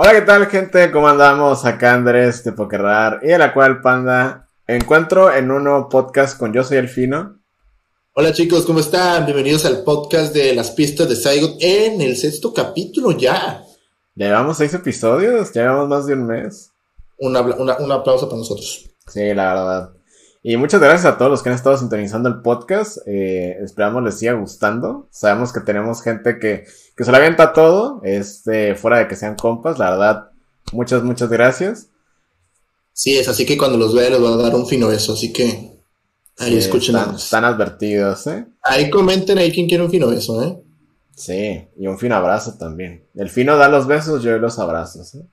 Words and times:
Hola, 0.00 0.12
¿qué 0.12 0.20
tal, 0.20 0.46
gente? 0.46 0.92
¿Cómo 0.92 1.08
andamos? 1.08 1.64
Acá 1.64 1.94
Andrés 1.94 2.44
de 2.44 2.52
Pokerrar 2.52 3.18
y 3.20 3.32
a 3.32 3.38
la 3.38 3.52
cual 3.52 3.80
Panda. 3.80 4.48
Encuentro 4.68 5.34
en 5.34 5.50
un 5.50 5.64
nuevo 5.64 5.88
podcast 5.88 6.38
con 6.38 6.52
Yo 6.52 6.62
Soy 6.62 6.76
El 6.76 6.88
Fino. 6.88 7.40
Hola 8.12 8.32
chicos, 8.32 8.64
¿cómo 8.64 8.78
están? 8.78 9.24
Bienvenidos 9.26 9.64
al 9.64 9.82
podcast 9.82 10.32
de 10.32 10.54
las 10.54 10.70
pistas 10.70 11.08
de 11.08 11.16
Saigon 11.16 11.56
en 11.58 12.00
el 12.00 12.16
sexto 12.16 12.54
capítulo 12.54 13.10
ya. 13.10 13.64
Ya 14.14 14.26
llevamos 14.26 14.58
seis 14.58 14.72
episodios, 14.72 15.52
ya 15.52 15.62
llevamos 15.62 15.88
más 15.88 16.06
de 16.06 16.12
un 16.12 16.28
mes. 16.28 16.70
Un, 17.18 17.36
un 17.36 17.90
aplauso 17.90 18.28
para 18.28 18.38
nosotros. 18.38 18.88
Sí, 19.08 19.34
la 19.34 19.52
verdad. 19.52 19.97
Y 20.42 20.56
muchas 20.56 20.80
gracias 20.80 21.04
a 21.04 21.18
todos 21.18 21.30
los 21.30 21.42
que 21.42 21.48
han 21.48 21.54
estado 21.54 21.76
sintonizando 21.76 22.28
el 22.28 22.42
podcast. 22.42 22.98
Eh, 23.06 23.58
esperamos 23.60 24.02
les 24.02 24.18
siga 24.18 24.34
gustando. 24.34 25.08
Sabemos 25.10 25.52
que 25.52 25.60
tenemos 25.60 26.02
gente 26.02 26.38
que, 26.38 26.64
que 26.96 27.04
se 27.04 27.10
la 27.10 27.18
avienta 27.18 27.52
todo, 27.52 28.00
este, 28.04 28.74
fuera 28.76 28.98
de 28.98 29.08
que 29.08 29.16
sean 29.16 29.34
compas. 29.34 29.78
La 29.78 29.90
verdad, 29.90 30.30
muchas, 30.72 31.02
muchas 31.02 31.28
gracias. 31.28 31.88
Sí, 32.92 33.16
es 33.16 33.28
así 33.28 33.46
que 33.46 33.56
cuando 33.56 33.78
los 33.78 33.94
vea 33.94 34.10
les 34.10 34.20
voy 34.20 34.32
a 34.32 34.36
dar 34.36 34.54
un 34.54 34.66
fino 34.66 34.88
beso, 34.88 35.12
así 35.12 35.32
que 35.32 35.78
ahí 36.38 36.56
escuchen. 36.56 36.96
Están, 36.96 37.14
están, 37.14 37.44
advertidos, 37.44 38.26
¿eh? 38.26 38.46
Ahí 38.62 38.90
comenten 38.90 39.38
ahí 39.38 39.52
quién 39.52 39.68
quiere 39.68 39.84
un 39.84 39.90
fino 39.90 40.08
beso, 40.08 40.42
¿eh? 40.42 40.60
Sí, 41.14 41.68
y 41.76 41.86
un 41.86 41.98
fino 41.98 42.14
abrazo 42.14 42.56
también. 42.58 43.04
El 43.14 43.28
fino 43.28 43.56
da 43.56 43.68
los 43.68 43.86
besos, 43.86 44.22
yo 44.22 44.30
doy 44.32 44.40
los 44.40 44.58
abrazos, 44.58 45.14
¿eh? 45.16 45.26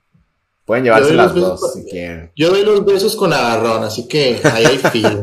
Pueden 0.66 0.82
llevarse 0.82 1.14
las 1.14 1.32
dos 1.32 1.74
si 1.74 1.84
quieren. 1.84 2.32
Yo 2.34 2.50
doy 2.50 2.64
los 2.64 2.84
besos 2.84 3.14
con 3.14 3.32
agarrón, 3.32 3.84
así 3.84 4.08
que 4.08 4.40
ahí 4.42 4.64
hay 4.64 4.78
filo. 4.78 5.22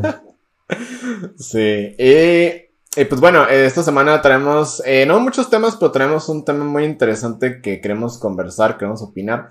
sí. 1.38 1.94
Y, 1.98 3.04
pues 3.04 3.20
bueno, 3.20 3.46
esta 3.46 3.82
semana 3.82 4.22
traemos, 4.22 4.82
eh, 4.86 5.04
no 5.04 5.20
muchos 5.20 5.50
temas, 5.50 5.76
pero 5.76 5.92
traemos 5.92 6.30
un 6.30 6.46
tema 6.46 6.64
muy 6.64 6.84
interesante 6.84 7.60
que 7.60 7.82
queremos 7.82 8.16
conversar, 8.16 8.78
queremos 8.78 9.02
opinar. 9.02 9.50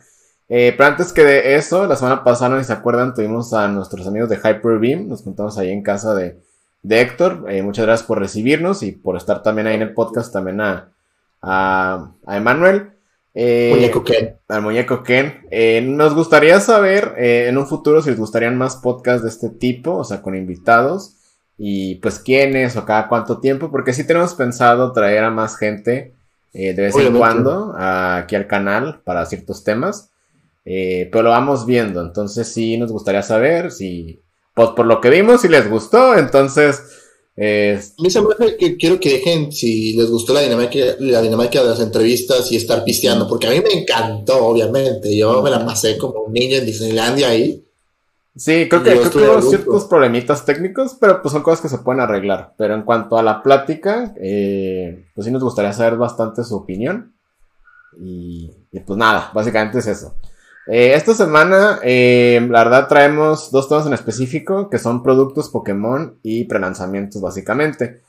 Eh, 0.50 0.74
pero 0.76 0.90
antes 0.90 1.14
que 1.14 1.24
de 1.24 1.56
eso, 1.56 1.86
la 1.86 1.96
semana 1.96 2.24
pasada, 2.24 2.58
si 2.58 2.66
se 2.66 2.74
acuerdan, 2.74 3.14
tuvimos 3.14 3.54
a 3.54 3.68
nuestros 3.68 4.08
amigos 4.08 4.30
de 4.30 4.38
Hyperbeam, 4.38 5.08
nos 5.08 5.22
juntamos 5.22 5.60
ahí 5.60 5.70
en 5.70 5.84
casa 5.84 6.16
de, 6.16 6.40
de 6.82 7.02
Héctor. 7.02 7.46
Eh, 7.50 7.62
muchas 7.62 7.86
gracias 7.86 8.08
por 8.08 8.18
recibirnos 8.18 8.82
y 8.82 8.94
por 8.94 9.16
estar 9.16 9.44
también 9.44 9.68
ahí 9.68 9.76
en 9.76 9.84
el 9.84 9.94
podcast, 9.94 10.34
también 10.34 10.60
a, 10.60 10.92
a, 11.40 12.10
a 12.26 12.38
Emanuel. 12.38 12.93
Eh, 13.34 13.72
muñeco 13.74 14.04
Ken. 14.04 14.38
Al 14.48 14.62
muñeco 14.62 15.04
Ken. 15.04 15.46
Eh, 15.50 15.82
nos 15.82 16.14
gustaría 16.14 16.60
saber 16.60 17.16
eh, 17.18 17.48
en 17.50 17.58
un 17.58 17.68
futuro 17.68 18.02
si 18.02 18.10
les 18.10 18.20
gustarían 18.20 18.58
más 18.58 18.76
podcasts 18.78 19.24
de 19.24 19.30
este 19.30 19.50
tipo, 19.50 19.96
o 19.96 20.04
sea, 20.04 20.22
con 20.22 20.36
invitados. 20.36 21.16
Y 21.58 21.96
pues 21.96 22.20
quiénes 22.20 22.76
o 22.78 22.86
cada 22.86 23.08
cuánto 23.08 23.40
tiempo, 23.40 23.70
porque 23.70 23.94
sí 23.94 24.06
tenemos 24.06 24.34
pensado 24.34 24.92
traer 24.92 25.24
a 25.24 25.32
más 25.32 25.58
gente 25.58 26.14
de 26.52 26.74
vez 26.74 26.96
en 26.96 27.16
cuando 27.16 27.74
aquí 27.76 28.36
al 28.36 28.46
canal 28.46 29.02
para 29.04 29.26
ciertos 29.26 29.64
temas. 29.64 30.10
pero 30.64 31.22
lo 31.22 31.30
vamos 31.30 31.66
viendo, 31.66 32.02
entonces 32.02 32.52
sí 32.52 32.78
nos 32.78 32.92
gustaría 32.92 33.22
saber 33.22 33.72
si, 33.72 34.20
pues 34.56 34.70
por 34.70 34.88
lo 34.88 35.00
que 35.00 35.10
vimos, 35.10 35.42
si 35.42 35.48
les 35.48 35.70
gustó, 35.70 36.16
entonces 36.16 37.03
es... 37.36 37.96
A 37.98 38.02
mí 38.02 38.10
se 38.10 38.22
me 38.22 38.28
hace 38.34 38.58
que 38.58 38.78
quiero 38.78 39.00
que 39.00 39.14
dejen, 39.14 39.52
si 39.52 39.94
les 39.94 40.10
gustó 40.10 40.34
la 40.34 40.42
dinámica, 40.42 40.80
la 41.00 41.22
dinámica 41.22 41.62
de 41.62 41.70
las 41.70 41.80
entrevistas 41.80 42.52
y 42.52 42.56
estar 42.56 42.84
pisteando, 42.84 43.28
porque 43.28 43.48
a 43.48 43.52
mí 43.52 43.60
me 43.62 43.82
encantó, 43.82 44.46
obviamente. 44.46 45.16
Yo 45.16 45.42
me 45.42 45.50
la 45.50 45.66
pasé 45.66 45.98
como 45.98 46.22
un 46.22 46.34
niño 46.34 46.58
en 46.58 46.66
Disneylandia 46.66 47.30
ahí. 47.30 47.66
Sí, 48.36 48.68
creo 48.68 48.82
que, 48.82 48.98
creo 48.98 49.42
ciertos 49.42 49.86
problemitas 49.86 50.44
técnicos, 50.44 50.98
pero 51.00 51.22
pues 51.22 51.32
son 51.32 51.44
cosas 51.44 51.62
que 51.62 51.70
se 51.70 51.78
pueden 51.80 52.02
arreglar. 52.02 52.54
Pero 52.58 52.74
en 52.74 52.84
cuanto 52.84 53.18
a 53.18 53.24
la 53.24 53.44
plática, 53.44 54.14
eh, 54.20 55.06
pues 55.14 55.26
sí 55.26 55.32
nos 55.32 55.44
gustaría 55.44 55.74
saber 55.74 55.98
bastante 55.98 56.44
su 56.44 56.56
opinión. 56.56 57.14
y 58.00 58.50
pues 58.86 58.98
nada, 58.98 59.30
básicamente 59.34 59.80
es 59.80 59.88
eso. 59.88 60.16
Eh, 60.68 60.94
esta 60.94 61.14
semana, 61.14 61.80
eh, 61.84 62.46
la 62.50 62.64
verdad, 62.64 62.88
traemos 62.88 63.52
dos 63.52 63.68
temas 63.68 63.86
en 63.86 63.94
específico, 63.94 64.70
que 64.70 64.80
son 64.80 65.04
productos 65.04 65.50
Pokémon 65.50 66.18
y 66.24 66.46
prelanzamientos, 66.46 67.22
básicamente. 67.22 68.02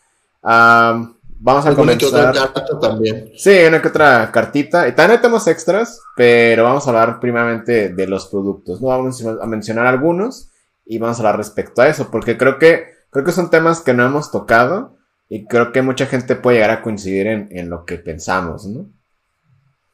vamos 0.42 1.66
a 1.66 1.74
comenzar. 1.74 2.32
Que 2.32 2.38
otra 2.38 2.80
también. 2.80 3.32
Sí, 3.36 3.56
una 3.66 3.82
que 3.82 3.88
otra 3.88 4.30
cartita. 4.30 4.86
Y 4.86 4.92
también 4.92 5.20
tenemos 5.20 5.46
extras, 5.48 6.00
pero 6.16 6.64
vamos 6.64 6.86
a 6.86 6.90
hablar 6.90 7.20
primeramente 7.20 7.88
de 7.88 8.06
los 8.06 8.26
productos. 8.26 8.80
No 8.80 8.88
vamos 8.88 9.24
a 9.24 9.46
mencionar 9.46 9.86
algunos 9.86 10.50
y 10.86 10.98
vamos 10.98 11.18
a 11.18 11.20
hablar 11.20 11.38
respecto 11.38 11.82
a 11.82 11.88
eso, 11.88 12.10
porque 12.10 12.36
creo 12.36 12.58
que, 12.58 12.84
creo 13.10 13.24
que 13.24 13.32
son 13.32 13.50
temas 13.50 13.80
que 13.80 13.94
no 13.94 14.04
hemos 14.04 14.30
tocado 14.30 14.96
y 15.28 15.46
creo 15.46 15.72
que 15.72 15.82
mucha 15.82 16.06
gente 16.06 16.36
puede 16.36 16.58
llegar 16.58 16.70
a 16.70 16.82
coincidir 16.82 17.26
en, 17.26 17.48
en 17.50 17.70
lo 17.70 17.84
que 17.84 17.96
pensamos, 17.96 18.66
¿no? 18.66 18.86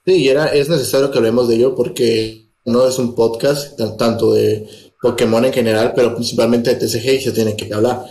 Sí, 0.04 0.14
y 0.16 0.28
era, 0.28 0.46
es 0.46 0.68
necesario 0.68 1.10
que 1.10 1.18
hablemos 1.18 1.48
de 1.48 1.56
ello 1.56 1.74
porque 1.74 2.49
no 2.64 2.86
es 2.86 2.98
un 2.98 3.14
podcast 3.14 3.78
tanto 3.98 4.32
de 4.32 4.68
Pokémon 5.00 5.44
en 5.44 5.52
general, 5.52 5.92
pero 5.94 6.14
principalmente 6.14 6.74
de 6.74 6.86
TCG 6.86 7.14
y 7.14 7.20
se 7.20 7.32
tiene 7.32 7.56
que 7.56 7.72
hablar. 7.72 8.04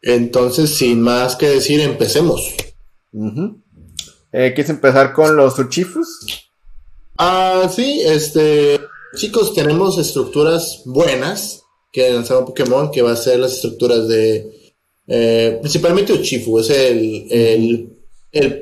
Entonces, 0.00 0.74
sin 0.76 1.00
más 1.00 1.36
que 1.36 1.48
decir, 1.48 1.80
empecemos. 1.80 2.54
Eh, 4.32 4.52
¿Quieres 4.54 4.70
empezar 4.70 5.12
con 5.12 5.36
los 5.36 5.58
Uchifus? 5.58 6.50
Ah, 7.18 7.68
sí, 7.74 8.02
este. 8.04 8.80
Chicos, 9.16 9.54
tenemos 9.54 9.98
estructuras 9.98 10.82
buenas 10.84 11.62
que 11.90 12.12
lanzaron 12.12 12.44
Pokémon, 12.44 12.90
que 12.90 13.02
va 13.02 13.12
a 13.12 13.16
ser 13.16 13.40
las 13.40 13.54
estructuras 13.54 14.06
de. 14.06 14.74
Eh, 15.08 15.58
principalmente 15.60 16.12
Uchifu, 16.12 16.60
es 16.60 16.70
el 16.70 17.87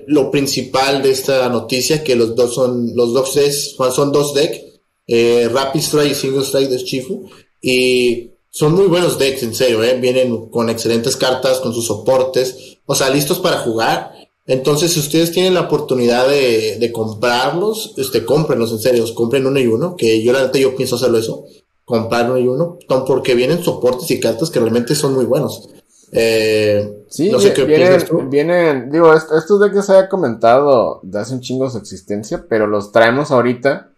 lo 0.06 0.30
principal 0.30 1.02
de 1.02 1.10
esta 1.10 1.48
noticia, 1.48 2.04
que 2.04 2.16
los 2.16 2.34
dos 2.34 2.54
son, 2.54 2.94
los 2.94 3.12
dos 3.12 3.34
decks, 3.34 3.76
son 3.94 4.12
dos 4.12 4.34
decks, 4.34 4.60
eh, 5.06 5.48
Rapid 5.52 5.80
Strike 5.80 6.12
y 6.12 6.14
Single 6.14 6.44
Strike 6.44 6.70
de 6.70 6.84
Chifu, 6.84 7.28
y 7.60 8.30
son 8.50 8.74
muy 8.74 8.86
buenos 8.86 9.18
decks, 9.18 9.42
en 9.42 9.54
serio, 9.54 9.82
eh, 9.82 9.98
vienen 10.00 10.46
con 10.46 10.70
excelentes 10.70 11.16
cartas, 11.16 11.58
con 11.60 11.74
sus 11.74 11.86
soportes, 11.86 12.78
o 12.86 12.94
sea, 12.94 13.10
listos 13.10 13.38
para 13.40 13.58
jugar. 13.58 14.12
Entonces, 14.46 14.92
si 14.92 15.00
ustedes 15.00 15.32
tienen 15.32 15.54
la 15.54 15.62
oportunidad 15.62 16.28
de, 16.28 16.76
de 16.78 16.92
comprarlos, 16.92 17.94
este, 17.96 18.24
cómprenlos, 18.24 18.70
en 18.70 18.78
serio, 18.78 19.04
compren 19.14 19.46
uno 19.46 19.58
y 19.58 19.66
uno, 19.66 19.96
que 19.96 20.22
yo 20.22 20.32
la 20.32 20.42
neta 20.42 20.58
yo 20.58 20.76
pienso 20.76 20.94
hacerlo 20.94 21.18
eso, 21.18 21.44
comprar 21.84 22.30
uno 22.30 22.38
y 22.38 22.46
uno, 22.46 22.78
porque 23.06 23.34
vienen 23.34 23.62
soportes 23.62 24.10
y 24.10 24.20
cartas 24.20 24.50
que 24.50 24.60
realmente 24.60 24.94
son 24.94 25.14
muy 25.14 25.24
buenos. 25.24 25.68
Eh, 26.12 27.04
sí, 27.08 27.30
no 27.30 27.40
sé 27.40 27.52
qué 27.52 27.64
vienen, 27.64 28.30
vienen, 28.30 28.90
digo, 28.90 29.12
estos 29.12 29.60
de 29.60 29.70
que 29.70 29.82
se 29.82 29.92
haya 29.92 30.08
comentado 30.08 31.00
de 31.02 31.18
hace 31.18 31.34
un 31.34 31.40
chingo 31.40 31.68
su 31.68 31.78
existencia, 31.78 32.44
pero 32.48 32.66
los 32.66 32.92
traemos 32.92 33.30
ahorita 33.30 33.90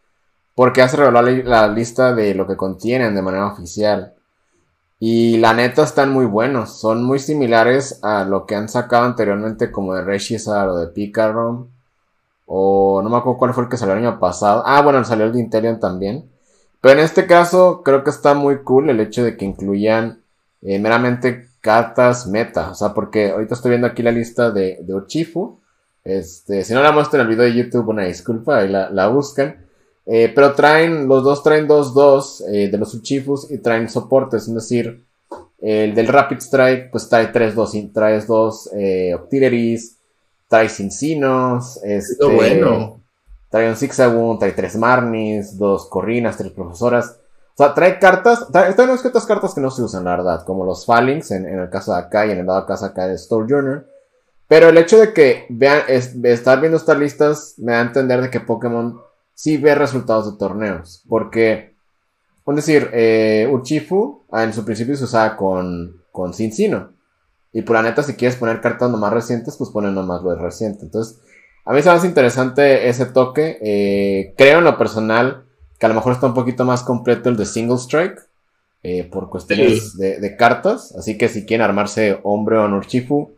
porque 0.55 0.83
hace 0.83 0.97
revelar 0.97 1.25
la, 1.45 1.69
lista 1.69 2.13
de 2.15 2.35
lo 2.35 2.47
que 2.47 2.57
contienen 2.57 3.15
de 3.15 3.23
manera 3.23 3.47
oficial. 3.47 4.15
Y 4.99 5.37
la 5.37 5.55
neta 5.55 5.85
están 5.85 6.11
muy 6.11 6.27
buenos, 6.27 6.81
son 6.81 7.05
muy 7.05 7.21
similares 7.21 8.01
a 8.03 8.25
lo 8.25 8.45
que 8.45 8.57
han 8.57 8.69
sacado 8.69 9.05
anteriormente 9.05 9.71
como 9.71 9.95
de 9.95 10.03
Reshizar 10.03 10.69
o 10.69 10.77
de 10.79 10.89
Picarom. 10.89 11.69
O 12.47 13.01
no 13.03 13.09
me 13.09 13.19
acuerdo 13.19 13.39
cuál 13.39 13.55
fue 13.55 13.65
el 13.65 13.71
que 13.71 13.77
salió 13.77 13.95
el 13.95 14.05
año 14.05 14.19
pasado. 14.19 14.65
Ah, 14.67 14.83
bueno, 14.83 15.05
salió 15.05 15.27
el 15.27 15.33
de 15.33 15.41
Interion 15.41 15.79
también. 15.79 16.29
Pero 16.81 16.99
en 16.99 17.05
este 17.05 17.27
caso 17.27 17.83
creo 17.85 18.03
que 18.03 18.11
está 18.11 18.35
muy 18.35 18.63
cool 18.65 18.91
el 18.91 18.99
hecho 19.01 19.23
de 19.23 19.37
que 19.37 19.45
incluyan 19.45 20.23
eh, 20.63 20.79
meramente 20.81 21.48
cartas 21.61 22.27
meta. 22.27 22.71
O 22.71 22.75
sea, 22.75 22.95
porque 22.95 23.31
ahorita 23.31 23.55
estoy 23.55 23.71
viendo 23.71 23.87
aquí 23.87 24.03
la 24.03 24.13
lista 24.13 24.51
de, 24.51 24.79
de 24.83 24.95
Uchifu. 24.95 25.61
Este, 26.05 26.65
si 26.65 26.73
no 26.75 26.83
la 26.83 26.93
muestro 26.93 27.21
en 27.21 27.27
el 27.27 27.35
video 27.35 27.45
de 27.45 27.55
YouTube, 27.55 27.89
una 27.89 28.05
disculpa, 28.05 28.59
ahí 28.59 28.69
la, 28.69 28.91
la 28.91 29.09
buscan. 29.09 29.67
Eh, 30.11 30.33
pero 30.35 30.55
traen, 30.55 31.07
los 31.07 31.23
dos 31.23 31.43
traen 31.43 31.69
2-2 31.69 32.45
eh, 32.51 32.69
de 32.71 32.79
los 32.79 32.95
Uchifus 32.95 33.51
y 33.51 33.59
traen 33.59 33.91
soportes, 33.91 34.49
es 34.49 34.55
decir, 34.55 35.05
el 35.61 35.95
del 35.95 36.07
Rapid 36.07 36.39
Strike, 36.39 36.91
pues 36.91 37.11
trae 37.11 37.31
3-2, 37.31 37.93
traes 37.93 38.27
dos 38.27 38.71
eh, 38.75 39.13
Octilleries, 39.15 39.99
trae 40.49 40.71
Cincinos, 40.71 41.79
este, 41.85 42.25
bueno. 42.25 43.03
trae 43.51 43.69
un 43.69 43.77
Zigzagoon, 43.77 44.39
trae 44.39 44.53
tres 44.53 44.77
Marnis, 44.77 45.59
dos 45.59 45.87
Corrinas, 45.91 46.38
tres 46.38 46.53
Profesoras. 46.53 47.19
O 47.58 47.64
sea, 47.64 47.75
trae 47.75 47.99
cartas, 47.99 48.46
trae, 48.52 48.72
trae 48.72 48.87
unas 48.87 49.05
otras 49.05 49.26
cartas 49.26 49.52
que 49.52 49.60
no 49.60 49.72
se 49.72 49.82
usan, 49.82 50.05
la 50.05 50.12
verdad, 50.12 50.44
como 50.44 50.64
los 50.64 50.87
Phalanx 50.87 51.32
en, 51.32 51.44
el 51.44 51.69
caso 51.70 51.93
de 51.93 51.99
acá 51.99 52.25
y 52.25 52.31
en 52.31 52.38
el 52.38 52.46
lado 52.46 52.64
caso 52.64 52.84
acá 52.84 53.08
de 53.08 53.16
Store 53.16 53.49
Journal. 53.49 53.84
Pero 54.46 54.69
el 54.69 54.78
hecho 54.78 54.96
de 55.00 55.12
que 55.12 55.44
vean, 55.49 55.82
estar 55.88 56.60
viendo 56.60 56.76
estas 56.76 56.96
listas 56.96 57.55
me 57.58 57.72
da 57.72 57.78
a 57.81 57.82
entender 57.82 58.22
de 58.22 58.31
que 58.31 58.38
Pokémon 58.38 59.00
sí 59.34 59.56
ve 59.56 59.75
resultados 59.75 60.31
de 60.31 60.38
torneos. 60.38 61.02
Porque, 61.08 61.75
es 62.46 62.55
decir, 62.55 62.90
eh, 62.93 63.50
Uchifu 63.52 64.22
ah, 64.31 64.44
en 64.44 64.52
su 64.52 64.64
principio 64.64 64.94
se 64.94 65.02
usaba 65.02 65.37
con, 65.37 66.00
con 66.12 66.34
Cincino. 66.34 66.93
Y 67.52 67.62
por 67.62 67.75
la 67.75 67.82
neta, 67.82 68.05
si 68.05 68.14
quieres 68.14 68.37
poner 68.37 68.60
cartas 68.60 68.88
nomás 68.88 69.12
recientes, 69.12 69.56
pues 69.56 69.70
ponen 69.70 69.96
nomás 69.96 70.22
lo 70.22 70.31
de 70.31 70.40
reciente. 70.40 70.84
Entonces, 70.84 71.19
a 71.64 71.72
mí 71.72 71.82
se 71.82 71.88
me 71.88 71.96
hace 71.96 72.06
interesante 72.06 72.88
ese 72.88 73.06
toque. 73.06 73.58
Eh, 73.60 74.34
creo 74.38 74.58
en 74.58 74.64
lo 74.64 74.78
personal 74.78 75.48
que 75.79 75.87
a 75.87 75.89
lo 75.89 75.95
mejor 75.95 76.13
está 76.13 76.27
un 76.27 76.35
poquito 76.35 76.65
más 76.65 76.83
completo 76.83 77.29
el 77.29 77.37
de 77.37 77.47
Single 77.47 77.77
Strike. 77.77 78.29
Eh, 78.85 79.03
por 79.03 79.29
cuestiones 79.29 79.97
de, 79.99 80.37
cartas. 80.37 80.95
Así 80.97 81.19
que 81.19 81.29
si 81.29 81.45
quieren 81.45 81.65
armarse 81.65 82.21
hombre 82.23 82.59
o 82.59 82.69
Nurchifu, 82.69 83.33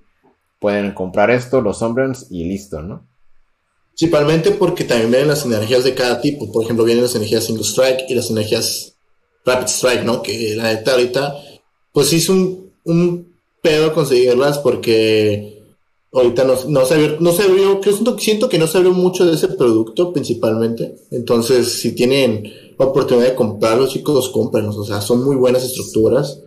pueden 0.58 0.92
comprar 0.92 1.30
esto, 1.30 1.62
los 1.62 1.80
hombres 1.80 2.26
y 2.30 2.44
listo, 2.44 2.82
¿no? 2.82 3.06
Principalmente 3.88 4.50
porque 4.50 4.84
también 4.84 5.10
vienen 5.10 5.28
las 5.28 5.46
energías 5.46 5.84
de 5.84 5.94
cada 5.94 6.20
tipo. 6.20 6.52
Por 6.52 6.64
ejemplo, 6.64 6.84
vienen 6.84 7.04
las 7.04 7.14
energías 7.14 7.44
Single 7.44 7.64
Strike 7.64 8.04
y 8.08 8.14
las 8.14 8.30
energías 8.30 8.94
Rapid 9.46 9.68
Strike, 9.68 10.04
¿no? 10.04 10.22
Que 10.22 10.54
la 10.56 10.64
neta 10.64 10.92
ahorita, 10.92 11.34
pues 11.92 12.08
sí 12.10 12.16
es 12.16 12.28
un, 12.28 12.72
un 12.84 13.34
pedo 13.62 13.94
conseguirlas 13.94 14.58
porque 14.58 15.59
ahorita 16.12 16.44
no, 16.44 16.54
no 16.68 16.84
se 16.84 16.94
abrió, 16.94 17.20
no 17.20 17.32
se 17.32 17.42
abrió, 17.44 17.80
siento, 17.82 18.18
siento 18.18 18.48
que 18.48 18.58
no 18.58 18.66
se 18.66 18.78
abrió 18.78 18.92
mucho 18.92 19.24
de 19.24 19.34
ese 19.34 19.48
producto 19.48 20.12
principalmente. 20.12 20.96
Entonces, 21.10 21.80
si 21.80 21.92
tienen 21.92 22.44
oportunidad 22.84 23.28
de 23.28 23.34
comprarlos, 23.34 23.90
chicos, 23.90 24.30
cómprenlos. 24.30 24.76
O 24.76 24.84
sea, 24.84 25.00
son 25.00 25.24
muy 25.24 25.36
buenas 25.36 25.64
estructuras. 25.64 26.42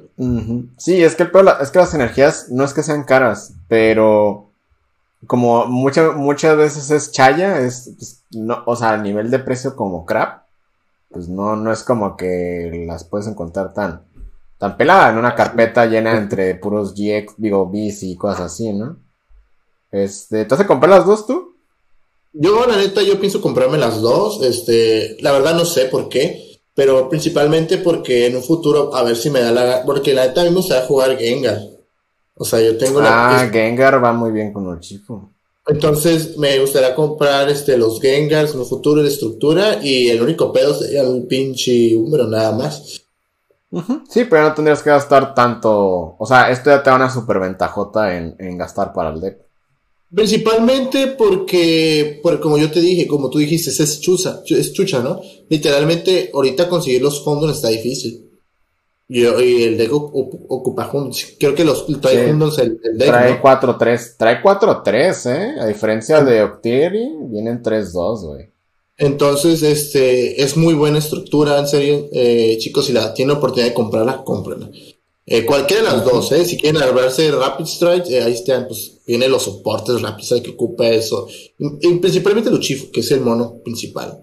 Sí, 0.77 1.03
es 1.03 1.15
que, 1.15 1.23
el 1.23 1.31
es 1.61 1.71
que 1.71 1.79
las 1.79 1.93
energías 1.93 2.47
no 2.49 2.63
es 2.63 2.73
que 2.73 2.83
sean 2.83 3.03
caras, 3.03 3.55
pero 3.67 4.51
como 5.25 5.65
muchas 5.65 6.15
muchas 6.15 6.55
veces 6.55 6.91
es 6.91 7.11
chaya, 7.11 7.59
es, 7.59 7.91
pues, 7.97 8.23
no, 8.31 8.61
o 8.67 8.75
sea, 8.75 8.93
a 8.93 8.97
nivel 8.97 9.31
de 9.31 9.39
precio 9.39 9.75
como 9.75 10.05
crap, 10.05 10.43
pues 11.09 11.29
no, 11.29 11.55
no 11.55 11.71
es 11.71 11.83
como 11.83 12.15
que 12.15 12.85
las 12.87 13.05
puedes 13.05 13.27
encontrar 13.27 13.73
tan, 13.73 14.03
tan 14.59 14.77
pelada 14.77 15.09
en 15.09 15.17
una 15.17 15.33
carpeta 15.33 15.87
llena 15.87 16.15
entre 16.15 16.55
puros 16.55 16.93
GX, 16.93 17.33
digo, 17.37 17.67
bis 17.67 18.03
y 18.03 18.15
cosas 18.15 18.41
así, 18.41 18.71
¿no? 18.71 18.97
Este, 19.93 20.43
¿te 20.43 20.49
vas 20.55 20.59
a 20.59 20.67
comprar 20.67 20.89
las 20.89 21.05
dos 21.05 21.27
tú? 21.27 21.55
Yo, 22.33 22.65
la 22.65 22.77
neta, 22.77 23.03
yo 23.03 23.19
pienso 23.19 23.39
comprarme 23.41 23.77
las 23.77 24.01
dos. 24.01 24.41
Este, 24.41 25.17
la 25.21 25.31
verdad 25.31 25.53
no 25.53 25.65
sé 25.65 25.85
por 25.85 26.09
qué, 26.09 26.59
pero 26.73 27.07
principalmente 27.07 27.77
porque 27.77 28.25
en 28.25 28.35
un 28.35 28.41
futuro, 28.41 28.95
a 28.95 29.03
ver 29.03 29.15
si 29.15 29.29
me 29.29 29.39
da 29.39 29.51
la. 29.51 29.83
Porque 29.85 30.15
la 30.15 30.25
neta 30.25 30.41
a 30.41 30.45
mí 30.45 30.49
me 30.49 30.57
gustaría 30.57 30.87
jugar 30.87 31.15
Gengar. 31.17 31.59
O 32.33 32.43
sea, 32.43 32.59
yo 32.59 32.75
tengo 32.75 33.01
la. 33.01 33.41
Ah, 33.41 33.49
Gengar 33.49 34.03
va 34.03 34.11
muy 34.13 34.31
bien 34.31 34.51
con 34.51 34.67
el 34.73 34.79
chico. 34.79 35.29
Entonces 35.67 36.37
me 36.37 36.59
gustaría 36.59 36.95
comprar 36.95 37.47
este 37.49 37.77
los 37.77 38.01
Gengars 38.01 38.53
en 38.53 38.61
un 38.61 38.65
futuro 38.65 39.01
de 39.01 39.07
estructura 39.07 39.79
y 39.81 40.09
el 40.09 40.21
único 40.21 40.51
pedo 40.51 40.73
sería 40.73 41.03
el 41.03 41.27
pinche 41.27 41.93
número 41.93 42.27
nada 42.27 42.51
más. 42.51 43.01
Sí, 44.09 44.25
pero 44.25 44.41
no 44.41 44.53
tendrías 44.53 44.81
que 44.81 44.89
gastar 44.89 45.33
tanto. 45.35 46.15
O 46.17 46.25
sea, 46.25 46.49
esto 46.49 46.71
ya 46.71 46.81
te 46.81 46.89
da 46.89 46.95
una 46.95 47.09
super 47.09 47.39
ventajota 47.39 48.17
en, 48.17 48.35
en 48.39 48.57
gastar 48.57 48.91
para 48.91 49.11
el 49.11 49.21
deck. 49.21 49.43
Principalmente 50.13 51.07
porque, 51.07 52.21
como 52.41 52.57
yo 52.57 52.69
te 52.69 52.81
dije, 52.81 53.07
como 53.07 53.29
tú 53.29 53.39
dijiste, 53.39 53.71
es 53.71 53.99
chucha, 53.99 54.41
es 54.47 54.71
chucha, 54.71 54.99
¿no? 55.01 55.19
Literalmente, 55.49 56.29
ahorita 56.33 56.69
conseguir 56.69 57.01
los 57.01 57.23
fondos 57.23 57.55
está 57.55 57.69
difícil. 57.69 58.29
Y, 59.09 59.23
el 59.23 59.77
deck 59.77 59.91
ocupa 59.91 60.85
juntos. 60.85 61.25
Creo 61.39 61.55
que 61.55 61.63
los 61.65 61.85
trae 61.99 62.29
juntos 62.29 62.59
el, 62.59 62.79
deck. 62.97 63.07
Trae 63.07 63.41
4-3. 63.41 64.15
Trae 64.17 64.41
4-3, 64.41 65.31
¿eh? 65.31 65.55
A 65.59 65.65
diferencia 65.65 66.23
de 66.23 66.43
Octieri, 66.43 67.09
vienen 67.29 67.61
3-2, 67.61 68.21
güey. 68.21 68.53
Entonces, 68.97 69.63
este, 69.63 70.41
es 70.41 70.55
muy 70.55 70.75
buena 70.75 70.99
estructura, 70.99 71.57
en 71.59 71.67
serio. 71.67 72.07
Eh, 72.11 72.57
chicos, 72.59 72.85
si 72.85 72.93
la 72.93 73.13
tienen 73.13 73.35
oportunidad 73.35 73.69
de 73.69 73.73
comprarla, 73.73 74.23
cómprenla. 74.23 74.69
Eh, 75.25 75.45
cualquiera 75.45 75.83
de 75.83 75.89
las 75.89 76.05
dos, 76.05 76.31
¿eh? 76.31 76.45
Si 76.45 76.57
quieren 76.57 76.79
de 76.79 77.31
Rapid 77.31 77.65
Strike, 77.65 78.07
eh, 78.09 78.21
ahí 78.21 78.33
están, 78.33 78.67
pues, 78.67 78.92
vienen 79.05 79.31
los 79.31 79.43
soportes 79.43 80.01
Rapid 80.01 80.23
Strike 80.23 80.45
que 80.45 80.51
ocupa 80.51 80.87
eso. 80.87 81.27
Y, 81.57 81.97
principalmente 81.97 82.49
Luchifo, 82.49 82.91
que 82.91 83.01
es 83.01 83.11
el 83.11 83.21
mono 83.21 83.59
principal. 83.63 84.19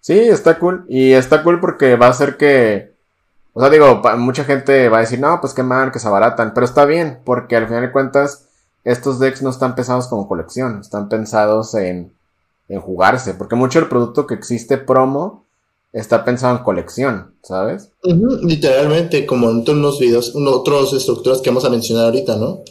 Sí, 0.00 0.18
está 0.18 0.58
cool. 0.58 0.84
Y 0.88 1.12
está 1.12 1.42
cool 1.42 1.60
porque 1.60 1.96
va 1.96 2.06
a 2.06 2.10
hacer 2.10 2.36
que. 2.36 2.92
O 3.54 3.60
sea, 3.60 3.68
digo, 3.68 4.02
mucha 4.16 4.44
gente 4.44 4.88
va 4.88 4.98
a 4.98 5.02
decir, 5.02 5.20
no, 5.20 5.38
pues 5.40 5.52
qué 5.52 5.62
mal, 5.62 5.92
que 5.92 5.98
se 5.98 6.08
abaratan. 6.08 6.54
Pero 6.54 6.64
está 6.64 6.84
bien, 6.84 7.20
porque 7.24 7.56
al 7.56 7.66
final 7.66 7.82
de 7.82 7.92
cuentas, 7.92 8.48
estos 8.84 9.18
decks 9.18 9.42
no 9.42 9.50
están 9.50 9.74
pensados 9.74 10.08
como 10.08 10.26
colección, 10.26 10.80
están 10.80 11.08
pensados 11.08 11.74
en, 11.74 12.12
en 12.68 12.80
jugarse. 12.80 13.34
Porque 13.34 13.56
mucho 13.56 13.78
del 13.78 13.88
producto 13.88 14.26
que 14.26 14.34
existe 14.34 14.78
promo 14.78 15.44
está 15.92 16.24
pensado 16.24 16.56
en 16.56 16.64
colección, 16.64 17.34
¿sabes? 17.42 17.92
literalmente, 18.02 19.26
como 19.26 19.50
en 19.50 19.62
todos 19.62 19.78
los 19.78 19.98
videos, 19.98 20.34
otras 20.34 20.92
estructuras 20.94 21.42
que 21.42 21.50
vamos 21.50 21.66
a 21.66 21.70
mencionar 21.70 22.06
ahorita, 22.06 22.36
¿no? 22.36 22.62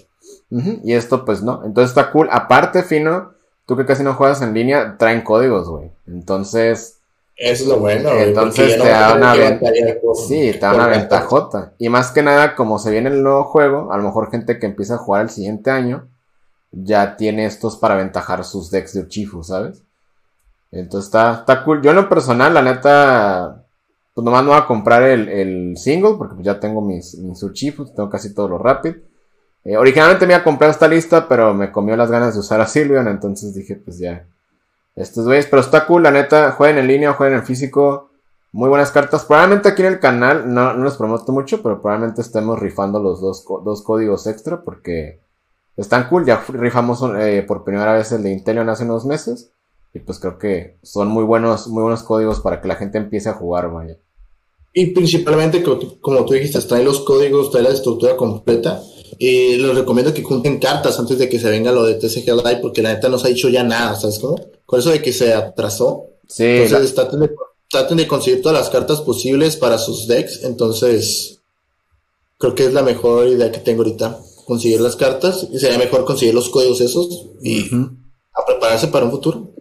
Y 0.51 0.93
esto, 0.93 1.23
pues 1.23 1.41
no. 1.41 1.63
Entonces 1.63 1.91
está 1.91 2.11
cool. 2.11 2.27
Aparte, 2.29 2.83
Fino, 2.83 3.33
tú 3.65 3.77
que 3.77 3.85
casi 3.85 4.03
no 4.03 4.15
juegas 4.15 4.41
en 4.41 4.53
línea, 4.53 4.97
traen 4.97 5.21
códigos, 5.21 5.69
güey. 5.69 5.91
Entonces. 6.07 6.97
Eso 7.37 7.63
es 7.63 7.69
lo 7.69 7.79
bueno, 7.79 8.09
Entonces 8.11 8.77
te 8.77 8.87
da 8.87 9.15
una 9.15 9.33
Sí, 10.13 10.51
te 10.51 10.59
da 10.59 10.75
una 10.75 10.87
ventajota. 10.87 11.73
Y 11.79 11.89
más 11.89 12.11
que 12.11 12.21
nada, 12.21 12.55
como 12.55 12.77
se 12.77 12.91
viene 12.91 13.09
el 13.09 13.23
nuevo 13.23 13.45
juego, 13.45 13.91
a 13.91 13.97
lo 13.97 14.03
mejor 14.03 14.29
gente 14.29 14.59
que 14.59 14.67
empieza 14.67 14.95
a 14.95 14.99
jugar 14.99 15.23
el 15.23 15.29
siguiente 15.29 15.71
año 15.71 16.07
ya 16.71 17.17
tiene 17.17 17.45
estos 17.45 17.77
para 17.77 17.95
aventajar 17.95 18.43
sus 18.43 18.71
decks 18.71 18.93
de 18.93 19.01
Uchifu, 19.01 19.43
¿sabes? 19.43 19.83
Entonces 20.71 21.07
está, 21.07 21.33
está 21.33 21.63
cool. 21.63 21.81
Yo 21.81 21.91
en 21.91 21.97
lo 21.97 22.09
personal, 22.09 22.53
la 22.53 22.61
neta, 22.61 23.65
pues 24.13 24.23
nomás 24.23 24.43
no 24.43 24.51
voy 24.51 24.59
a 24.59 24.67
comprar 24.67 25.03
el, 25.03 25.75
single, 25.77 26.15
porque 26.17 26.35
pues 26.35 26.45
ya 26.45 26.59
tengo 26.59 26.81
mis, 26.81 27.17
mis 27.17 27.43
Uchifus, 27.43 27.93
tengo 27.93 28.09
casi 28.09 28.33
todo 28.33 28.47
lo 28.47 28.57
rápido. 28.57 28.95
Eh, 29.63 29.77
originalmente 29.77 30.25
me 30.25 30.33
iba 30.33 30.41
a 30.41 30.43
comprar 30.43 30.71
esta 30.71 30.87
lista, 30.87 31.27
pero 31.27 31.53
me 31.53 31.71
comió 31.71 31.95
las 31.95 32.09
ganas 32.09 32.33
de 32.33 32.39
usar 32.39 32.61
a 32.61 32.67
Sylveon, 32.67 33.07
entonces 33.07 33.53
dije, 33.53 33.75
pues 33.75 33.99
ya. 33.99 34.27
Estos 34.95 35.25
güeyes, 35.25 35.47
pero 35.47 35.61
está 35.61 35.85
cool, 35.85 36.03
la 36.03 36.11
neta, 36.11 36.51
jueguen 36.51 36.79
en 36.79 36.87
línea, 36.87 37.13
jueguen 37.13 37.39
en 37.39 37.45
físico. 37.45 38.09
Muy 38.51 38.67
buenas 38.67 38.91
cartas. 38.91 39.23
Probablemente 39.23 39.69
aquí 39.69 39.81
en 39.81 39.93
el 39.93 39.99
canal, 39.99 40.53
no, 40.53 40.73
no 40.73 40.83
les 40.83 40.95
promoto 40.95 41.31
mucho, 41.31 41.61
pero 41.63 41.81
probablemente 41.81 42.21
estemos 42.21 42.59
rifando 42.59 42.99
los 42.99 43.21
dos, 43.21 43.45
dos 43.63 43.81
códigos 43.83 44.27
extra 44.27 44.63
porque 44.63 45.21
están 45.77 46.09
cool. 46.09 46.25
Ya 46.25 46.43
rifamos 46.49 47.01
eh, 47.17 47.45
por 47.47 47.63
primera 47.63 47.93
vez 47.93 48.11
el 48.11 48.23
de 48.23 48.31
Intelion 48.31 48.67
hace 48.67 48.83
unos 48.83 49.05
meses. 49.05 49.53
Y 49.93 49.99
pues 49.99 50.19
creo 50.19 50.37
que 50.37 50.77
son 50.83 51.07
muy 51.07 51.23
buenos, 51.23 51.67
muy 51.67 51.81
buenos 51.83 52.03
códigos 52.03 52.39
para 52.41 52.61
que 52.61 52.67
la 52.67 52.75
gente 52.75 52.97
empiece 52.97 53.29
a 53.29 53.33
jugar, 53.33 53.71
vaya. 53.71 53.97
Y 54.73 54.87
principalmente, 54.87 55.63
como 55.63 56.25
tú 56.25 56.33
dijiste, 56.33 56.61
trae 56.61 56.83
los 56.83 57.01
códigos, 57.01 57.51
trae 57.51 57.63
la 57.63 57.69
estructura 57.71 58.15
completa. 58.15 58.81
Y 59.17 59.57
les 59.57 59.75
recomiendo 59.75 60.13
que 60.13 60.23
junten 60.23 60.59
cartas 60.59 60.99
antes 60.99 61.17
de 61.17 61.29
que 61.29 61.39
se 61.39 61.49
venga 61.49 61.71
lo 61.71 61.83
de 61.83 61.95
TCG 61.95 62.25
Live, 62.25 62.59
porque 62.61 62.81
la 62.81 62.93
neta 62.93 63.09
no 63.09 63.17
se 63.17 63.27
ha 63.27 63.29
dicho 63.29 63.49
ya 63.49 63.63
nada, 63.63 63.95
¿sabes 63.95 64.19
cómo? 64.19 64.39
Con 64.65 64.79
eso 64.79 64.89
de 64.89 65.01
que 65.01 65.13
se 65.13 65.33
atrasó. 65.33 66.07
Sí. 66.27 66.45
Entonces 66.45 66.93
traten, 66.93 67.19
de, 67.19 67.31
traten 67.69 67.97
de 67.97 68.07
conseguir 68.07 68.41
todas 68.41 68.57
las 68.57 68.69
cartas 68.69 69.01
posibles 69.01 69.57
para 69.57 69.77
sus 69.77 70.07
decks. 70.07 70.43
Entonces, 70.43 71.39
creo 72.37 72.55
que 72.55 72.65
es 72.65 72.73
la 72.73 72.83
mejor 72.83 73.27
idea 73.27 73.51
que 73.51 73.59
tengo 73.59 73.83
ahorita. 73.83 74.19
Conseguir 74.45 74.81
las 74.81 74.95
cartas. 74.95 75.47
Y 75.51 75.59
sería 75.59 75.77
mejor 75.77 76.05
conseguir 76.05 76.33
los 76.33 76.49
códigos 76.49 76.81
esos 76.81 77.27
y 77.41 77.69
a 78.33 78.45
prepararse 78.45 78.87
para 78.87 79.05
un 79.05 79.11
futuro. 79.11 79.51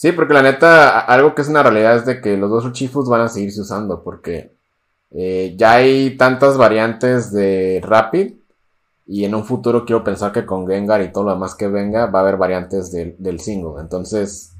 Sí, 0.00 0.12
porque 0.12 0.32
la 0.32 0.42
neta, 0.42 0.98
algo 1.00 1.34
que 1.34 1.42
es 1.42 1.48
una 1.48 1.62
realidad 1.62 1.96
es 1.96 2.06
de 2.06 2.22
que 2.22 2.36
los 2.38 2.48
dos 2.48 2.64
Uchifus 2.64 3.08
van 3.08 3.20
a 3.20 3.28
seguirse 3.28 3.60
usando, 3.60 4.02
porque 4.02 4.56
eh, 5.10 5.54
ya 5.58 5.74
hay 5.74 6.16
tantas 6.16 6.56
variantes 6.56 7.32
de 7.32 7.80
Rapid, 7.82 8.39
y 9.10 9.24
en 9.24 9.34
un 9.34 9.44
futuro 9.44 9.84
quiero 9.84 10.04
pensar 10.04 10.30
que 10.30 10.46
con 10.46 10.68
Gengar 10.68 11.02
y 11.02 11.10
todo 11.10 11.24
lo 11.24 11.32
demás 11.32 11.56
que 11.56 11.66
venga, 11.66 12.06
va 12.06 12.20
a 12.20 12.22
haber 12.22 12.36
variantes 12.36 12.92
del 12.92 13.40
single. 13.40 13.80
Entonces, 13.80 14.54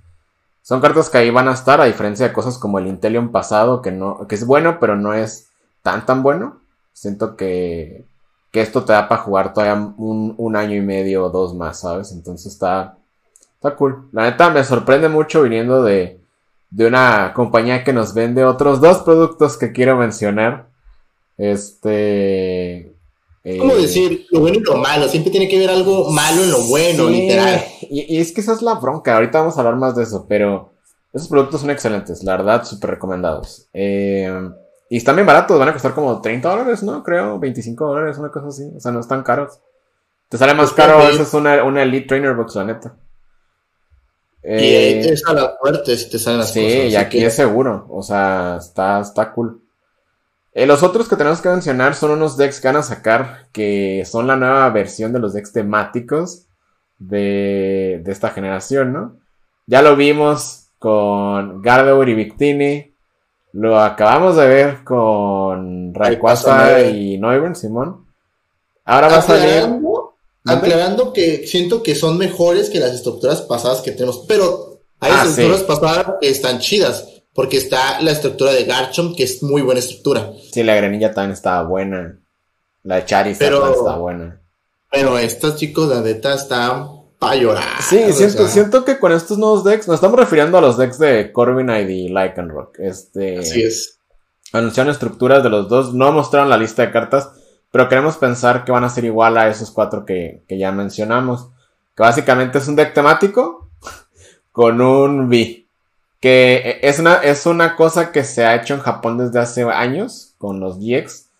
son 0.62 0.80
cartas 0.80 1.08
que 1.08 1.18
ahí 1.18 1.30
van 1.30 1.48
a 1.48 1.52
estar, 1.52 1.80
a 1.80 1.84
diferencia 1.84 2.26
de 2.26 2.32
cosas 2.32 2.58
como 2.58 2.80
el 2.80 2.88
Intelion 2.88 3.30
pasado, 3.30 3.80
que 3.80 3.92
no, 3.92 4.26
que 4.26 4.34
es 4.34 4.44
bueno, 4.44 4.78
pero 4.80 4.96
no 4.96 5.14
es 5.14 5.48
tan 5.82 6.04
tan 6.04 6.24
bueno. 6.24 6.58
Siento 6.92 7.36
que, 7.36 8.04
que 8.50 8.60
esto 8.60 8.84
te 8.84 8.92
da 8.92 9.08
para 9.08 9.22
jugar 9.22 9.54
todavía 9.54 9.94
un, 9.96 10.34
un 10.36 10.56
año 10.56 10.74
y 10.76 10.80
medio 10.82 11.26
o 11.26 11.30
dos 11.30 11.54
más, 11.54 11.80
¿sabes? 11.80 12.10
Entonces 12.10 12.52
está, 12.52 12.96
Está 13.60 13.76
cool. 13.76 14.08
La 14.12 14.22
neta 14.22 14.48
me 14.48 14.64
sorprende 14.64 15.10
mucho 15.10 15.42
viniendo 15.42 15.82
de, 15.84 16.18
de 16.70 16.86
una 16.86 17.34
compañía 17.34 17.84
que 17.84 17.92
nos 17.92 18.14
vende 18.14 18.42
otros 18.46 18.80
dos 18.80 19.02
productos 19.02 19.58
que 19.58 19.70
quiero 19.70 19.96
mencionar. 19.98 20.68
Este. 21.36 22.89
¿Cómo 23.58 23.72
eh, 23.72 23.82
decir 23.82 24.26
lo 24.30 24.40
bueno 24.40 24.58
y 24.58 24.60
lo 24.60 24.76
malo? 24.76 25.08
Siempre 25.08 25.30
tiene 25.30 25.48
que 25.48 25.56
haber 25.56 25.70
algo 25.70 26.10
malo 26.10 26.42
en 26.42 26.50
lo 26.50 26.60
bueno, 26.64 27.08
literal. 27.08 27.64
Y, 27.82 28.18
es 28.18 28.32
que 28.32 28.42
esa 28.42 28.52
es 28.52 28.62
la 28.62 28.74
bronca. 28.74 29.14
Ahorita 29.14 29.38
vamos 29.38 29.56
a 29.56 29.60
hablar 29.60 29.76
más 29.76 29.96
de 29.96 30.02
eso, 30.02 30.26
pero 30.28 30.72
esos 31.12 31.28
productos 31.28 31.62
son 31.62 31.70
excelentes, 31.70 32.22
la 32.22 32.36
verdad, 32.36 32.64
súper 32.64 32.90
recomendados. 32.90 33.68
Eh, 33.72 34.30
y 34.90 34.96
están 34.96 35.16
bien 35.16 35.26
baratos, 35.26 35.58
van 35.58 35.68
a 35.68 35.72
costar 35.72 35.94
como 35.94 36.20
30 36.20 36.48
dólares, 36.48 36.82
¿no? 36.82 37.02
Creo, 37.02 37.38
25 37.38 37.86
dólares, 37.86 38.18
una 38.18 38.30
cosa 38.30 38.48
así. 38.48 38.70
O 38.76 38.80
sea, 38.80 38.92
no 38.92 39.00
están 39.00 39.22
caros. 39.22 39.60
Te 40.28 40.36
sale 40.36 40.52
más 40.52 40.72
pues 40.72 40.86
caro, 40.86 41.00
eso 41.08 41.22
es 41.22 41.32
una, 41.32 41.64
una 41.64 41.82
Elite 41.82 42.08
Trainer 42.08 42.34
Box, 42.34 42.56
la 42.56 42.64
neta. 42.64 42.94
Eh, 44.42 45.02
y 45.04 45.08
es 45.08 45.26
a 45.26 45.34
la 45.34 45.56
fuerte 45.60 45.96
si 45.96 46.10
te 46.10 46.18
salen 46.18 46.40
las 46.40 46.52
sí, 46.52 46.62
cosas. 46.62 46.80
Sí, 46.80 46.88
y 46.88 46.96
aquí 46.96 47.24
es 47.24 47.34
seguro. 47.34 47.86
O 47.88 48.02
sea, 48.02 48.56
está, 48.58 49.00
está 49.00 49.32
cool. 49.32 49.59
Eh, 50.52 50.66
los 50.66 50.82
otros 50.82 51.08
que 51.08 51.16
tenemos 51.16 51.40
que 51.40 51.48
mencionar 51.48 51.94
son 51.94 52.10
unos 52.10 52.36
decks 52.36 52.60
que 52.60 52.68
van 52.68 52.76
a 52.78 52.82
sacar 52.82 53.46
que 53.52 54.04
son 54.04 54.26
la 54.26 54.36
nueva 54.36 54.68
versión 54.70 55.12
de 55.12 55.20
los 55.20 55.32
decks 55.32 55.52
temáticos 55.52 56.46
de, 56.98 58.00
de 58.04 58.12
esta 58.12 58.30
generación, 58.30 58.92
¿no? 58.92 59.16
Ya 59.66 59.80
lo 59.82 59.94
vimos 59.96 60.66
con 60.78 61.62
Gardevoir 61.62 62.08
y 62.08 62.14
Victini. 62.14 62.94
Lo 63.52 63.80
acabamos 63.80 64.36
de 64.36 64.46
ver 64.48 64.84
con 64.84 65.94
Rayquaza 65.94 66.82
y 66.82 67.18
Noivern, 67.18 67.54
Simón. 67.54 68.06
Ahora 68.84 69.08
va 69.08 69.16
a 69.18 69.22
salir. 69.22 69.68
Aclarando 70.46 71.12
que 71.12 71.46
siento 71.46 71.82
que 71.82 71.94
son 71.94 72.16
mejores 72.16 72.70
que 72.70 72.80
las 72.80 72.92
estructuras 72.92 73.42
pasadas 73.42 73.82
que 73.82 73.92
tenemos, 73.92 74.24
pero 74.26 74.78
Hay 75.00 75.12
Ah, 75.14 75.24
estructuras 75.26 75.60
sí. 75.60 75.64
pasadas 75.66 76.14
que 76.20 76.28
están 76.28 76.58
chidas, 76.58 77.19
porque 77.40 77.56
está 77.56 78.02
la 78.02 78.10
estructura 78.10 78.52
de 78.52 78.64
Garchomp, 78.64 79.16
que 79.16 79.22
es 79.22 79.42
muy 79.42 79.62
buena 79.62 79.78
estructura. 79.80 80.30
Sí, 80.52 80.62
la 80.62 80.74
granilla 80.74 81.14
también 81.14 81.32
estaba 81.32 81.62
buena. 81.62 82.18
La 82.82 82.96
de 82.96 83.04
Charizard 83.06 83.38
Pero- 83.48 83.60
también 83.60 83.78
está 83.78 83.96
buena. 83.96 84.40
Pero 84.92 85.16
estas 85.16 85.56
chicos, 85.56 85.88
la 85.88 86.02
neta, 86.02 86.34
están 86.34 86.86
para 87.18 87.36
llorar. 87.36 87.80
Sí, 87.80 87.96
o 87.96 88.12
siento, 88.12 88.42
sea. 88.42 88.48
siento 88.48 88.84
que 88.84 88.98
con 88.98 89.12
estos 89.12 89.38
nuevos 89.38 89.64
decks, 89.64 89.88
nos 89.88 89.94
estamos 89.94 90.18
refiriendo 90.20 90.58
a 90.58 90.60
los 90.60 90.76
decks 90.76 90.98
de 90.98 91.32
Corviknight 91.32 91.88
y 91.88 92.08
Lycanroc. 92.10 92.78
Este, 92.78 93.38
Así 93.38 93.62
es. 93.62 94.00
anunciaron 94.52 94.90
estructuras 94.92 95.42
de 95.42 95.48
los 95.48 95.66
dos, 95.70 95.94
no 95.94 96.12
mostraron 96.12 96.50
la 96.50 96.58
lista 96.58 96.82
de 96.82 96.92
cartas, 96.92 97.30
pero 97.72 97.88
queremos 97.88 98.18
pensar 98.18 98.66
que 98.66 98.72
van 98.72 98.84
a 98.84 98.90
ser 98.90 99.06
igual 99.06 99.38
a 99.38 99.48
esos 99.48 99.70
cuatro 99.70 100.04
que, 100.04 100.42
que 100.46 100.58
ya 100.58 100.72
mencionamos. 100.72 101.48
Que 101.96 102.02
básicamente 102.02 102.58
es 102.58 102.68
un 102.68 102.76
deck 102.76 102.92
temático 102.92 103.70
con 104.52 104.82
un 104.82 105.28
V. 105.28 105.59
Que 106.20 106.78
es 106.82 106.98
una, 106.98 107.16
es 107.16 107.46
una 107.46 107.76
cosa 107.76 108.12
que 108.12 108.24
se 108.24 108.44
ha 108.44 108.54
hecho 108.54 108.74
en 108.74 108.80
Japón 108.80 109.18
desde 109.18 109.38
hace 109.38 109.62
años 109.64 110.34
con 110.38 110.60
los 110.60 110.78
GX. 110.78 111.30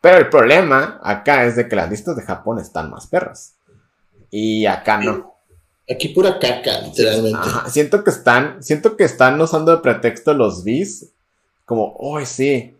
Pero 0.00 0.18
el 0.18 0.28
problema 0.28 1.00
acá 1.02 1.44
es 1.44 1.56
de 1.56 1.68
que 1.68 1.76
las 1.76 1.90
listas 1.90 2.16
de 2.16 2.22
Japón 2.22 2.58
están 2.58 2.90
más 2.90 3.06
perras. 3.06 3.54
Y 4.30 4.66
acá 4.66 4.98
no. 4.98 5.36
Aquí 5.88 6.08
pura 6.08 6.38
caca, 6.40 6.80
literalmente. 6.80 7.38
Ajá, 7.38 7.70
siento 7.70 8.02
que 8.02 8.10
están, 8.10 8.62
siento 8.62 8.96
que 8.96 9.04
están 9.04 9.40
usando 9.40 9.70
de 9.70 9.82
pretexto 9.82 10.34
los 10.34 10.64
Vs, 10.64 11.12
como, 11.64 11.94
oh, 11.98 12.24
sí, 12.24 12.76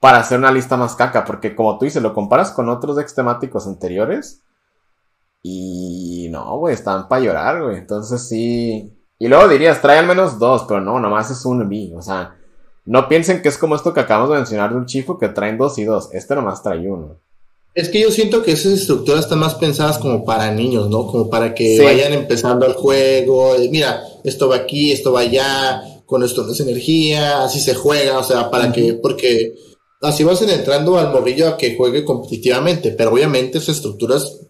para 0.00 0.18
hacer 0.18 0.38
una 0.38 0.50
lista 0.50 0.76
más 0.76 0.96
caca, 0.96 1.24
porque 1.24 1.54
como 1.54 1.78
tú 1.78 1.84
dices, 1.84 2.02
lo 2.02 2.14
comparas 2.14 2.50
con 2.50 2.68
otros 2.68 2.96
decks 2.96 3.14
temáticos 3.14 3.68
anteriores, 3.68 4.42
y 5.42 6.28
no, 6.30 6.58
güey, 6.58 6.74
están 6.74 7.06
para 7.06 7.22
llorar, 7.22 7.62
güey, 7.62 7.78
entonces 7.78 8.28
sí, 8.28 8.92
y 9.18 9.28
luego 9.28 9.48
dirías, 9.48 9.80
trae 9.82 9.98
al 9.98 10.06
menos 10.06 10.38
dos, 10.38 10.64
pero 10.68 10.80
no, 10.80 10.98
nomás 11.00 11.30
es 11.30 11.44
un 11.44 11.62
V, 11.62 11.92
o 11.96 12.02
sea, 12.02 12.36
no 12.84 13.08
piensen 13.08 13.42
que 13.42 13.48
es 13.48 13.58
como 13.58 13.74
esto 13.76 13.92
que 13.92 14.00
acabamos 14.00 14.30
de 14.30 14.36
mencionar 14.36 14.70
de 14.70 14.76
un 14.76 14.86
chifu 14.86 15.18
que 15.18 15.28
traen 15.28 15.58
dos 15.58 15.78
y 15.78 15.84
dos, 15.84 16.08
este 16.12 16.34
nomás 16.34 16.62
trae 16.62 16.88
uno. 16.88 17.16
Es 17.74 17.90
que 17.90 18.00
yo 18.00 18.10
siento 18.10 18.42
que 18.42 18.52
esas 18.52 18.72
estructuras 18.72 19.24
están 19.24 19.38
más 19.38 19.54
pensadas 19.54 19.98
como 19.98 20.24
para 20.24 20.50
niños, 20.50 20.88
¿no? 20.90 21.06
Como 21.06 21.28
para 21.30 21.54
que 21.54 21.76
Sí. 21.76 21.84
vayan 21.84 22.12
empezando 22.12 22.66
el 22.66 22.72
juego. 22.72 23.54
eh, 23.54 23.68
Mira, 23.70 24.02
esto 24.24 24.48
va 24.48 24.56
aquí, 24.56 24.90
esto 24.90 25.12
va 25.12 25.20
allá, 25.20 25.82
con 26.06 26.22
esto 26.24 26.42
no 26.42 26.52
es 26.52 26.58
energía, 26.60 27.44
así 27.44 27.60
se 27.60 27.74
juega, 27.74 28.18
o 28.18 28.24
sea, 28.24 28.50
para 28.50 28.72
que, 28.72 28.94
porque 28.94 29.52
así 30.00 30.24
vas 30.24 30.40
entrando 30.42 30.96
al 30.98 31.12
morrillo 31.12 31.46
a 31.48 31.56
que 31.56 31.76
juegue 31.76 32.04
competitivamente, 32.04 32.92
pero 32.92 33.12
obviamente 33.12 33.58
esas 33.58 33.76
estructuras, 33.76 34.40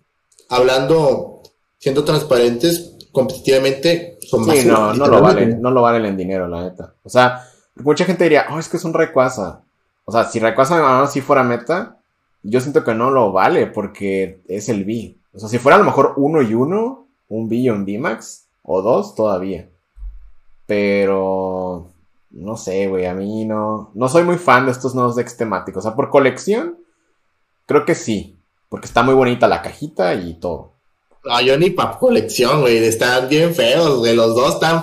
hablando, 0.49 1.43
siendo 1.79 2.05
transparentes, 2.05 2.93
competitivamente 3.19 4.19
son 4.21 4.47
más. 4.47 4.59
Sí, 4.59 4.67
no, 4.67 4.95
no 4.95 5.07
lo 5.07 5.21
valen, 5.21 5.61
no 5.61 5.71
lo 5.71 5.83
valen 5.83 6.05
en 6.07 6.17
dinero, 6.17 6.47
la 6.47 6.63
neta. 6.63 6.95
O 7.03 7.09
sea, 7.09 7.45
mucha 7.77 8.05
gente 8.05 8.25
diría, 8.25 8.47
oh, 8.51 8.59
es 8.59 8.69
que 8.69 8.77
es 8.77 8.85
un 8.85 8.95
Rayquaza. 8.95 9.63
O 10.05 10.13
sea, 10.13 10.25
si 10.25 10.39
Rayquaza 10.39 11.03
así 11.03 11.21
fuera 11.21 11.43
meta, 11.43 11.97
yo 12.43 12.61
siento 12.61 12.85
que 12.85 12.95
no 12.95 13.11
lo 13.11 13.33
vale 13.33 13.67
porque 13.67 14.41
es 14.49 14.69
el 14.69 14.85
V. 14.85 15.17
O 15.35 15.39
sea, 15.39 15.49
si 15.49 15.59
fuera 15.59 15.77
a 15.77 15.79
lo 15.79 15.85
mejor 15.85 16.15
uno 16.17 16.43
y 16.43 16.55
uno, 16.55 17.07
un 17.29 17.47
V 17.47 17.57
y 17.57 17.71
un 17.71 17.83
V-Max, 17.83 18.47
o 18.63 18.83
dos 18.83 19.15
todavía. 19.15 19.69
Pero, 20.67 21.89
no 22.31 22.57
sé, 22.57 22.87
güey, 22.89 23.07
a 23.07 23.15
mí 23.15 23.45
no, 23.45 23.91
no 23.95 24.09
soy 24.09 24.23
muy 24.23 24.37
fan 24.37 24.67
de 24.67 24.73
estos 24.73 24.95
nuevos 24.95 25.17
decks 25.17 25.37
temáticos. 25.37 25.85
O 25.85 25.89
sea, 25.89 25.97
por 25.97 26.11
colección, 26.11 26.77
creo 27.67 27.85
que 27.85 27.95
sí. 27.95 28.37
Porque 28.69 28.87
está 28.87 29.03
muy 29.03 29.15
bonita 29.15 29.49
la 29.49 29.63
cajita 29.63 30.15
y 30.15 30.35
todo. 30.35 30.78
No, 31.29 31.43
yo 31.43 31.59
ni 31.59 31.69
para 31.69 31.99
colección, 31.99 32.63
güey, 32.63 32.79
están 32.79 33.29
bien 33.29 33.55
feos, 33.55 33.99
güey, 33.99 34.17
los 34.17 34.35
dos 34.35 34.55
están 34.55 34.83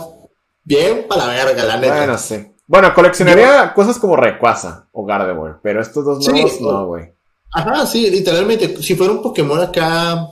bien 0.64 1.08
para 1.10 1.26
la 1.26 1.46
verga, 1.46 1.64
la 1.64 1.78
neta. 1.78 1.98
Bueno, 1.98 2.18
sí. 2.20 2.36
Bueno, 2.68 2.94
coleccionaría 2.94 3.74
cosas 3.74 3.98
como 3.98 4.16
Rayquaza 4.16 4.88
o 4.92 5.04
Gardevoir, 5.04 5.56
pero 5.64 5.82
estos 5.82 6.06
dos 6.06 6.28
nuevos 6.28 6.62
no, 6.62 6.86
güey. 6.86 7.12
Ajá, 7.52 7.88
sí, 7.88 8.12
literalmente, 8.12 8.80
si 8.84 8.94
fuera 8.94 9.14
un 9.14 9.24
Pokémon 9.24 9.60
acá 9.60 10.28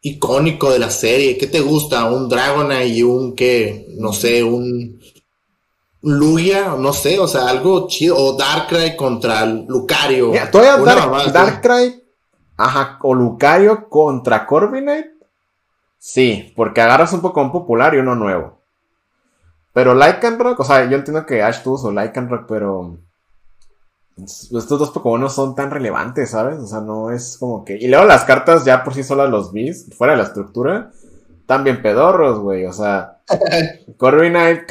icónico 0.00 0.70
de 0.70 0.78
la 0.78 0.90
serie, 0.90 1.36
¿qué 1.36 1.48
te 1.48 1.58
gusta? 1.58 2.04
Un 2.04 2.28
Dragonite 2.28 2.86
y 2.86 3.02
un, 3.02 3.34
¿qué? 3.34 3.88
No 3.98 4.12
sé, 4.12 4.44
un, 4.44 5.00
Lugia, 6.02 6.76
no 6.78 6.92
sé, 6.92 7.18
o 7.18 7.26
sea, 7.26 7.48
algo 7.48 7.88
chido, 7.88 8.16
o 8.16 8.36
Darkrai 8.36 8.94
contra 8.94 9.44
Lucario. 9.44 10.30
Mira, 10.30 10.48
todavía 10.52 10.94
Dark-. 10.94 11.32
Darkrai, 11.32 12.00
ajá, 12.56 13.00
o 13.02 13.12
Lucario 13.12 13.88
contra 13.88 14.46
Corviknight. 14.46 15.15
Sí, 16.06 16.52
porque 16.54 16.80
agarras 16.80 17.12
un 17.14 17.20
Pokémon 17.20 17.50
popular 17.50 17.92
y 17.92 17.98
uno 17.98 18.14
nuevo. 18.14 18.60
Pero 19.72 19.92
Lycanroc, 19.92 20.60
o 20.60 20.62
sea, 20.62 20.88
yo 20.88 20.96
entiendo 20.96 21.26
que 21.26 21.42
Ash 21.42 21.64
tuvo 21.64 21.78
su 21.78 21.90
Lycanroc, 21.90 22.46
pero 22.46 22.96
estos 24.16 24.78
dos 24.78 24.90
Pokémon 24.92 25.22
no 25.22 25.28
son 25.28 25.56
tan 25.56 25.72
relevantes, 25.72 26.30
¿sabes? 26.30 26.58
O 26.60 26.66
sea, 26.68 26.80
no 26.80 27.10
es 27.10 27.36
como 27.38 27.64
que... 27.64 27.76
Y 27.76 27.88
luego 27.88 28.04
las 28.04 28.22
cartas 28.22 28.64
ya 28.64 28.84
por 28.84 28.94
sí 28.94 29.02
solas, 29.02 29.28
los 29.28 29.52
Beast, 29.52 29.94
fuera 29.94 30.12
de 30.12 30.18
la 30.18 30.28
estructura, 30.28 30.92
están 31.40 31.64
bien 31.64 31.82
pedorros, 31.82 32.38
güey. 32.38 32.66
O 32.66 32.72
sea, 32.72 33.18
Corviknight, 33.96 34.62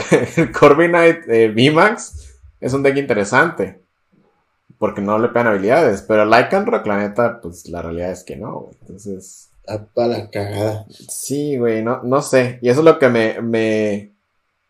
Corviknight 0.57 1.27
eh, 1.27 1.49
VMAX 1.49 2.37
es 2.61 2.73
un 2.73 2.81
deck 2.81 2.95
interesante. 2.95 3.83
Porque 4.77 5.01
no 5.01 5.19
le 5.19 5.27
pegan 5.27 5.47
habilidades. 5.47 6.01
Pero 6.01 6.23
Lycanroc, 6.23 6.87
la 6.87 6.97
neta, 6.97 7.41
pues 7.41 7.67
la 7.67 7.81
realidad 7.81 8.11
es 8.11 8.23
que 8.23 8.37
no, 8.37 8.61
güey. 8.61 8.77
Entonces, 8.79 9.51
Ah, 9.67 9.85
pa' 9.93 10.07
la 10.07 10.29
cagada. 10.29 10.85
sí, 10.89 11.57
güey, 11.57 11.83
no, 11.83 12.03
no 12.03 12.21
sé. 12.21 12.59
Y 12.61 12.69
eso 12.69 12.81
es 12.81 12.85
lo 12.85 12.99
que 12.99 13.09
me, 13.09 13.41
me, 13.41 14.15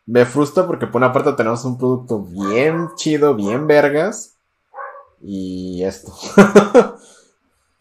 me 0.05 0.25
frustra 0.25 0.65
porque 0.65 0.87
por 0.87 0.97
una 0.97 1.11
parte 1.11 1.33
tenemos 1.33 1.65
un 1.65 1.77
producto 1.77 2.21
bien 2.23 2.89
chido, 2.95 3.35
bien 3.35 3.67
vergas. 3.67 4.35
Y 5.21 5.83
esto. 5.83 6.13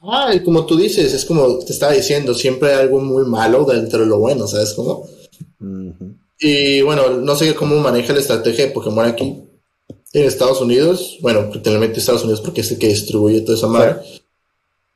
Ah, 0.06 0.34
y 0.34 0.42
como 0.42 0.66
tú 0.66 0.76
dices, 0.76 1.14
es 1.14 1.24
como 1.24 1.60
te 1.60 1.72
estaba 1.72 1.92
diciendo, 1.92 2.34
siempre 2.34 2.74
hay 2.74 2.82
algo 2.82 3.00
muy 3.00 3.24
malo 3.24 3.64
dentro 3.64 4.00
de 4.00 4.06
lo 4.06 4.18
bueno, 4.18 4.46
¿sabes 4.46 4.74
cómo? 4.74 5.08
Y 6.38 6.82
bueno, 6.82 7.08
no 7.08 7.34
sé 7.34 7.54
cómo 7.54 7.76
maneja 7.76 8.12
la 8.12 8.20
estrategia 8.20 8.66
de 8.66 8.72
Pokémon 8.72 9.06
aquí 9.06 9.42
en 10.12 10.24
Estados 10.24 10.60
Unidos. 10.60 11.18
Bueno, 11.22 11.50
literalmente 11.52 12.00
Estados 12.00 12.22
Unidos 12.22 12.42
porque 12.42 12.60
es 12.60 12.70
el 12.70 12.78
que 12.78 12.88
distribuye 12.88 13.40
toda 13.40 13.56
esa 13.56 13.66
madre. 13.66 13.96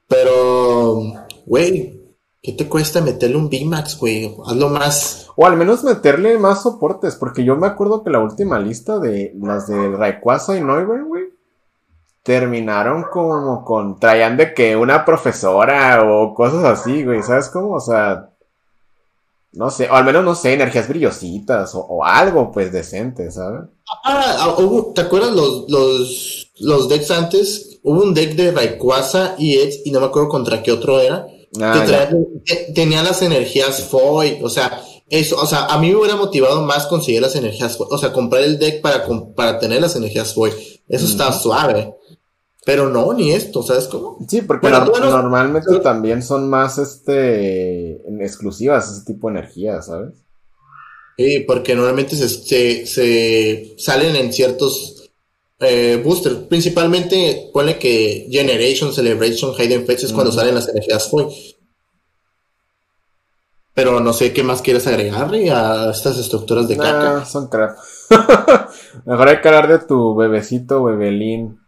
Pero, 0.07 1.15
güey, 1.47 1.98
¿qué 2.43 2.53
te 2.53 2.69
cuesta 2.69 3.01
meterle 3.01 3.37
un 3.37 3.49
VMAX, 3.49 3.99
güey? 3.99 4.35
Hazlo 4.47 4.69
más. 4.69 5.29
O 5.37 5.47
al 5.47 5.57
menos 5.57 5.85
meterle 5.85 6.39
más 6.39 6.63
soportes, 6.63 7.17
porque 7.17 7.45
yo 7.45 7.57
me 7.57 7.67
acuerdo 7.67 8.03
que 8.03 8.11
la 8.11 8.21
última 8.21 8.59
lista 8.59 8.99
de 8.99 9.33
las 9.41 9.69
de 9.69 9.91
Rayquaza 9.91 10.57
y 10.57 10.61
Noivern, 10.63 11.07
güey, 11.09 11.25
terminaron 12.23 13.05
como 13.11 13.65
con, 13.65 13.99
traían 13.99 14.37
de 14.37 14.53
que 14.55 14.77
una 14.77 15.05
profesora 15.05 16.05
o 16.05 16.35
cosas 16.35 16.65
así, 16.65 17.05
güey, 17.05 17.23
¿sabes 17.23 17.49
cómo? 17.49 17.75
O 17.75 17.81
sea, 17.81 18.31
no 19.53 19.71
sé, 19.71 19.89
o 19.91 19.95
al 19.95 20.05
menos, 20.05 20.25
no 20.25 20.35
sé, 20.35 20.53
energías 20.53 20.89
brillositas 20.89 21.75
o, 21.75 21.81
o 21.81 22.05
algo, 22.05 22.53
pues, 22.53 22.71
decente, 22.71 23.31
¿sabes? 23.31 23.63
Ah, 24.05 24.37
ah, 24.41 24.55
hubo- 24.59 24.93
¿te 24.95 25.01
acuerdas 25.01 25.33
los, 25.33 25.65
los, 25.71 26.53
los 26.61 26.89
decks 26.89 27.11
antes? 27.11 27.81
Hubo 27.83 28.03
un 28.03 28.13
deck 28.13 28.35
de 28.35 28.51
Rayquaza 28.53 29.35
y 29.39 29.57
Edge, 29.59 29.81
y 29.87 29.91
no 29.91 30.01
me 30.01 30.07
acuerdo 30.07 30.29
contra 30.29 30.63
qué 30.63 30.71
otro 30.73 31.01
era. 31.01 31.27
Ah, 31.63 31.85
te- 32.45 32.73
tenía 32.75 33.03
las 33.03 33.23
energías 33.23 33.85
Foy, 33.85 34.39
o 34.43 34.49
sea, 34.49 34.83
eso, 35.09 35.37
o 35.41 35.47
sea, 35.47 35.67
a 35.67 35.79
mí 35.79 35.89
me 35.91 35.97
hubiera 35.97 36.17
motivado 36.17 36.63
más 36.63 36.87
conseguir 36.87 37.23
las 37.23 37.35
energías 37.37 37.77
Foy, 37.77 37.87
o 37.91 37.99
sea, 37.99 38.13
comprar 38.13 38.43
el 38.43 38.59
deck 38.59 38.81
para, 38.81 39.07
para 39.35 39.59
tener 39.59 39.81
las 39.81 39.97
energías 39.97 40.35
Foy. 40.35 40.51
Eso 40.89 41.07
está 41.07 41.33
suave. 41.33 41.95
Pero 42.65 42.91
no, 42.91 43.15
ni 43.15 43.33
esto, 43.33 43.63
¿sabes 43.63 43.87
cómo? 43.89 44.19
Sí, 44.29 44.43
porque 44.43 44.69
Bueno, 44.69 44.85
nor- 44.85 44.91
bueno, 44.91 45.11
normalmente 45.11 45.69
pero- 45.71 45.81
también 45.81 46.23
son 46.23 46.51
más, 46.51 46.77
este, 46.77 47.93
exclusivas 48.23 48.91
ese 48.91 49.05
tipo 49.07 49.29
de 49.31 49.39
energías, 49.39 49.87
¿sabes? 49.87 50.13
Sí, 51.17 51.41
porque 51.47 51.75
normalmente 51.75 52.15
se, 52.15 52.29
se, 52.29 52.87
se 52.87 53.75
salen 53.79 54.15
en 54.17 54.33
ciertos 54.33 54.98
eh, 55.61 56.01
boosters. 56.05 56.37
Principalmente, 56.49 57.51
ponle 57.53 57.79
que 57.79 58.29
Generation, 58.31 58.93
Celebration, 58.93 59.55
Hidden 59.55 59.87
Fetch 59.87 60.05
es 60.05 60.13
cuando 60.13 60.33
salen 60.33 60.55
las 60.55 60.69
energías 60.69 61.09
Foy. 61.11 61.27
Pero 63.75 64.01
no 64.01 64.13
sé 64.13 64.33
qué 64.33 64.43
más 64.43 64.61
quieres 64.61 64.87
agregarle 64.87 65.51
a 65.51 65.91
estas 65.91 66.19
estructuras 66.19 66.67
de 66.67 66.77
caca. 66.77 67.13
Nah, 67.15 67.25
son 67.25 67.49
crap. 67.49 67.79
Mejor 69.05 69.29
hay 69.29 69.41
que 69.41 69.49
hablar 69.49 69.69
de 69.69 69.79
tu 69.79 70.17
bebecito, 70.17 70.83
bebelín. 70.83 71.61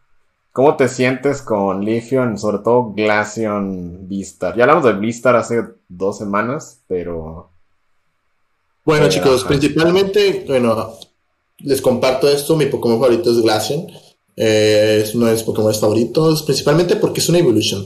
¿Cómo 0.53 0.77
te 0.77 0.89
sientes 0.89 1.43
con 1.43 1.85
Leafeon, 1.85 2.37
sobre 2.37 2.59
todo 2.59 2.93
Glaceon 2.93 4.09
Vistar? 4.09 4.57
Ya 4.57 4.65
hablamos 4.65 4.85
de 4.85 4.95
Vistar 4.95 5.37
hace 5.37 5.63
dos 5.89 6.19
semanas, 6.19 6.81
pero... 6.89 7.51
Bueno, 8.85 9.09
chicos, 9.09 9.43
ajá. 9.43 9.49
principalmente, 9.49 10.45
bueno, 10.49 10.93
les 11.63 11.81
comparto 11.81 12.29
esto. 12.29 12.57
Mi 12.57 12.67
Pokémon 12.67 13.01
favorito 13.01 13.31
es 13.31 13.41
Glaceon. 13.43 13.87
Eh, 14.37 15.03
es 15.05 15.15
uno 15.15 15.27
de 15.27 15.33
mis 15.33 15.43
Pokémon 15.43 15.75
favoritos, 15.75 16.43
principalmente 16.43 16.97
porque 16.97 17.21
es 17.21 17.29
una 17.29 17.39
Evolution. 17.39 17.85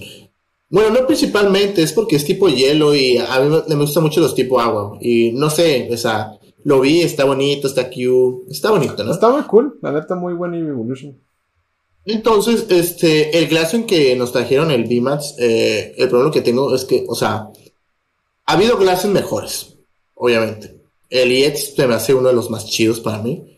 Bueno, 0.68 0.90
no 0.90 1.06
principalmente, 1.06 1.82
es 1.82 1.92
porque 1.92 2.16
es 2.16 2.24
tipo 2.24 2.48
hielo 2.48 2.94
y 2.94 3.18
a 3.18 3.40
mí 3.40 3.56
me 3.68 3.74
gustan 3.76 4.02
mucho 4.02 4.20
los 4.20 4.34
tipo 4.34 4.60
agua. 4.60 4.98
Y 5.00 5.32
no 5.32 5.50
sé, 5.50 5.88
o 5.92 5.96
sea, 5.96 6.38
lo 6.64 6.80
vi, 6.80 7.02
está 7.02 7.24
bonito, 7.24 7.68
está 7.68 7.88
cute, 7.88 8.50
está 8.50 8.70
bonito, 8.70 9.04
¿no? 9.04 9.12
Está 9.12 9.30
muy 9.30 9.42
cool, 9.42 9.78
la 9.82 9.92
neta, 9.92 10.14
muy 10.14 10.34
buena 10.34 10.56
Evolution. 10.56 11.16
Entonces, 12.04 12.66
este, 12.68 13.38
el 13.38 13.48
Glaceon 13.48 13.84
que 13.84 14.14
nos 14.16 14.32
trajeron, 14.32 14.70
el 14.70 14.84
VMAX, 14.84 15.36
eh, 15.38 15.94
el 15.96 16.08
problema 16.08 16.30
que 16.30 16.42
tengo 16.42 16.74
es 16.74 16.84
que, 16.84 17.04
o 17.08 17.14
sea, 17.14 17.48
ha 18.46 18.52
habido 18.52 18.76
Glaceon 18.76 19.12
mejores, 19.12 19.76
obviamente. 20.14 20.76
El 21.08 21.30
EX 21.30 21.74
se 21.74 21.86
me 21.86 21.94
hace 21.94 22.14
uno 22.14 22.28
de 22.28 22.34
los 22.34 22.50
más 22.50 22.66
chidos 22.66 23.00
para 23.00 23.22
mí. 23.22 23.53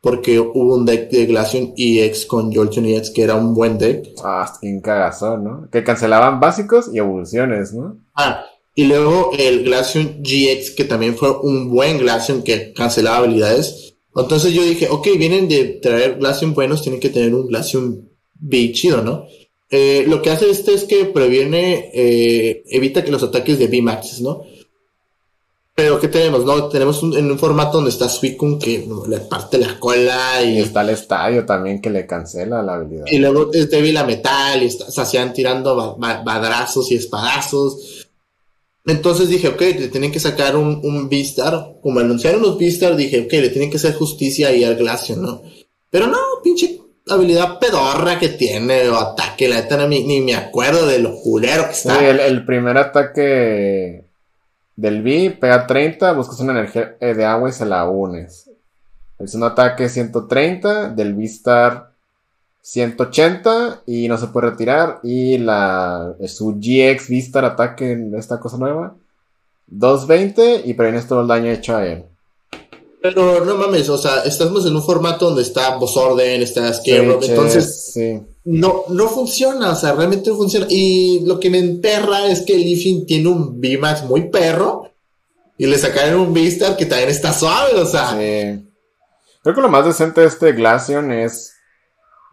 Porque 0.00 0.38
hubo 0.38 0.76
un 0.76 0.86
deck 0.86 1.10
de 1.10 1.26
Glaceon 1.26 1.74
EX 1.76 2.26
con 2.26 2.54
Jolteon 2.54 2.86
EX 2.86 3.10
que 3.10 3.22
era 3.22 3.34
un 3.34 3.54
buen 3.54 3.78
deck. 3.78 4.10
Ah, 4.22 4.52
qué 4.60 4.80
cagazón, 4.82 5.44
¿no? 5.44 5.68
Que 5.70 5.82
cancelaban 5.82 6.38
básicos 6.38 6.90
y 6.92 6.98
evoluciones, 6.98 7.74
¿no? 7.74 7.98
Ah, 8.14 8.44
y 8.74 8.84
luego 8.84 9.32
el 9.36 9.64
Glaceon 9.64 10.22
GX 10.22 10.70
que 10.70 10.84
también 10.84 11.16
fue 11.16 11.36
un 11.40 11.68
buen 11.68 11.98
Glaceon 11.98 12.42
que 12.42 12.72
cancelaba 12.72 13.18
habilidades. 13.18 13.96
Entonces 14.14 14.52
yo 14.52 14.62
dije, 14.62 14.88
ok, 14.88 15.08
vienen 15.18 15.48
de 15.48 15.64
traer 15.82 16.18
Glaceon 16.18 16.54
buenos, 16.54 16.82
tienen 16.82 17.00
que 17.00 17.10
tener 17.10 17.34
un 17.34 17.48
Glaceon 17.48 18.08
B 18.34 18.70
chido, 18.72 19.02
¿no? 19.02 19.26
Eh, 19.70 20.04
lo 20.06 20.22
que 20.22 20.30
hace 20.30 20.48
este 20.48 20.74
es 20.74 20.84
que 20.84 21.04
previene, 21.06 21.90
eh, 21.92 22.62
evita 22.70 23.04
que 23.04 23.10
los 23.10 23.22
ataques 23.22 23.58
de 23.58 23.66
B-Maxes, 23.66 24.20
¿no? 24.22 24.42
Pero 25.78 26.00
¿qué 26.00 26.08
tenemos? 26.08 26.44
No, 26.44 26.68
tenemos 26.68 27.04
un, 27.04 27.16
en 27.16 27.30
un 27.30 27.38
formato 27.38 27.76
donde 27.76 27.90
está 27.90 28.08
Suicune 28.08 28.58
que 28.58 28.84
le 29.06 29.18
parte 29.18 29.58
la 29.58 29.78
cola 29.78 30.42
y... 30.42 30.58
está 30.58 30.80
el 30.80 30.88
estadio 30.88 31.46
también 31.46 31.80
que 31.80 31.88
le 31.88 32.04
cancela 32.04 32.64
la 32.64 32.74
habilidad. 32.74 33.04
Y 33.06 33.18
luego 33.18 33.52
es 33.52 33.70
débil 33.70 33.96
a 33.96 34.02
metal 34.02 34.60
y 34.60 34.68
se 34.72 35.00
hacían 35.00 35.32
tirando 35.32 35.96
badrazos 35.96 36.90
y 36.90 36.96
espadazos. 36.96 38.08
Entonces 38.86 39.28
dije, 39.28 39.46
ok, 39.46 39.60
le 39.60 39.86
tienen 39.86 40.10
que 40.10 40.18
sacar 40.18 40.56
un, 40.56 40.80
un 40.82 41.04
V-Star. 41.06 41.76
Como 41.80 42.00
anunciaron 42.00 42.42
los 42.42 42.56
V-Star, 42.56 42.96
dije, 42.96 43.20
ok, 43.20 43.32
le 43.34 43.50
tienen 43.50 43.70
que 43.70 43.76
hacer 43.76 43.94
justicia 43.94 44.48
ahí 44.48 44.64
al 44.64 44.74
Glaceon, 44.74 45.22
¿no? 45.22 45.42
Pero 45.90 46.08
no, 46.08 46.18
pinche 46.42 46.76
habilidad 47.06 47.60
pedorra 47.60 48.18
que 48.18 48.30
tiene 48.30 48.88
o 48.88 48.96
ataque. 48.96 49.48
La 49.48 49.60
neta 49.60 49.86
ni, 49.86 50.22
me 50.22 50.34
acuerdo 50.34 50.88
de 50.88 50.98
lo 50.98 51.14
culero 51.20 51.66
que 51.66 51.72
está. 51.74 52.00
Sí, 52.00 52.04
el 52.04 52.44
primer 52.44 52.76
ataque 52.78 54.07
del 54.78 55.02
B 55.02 55.36
pega 55.40 55.66
30, 55.66 56.12
buscas 56.12 56.38
una 56.38 56.52
energía 56.52 56.96
eh, 57.00 57.12
de 57.12 57.24
agua 57.24 57.48
y 57.48 57.52
se 57.52 57.66
la 57.66 57.88
unes. 57.88 58.48
El 59.18 59.26
segundo 59.26 59.48
ataque 59.48 59.88
130, 59.88 60.90
del 60.90 61.16
V-Star 61.16 61.90
180 62.62 63.82
y 63.86 64.06
no 64.06 64.16
se 64.16 64.28
puede 64.28 64.50
retirar. 64.50 65.00
Y 65.02 65.38
la 65.38 66.14
su 66.28 66.60
GX 66.60 67.10
V-Star 67.10 67.44
ataque 67.44 67.90
en 67.90 68.14
esta 68.14 68.38
cosa 68.38 68.56
nueva 68.56 68.94
220 69.66 70.62
y 70.66 70.74
previenes 70.74 71.08
todo 71.08 71.22
el 71.22 71.26
daño 71.26 71.50
hecho 71.50 71.76
a 71.76 71.84
él. 71.84 72.04
Pero 73.02 73.44
no 73.44 73.56
mames, 73.56 73.88
o 73.88 73.98
sea, 73.98 74.22
estamos 74.22 74.64
en 74.64 74.76
un 74.76 74.82
formato 74.82 75.26
donde 75.26 75.42
está 75.42 75.76
Boss 75.76 75.96
Orden, 75.96 76.40
está 76.40 76.72
Scarecrow, 76.72 77.20
entonces 77.20 77.90
sí. 77.92 78.20
No, 78.50 78.84
no 78.88 79.08
funciona, 79.08 79.72
o 79.72 79.74
sea, 79.74 79.92
realmente 79.92 80.30
no 80.30 80.36
funciona. 80.36 80.66
Y 80.70 81.20
lo 81.26 81.38
que 81.38 81.50
me 81.50 81.58
enterra 81.58 82.26
es 82.28 82.40
que 82.40 82.56
Leafing 82.56 83.04
tiene 83.04 83.28
un 83.28 83.60
VMAX 83.60 84.04
muy 84.04 84.30
perro 84.30 84.90
y 85.58 85.66
le 85.66 85.76
sacaron 85.76 86.20
un 86.20 86.32
V-Star 86.32 86.74
que 86.74 86.86
también 86.86 87.10
está 87.10 87.34
suave, 87.34 87.78
o 87.78 87.84
sea. 87.84 88.12
Sí. 88.12 88.72
Creo 89.42 89.54
que 89.54 89.60
lo 89.60 89.68
más 89.68 89.84
decente 89.84 90.22
de 90.22 90.28
este 90.28 90.52
Glaceon 90.52 91.12
es, 91.12 91.56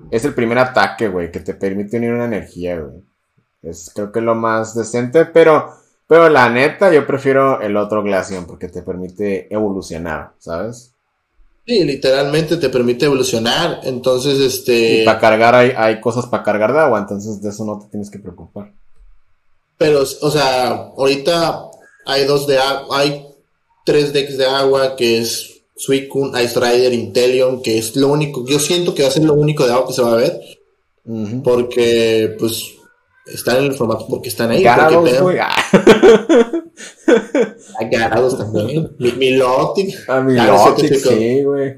es 0.09 0.23
el 0.23 0.33
primer 0.33 0.57
ataque, 0.57 1.09
güey, 1.09 1.33
que 1.33 1.41
te 1.41 1.53
permite 1.53 1.97
unir 1.97 2.13
una 2.13 2.25
energía, 2.25 2.79
güey. 2.79 3.03
Es 3.61 3.91
creo 3.93 4.13
que 4.13 4.21
lo 4.21 4.35
más 4.35 4.73
decente, 4.73 5.25
pero 5.25 5.73
pero 6.07 6.29
la 6.29 6.49
neta, 6.49 6.93
yo 6.93 7.05
prefiero 7.05 7.59
el 7.59 7.75
otro 7.75 8.03
Glaceon 8.03 8.45
porque 8.45 8.69
te 8.69 8.83
permite 8.83 9.53
evolucionar, 9.53 10.31
¿sabes? 10.39 10.94
Sí, 11.65 11.83
literalmente 11.83 12.57
te 12.57 12.69
permite 12.69 13.05
evolucionar. 13.05 13.81
Entonces, 13.83 14.39
este. 14.39 15.01
Y 15.01 15.05
para 15.05 15.19
cargar 15.19 15.55
hay, 15.55 15.71
hay 15.75 15.99
cosas 15.99 16.27
para 16.27 16.43
cargar 16.43 16.73
de 16.73 16.79
agua, 16.79 16.99
entonces 16.99 17.41
de 17.41 17.49
eso 17.49 17.65
no 17.65 17.79
te 17.79 17.87
tienes 17.87 18.11
que 18.11 18.19
preocupar. 18.19 18.71
Pero, 19.77 20.01
o 20.01 20.31
sea, 20.31 20.91
ahorita 20.97 21.65
hay 22.05 22.25
dos 22.25 22.45
de 22.47 22.59
agua, 22.59 22.99
hay 22.99 23.25
tres 23.83 24.13
decks 24.13 24.37
de 24.37 24.45
agua 24.45 24.95
que 24.95 25.19
es 25.19 25.63
Suicune, 25.75 26.41
Ice 26.41 26.59
Rider, 26.59 26.93
Inteleon, 26.93 27.61
que 27.61 27.77
es 27.77 27.95
lo 27.95 28.07
único, 28.09 28.45
yo 28.47 28.59
siento 28.59 28.95
que 28.95 29.03
va 29.03 29.09
a 29.09 29.11
ser 29.11 29.23
lo 29.23 29.33
único 29.33 29.65
de 29.65 29.73
agua 29.73 29.87
que 29.87 29.93
se 29.93 30.01
va 30.01 30.13
a 30.13 30.17
ver. 30.17 30.39
Porque, 31.43 32.35
pues, 32.39 32.73
están 33.25 33.57
en 33.57 33.65
el 33.65 33.73
formato 33.73 34.07
porque 34.07 34.29
están 34.29 34.51
ahí. 34.51 34.63
Garados. 34.63 35.07
Ah. 37.07 37.55
Hay 37.79 37.89
Garados 37.89 38.37
también. 38.37 38.89
Milotic. 38.97 39.95
Ah, 40.07 40.21
Milotic, 40.21 40.95
sí, 40.95 41.43
güey. 41.43 41.75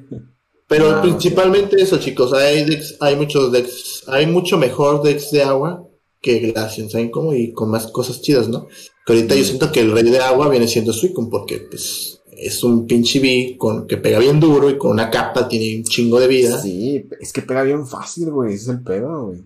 Pero 0.67 1.01
principalmente 1.01 1.81
eso, 1.81 1.97
chicos. 1.97 2.33
Hay 2.33 2.65
decks, 2.65 2.97
hay 2.99 3.15
muchos 3.15 3.51
decks, 3.51 4.03
hay 4.07 4.25
mucho 4.25 4.57
mejor 4.57 5.01
decks 5.01 5.31
de 5.31 5.43
agua 5.43 5.87
que 6.21 6.39
Glacian, 6.39 6.89
¿saben 6.89 7.09
cómo? 7.09 7.33
Y 7.33 7.53
con 7.53 7.69
más 7.69 7.87
cosas 7.87 8.21
chidas, 8.21 8.49
¿no? 8.49 8.67
Que 9.05 9.13
ahorita 9.13 9.35
yo 9.35 9.41
mm. 9.41 9.45
siento 9.45 9.71
que 9.71 9.79
el 9.79 9.91
rey 9.91 10.03
de 10.03 10.19
agua 10.19 10.49
viene 10.49 10.67
siendo 10.67 10.91
Suicune 10.91 11.29
porque, 11.31 11.59
pues, 11.59 12.21
es 12.37 12.63
un 12.63 12.85
pinche 12.85 13.19
B 13.19 13.55
con, 13.57 13.87
que 13.87 13.97
pega 13.97 14.19
bien 14.19 14.39
duro 14.39 14.69
y 14.69 14.77
con 14.77 14.91
una 14.91 15.09
capa 15.09 15.47
tiene 15.47 15.77
un 15.77 15.83
chingo 15.83 16.19
de 16.19 16.27
vida. 16.27 16.61
Sí, 16.61 17.07
es 17.19 17.31
que 17.31 17.41
pega 17.41 17.63
bien 17.63 17.87
fácil, 17.87 18.31
güey. 18.31 18.53
Ese 18.53 18.63
es 18.63 18.69
el 18.69 18.83
pedo, 18.83 19.27
güey. 19.27 19.43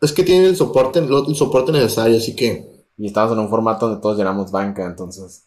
Es 0.00 0.12
que 0.12 0.22
tiene 0.22 0.46
el 0.46 0.56
soporte, 0.56 1.00
el 1.00 1.34
soporte 1.34 1.72
necesario, 1.72 2.18
así 2.18 2.36
que. 2.36 2.77
Y 2.98 3.06
estamos 3.06 3.32
en 3.32 3.38
un 3.38 3.48
formato 3.48 3.86
donde 3.86 4.02
todos 4.02 4.18
llenamos 4.18 4.50
banca, 4.50 4.84
entonces. 4.84 5.44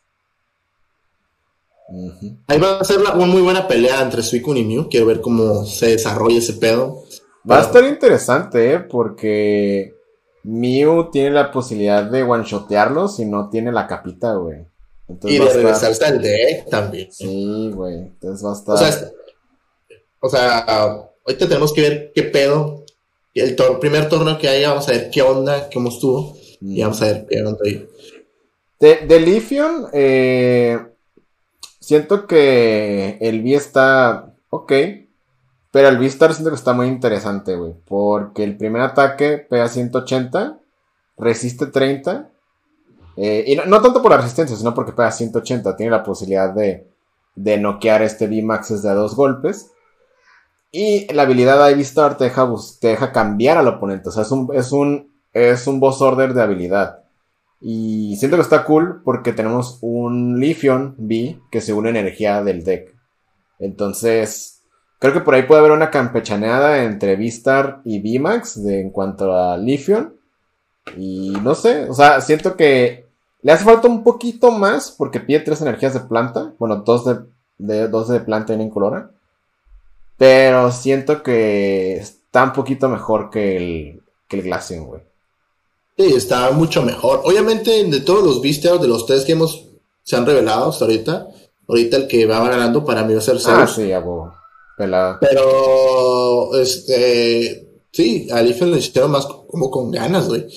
Ahí 2.48 2.58
va 2.58 2.80
a 2.80 2.84
ser 2.84 3.00
una, 3.00 3.14
muy 3.14 3.42
buena 3.42 3.68
pelea 3.68 4.02
entre 4.02 4.24
Suicune 4.24 4.62
y 4.62 4.64
Mew. 4.64 4.88
Quiero 4.90 5.06
ver 5.06 5.20
cómo 5.20 5.66
se 5.66 5.88
desarrolla 5.88 6.40
ese 6.40 6.54
pedo. 6.54 7.04
Va 7.50 7.60
a 7.60 7.62
estar 7.64 7.84
interesante, 7.84 8.74
¿eh? 8.74 8.80
Porque 8.80 9.94
Mew 10.44 11.12
tiene 11.12 11.32
la 11.32 11.52
posibilidad 11.52 12.04
de 12.04 12.24
one-shotearlo 12.24 13.10
si 13.10 13.26
no 13.26 13.50
tiene 13.50 13.74
la 13.74 13.88
capita, 13.88 14.34
güey. 14.36 14.66
y 15.24 15.38
de 15.38 15.54
regresarse 15.54 16.06
al 16.06 16.22
deck 16.22 16.70
también. 16.70 17.12
Sí, 17.12 17.72
güey. 17.74 17.98
Entonces 17.98 18.46
va 18.46 18.52
a 18.52 18.56
estar. 18.56 18.76
O 18.76 18.78
sea, 18.78 19.12
o 20.22 20.30
sea, 20.30 20.60
ahorita 21.26 21.48
tenemos 21.48 21.74
que 21.74 21.82
ver 21.82 22.12
qué 22.16 22.24
pedo 22.24 22.86
el 23.34 23.56
primer 23.80 24.10
torneo 24.10 24.38
que 24.38 24.48
haya, 24.48 24.70
vamos 24.70 24.88
a 24.88 24.92
ver 24.92 25.10
qué 25.10 25.22
onda, 25.22 25.70
cómo 25.74 25.90
estuvo. 25.90 26.38
Y 26.62 26.82
vamos 26.82 27.02
a 27.02 27.06
ver 27.06 27.28
qué 27.28 27.44
ahí. 27.66 27.90
De, 28.80 29.08
de 29.08 29.88
eh, 29.94 30.80
siento 31.80 32.28
que 32.28 33.18
el 33.20 33.42
V 33.42 33.56
está 33.56 34.34
ok. 34.50 34.74
Pero 35.72 35.88
el 35.88 35.98
V-Star 35.98 36.34
siento 36.34 36.52
que 36.52 36.58
está 36.58 36.74
muy 36.74 36.88
interesante, 36.88 37.56
güey. 37.56 37.74
Porque 37.88 38.44
el 38.44 38.58
primer 38.58 38.82
ataque 38.82 39.38
pega 39.38 39.70
180, 39.70 40.60
resiste 41.18 41.68
30. 41.68 42.30
Eh, 43.16 43.46
y 43.48 43.56
no, 43.56 43.82
tanto 43.82 44.02
por 44.02 44.12
la 44.12 44.18
resistencia, 44.18 44.56
sino 44.58 44.74
porque 44.74 44.92
pega 44.92 45.12
180. 45.12 45.78
Tiene 45.78 45.92
la 45.92 46.04
posibilidad 46.04 46.54
de, 46.54 46.88
de 47.36 47.58
noquear 47.58 48.02
este 48.02 48.28
V-Max 48.28 48.82
de 48.82 48.90
a 48.90 48.94
dos 48.94 49.16
golpes. 49.16 49.72
Y 50.74 51.12
la 51.14 51.24
habilidad 51.24 51.70
Ivy 51.70 51.82
Star 51.82 52.18
te 52.18 52.26
deja, 52.26 52.50
te 52.82 52.90
deja 52.90 53.14
cambiar 53.14 53.58
al 53.58 53.68
oponente. 53.68 54.10
O 54.10 54.12
sea, 54.12 54.24
es 54.24 54.32
un, 54.32 54.50
es 54.54 54.74
un, 54.74 55.11
es 55.34 55.68
un 55.68 55.80
boss 55.80 56.02
order 56.02 56.34
de 56.34 56.42
habilidad. 56.42 57.04
Y 57.62 58.16
siento 58.18 58.38
que 58.38 58.44
está 58.44 58.64
cool 58.64 59.02
porque 59.04 59.34
tenemos 59.34 59.78
un 59.82 60.40
Lithium 60.40 60.96
B 60.98 61.40
que 61.52 61.62
se 61.62 61.74
une 61.74 61.92
energía 61.92 62.44
del 62.44 62.64
deck. 62.64 62.96
Entonces, 63.60 64.62
creo 65.00 65.14
que 65.14 65.20
por 65.22 65.36
ahí 65.36 65.44
puede 65.44 65.60
haber 65.60 65.72
una 65.72 65.92
campechaneada 65.92 66.84
entre 66.84 67.16
V-Star 67.16 67.82
y 67.86 68.00
V-Max 68.00 68.58
en 68.66 68.90
cuanto 68.90 69.36
a 69.36 69.58
Lithium. 69.58 70.14
Y 70.98 71.32
no 71.44 71.54
sé, 71.54 71.88
o 71.88 71.94
sea, 71.94 72.22
siento 72.22 72.58
que 72.58 73.06
le 73.44 73.52
hace 73.52 73.64
falta 73.64 73.88
un 73.88 74.04
poquito 74.04 74.52
más 74.52 74.92
porque 74.92 75.20
pide 75.20 75.42
tres 75.42 75.62
energías 75.62 75.94
de 75.94 76.00
planta. 76.02 76.54
Bueno, 76.58 76.78
dos 76.78 77.06
de, 77.06 77.20
de 77.60 77.88
dos 77.88 78.10
de 78.10 78.22
planta 78.22 78.54
una 78.54 78.64
incolora. 78.64 79.12
Pero 80.18 80.72
siento 80.72 81.22
que 81.22 81.98
está 81.98 82.44
un 82.44 82.54
poquito 82.54 82.90
mejor 82.90 83.30
que 83.30 83.58
el, 83.58 84.04
que 84.28 84.40
el 84.40 84.86
güey. 84.86 85.11
Sí, 86.02 86.16
está 86.16 86.50
mucho 86.52 86.82
mejor. 86.82 87.22
Obviamente, 87.26 87.84
de 87.84 88.00
todos 88.00 88.24
los 88.24 88.42
vistos 88.42 88.82
de 88.82 88.88
los 88.88 89.06
tres 89.06 89.24
que 89.24 89.34
hemos 89.34 89.68
se 90.02 90.16
han 90.16 90.26
revelado 90.26 90.70
hasta 90.70 90.86
ahorita, 90.86 91.28
ahorita 91.68 91.98
el 91.98 92.08
que 92.08 92.26
va 92.26 92.48
ganando 92.50 92.84
para 92.84 93.04
mí 93.04 93.14
va 93.14 93.20
a 93.20 93.24
ser 93.24 93.40
Zeus. 93.40 93.56
Ah, 93.56 93.68
sí, 93.68 93.92
abo. 93.92 94.34
Pelada. 94.76 95.20
Pero, 95.22 96.56
este, 96.56 97.84
sí, 97.92 98.28
a 98.32 98.42
Leafel 98.42 98.72
le 98.72 98.80
hicieron 98.80 99.12
más 99.12 99.28
como 99.28 99.70
con 99.70 99.92
ganas, 99.92 100.28
güey. 100.28 100.48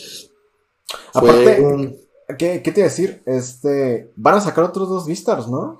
Aparte, 1.12 1.98
¿qué, 2.38 2.62
¿qué, 2.62 2.72
te 2.72 2.80
iba 2.80 2.86
a 2.86 2.90
decir? 2.90 3.22
Este, 3.26 4.12
van 4.16 4.36
a 4.36 4.40
sacar 4.40 4.64
otros 4.64 4.88
dos 4.88 5.06
Vistars, 5.06 5.46
¿no? 5.46 5.78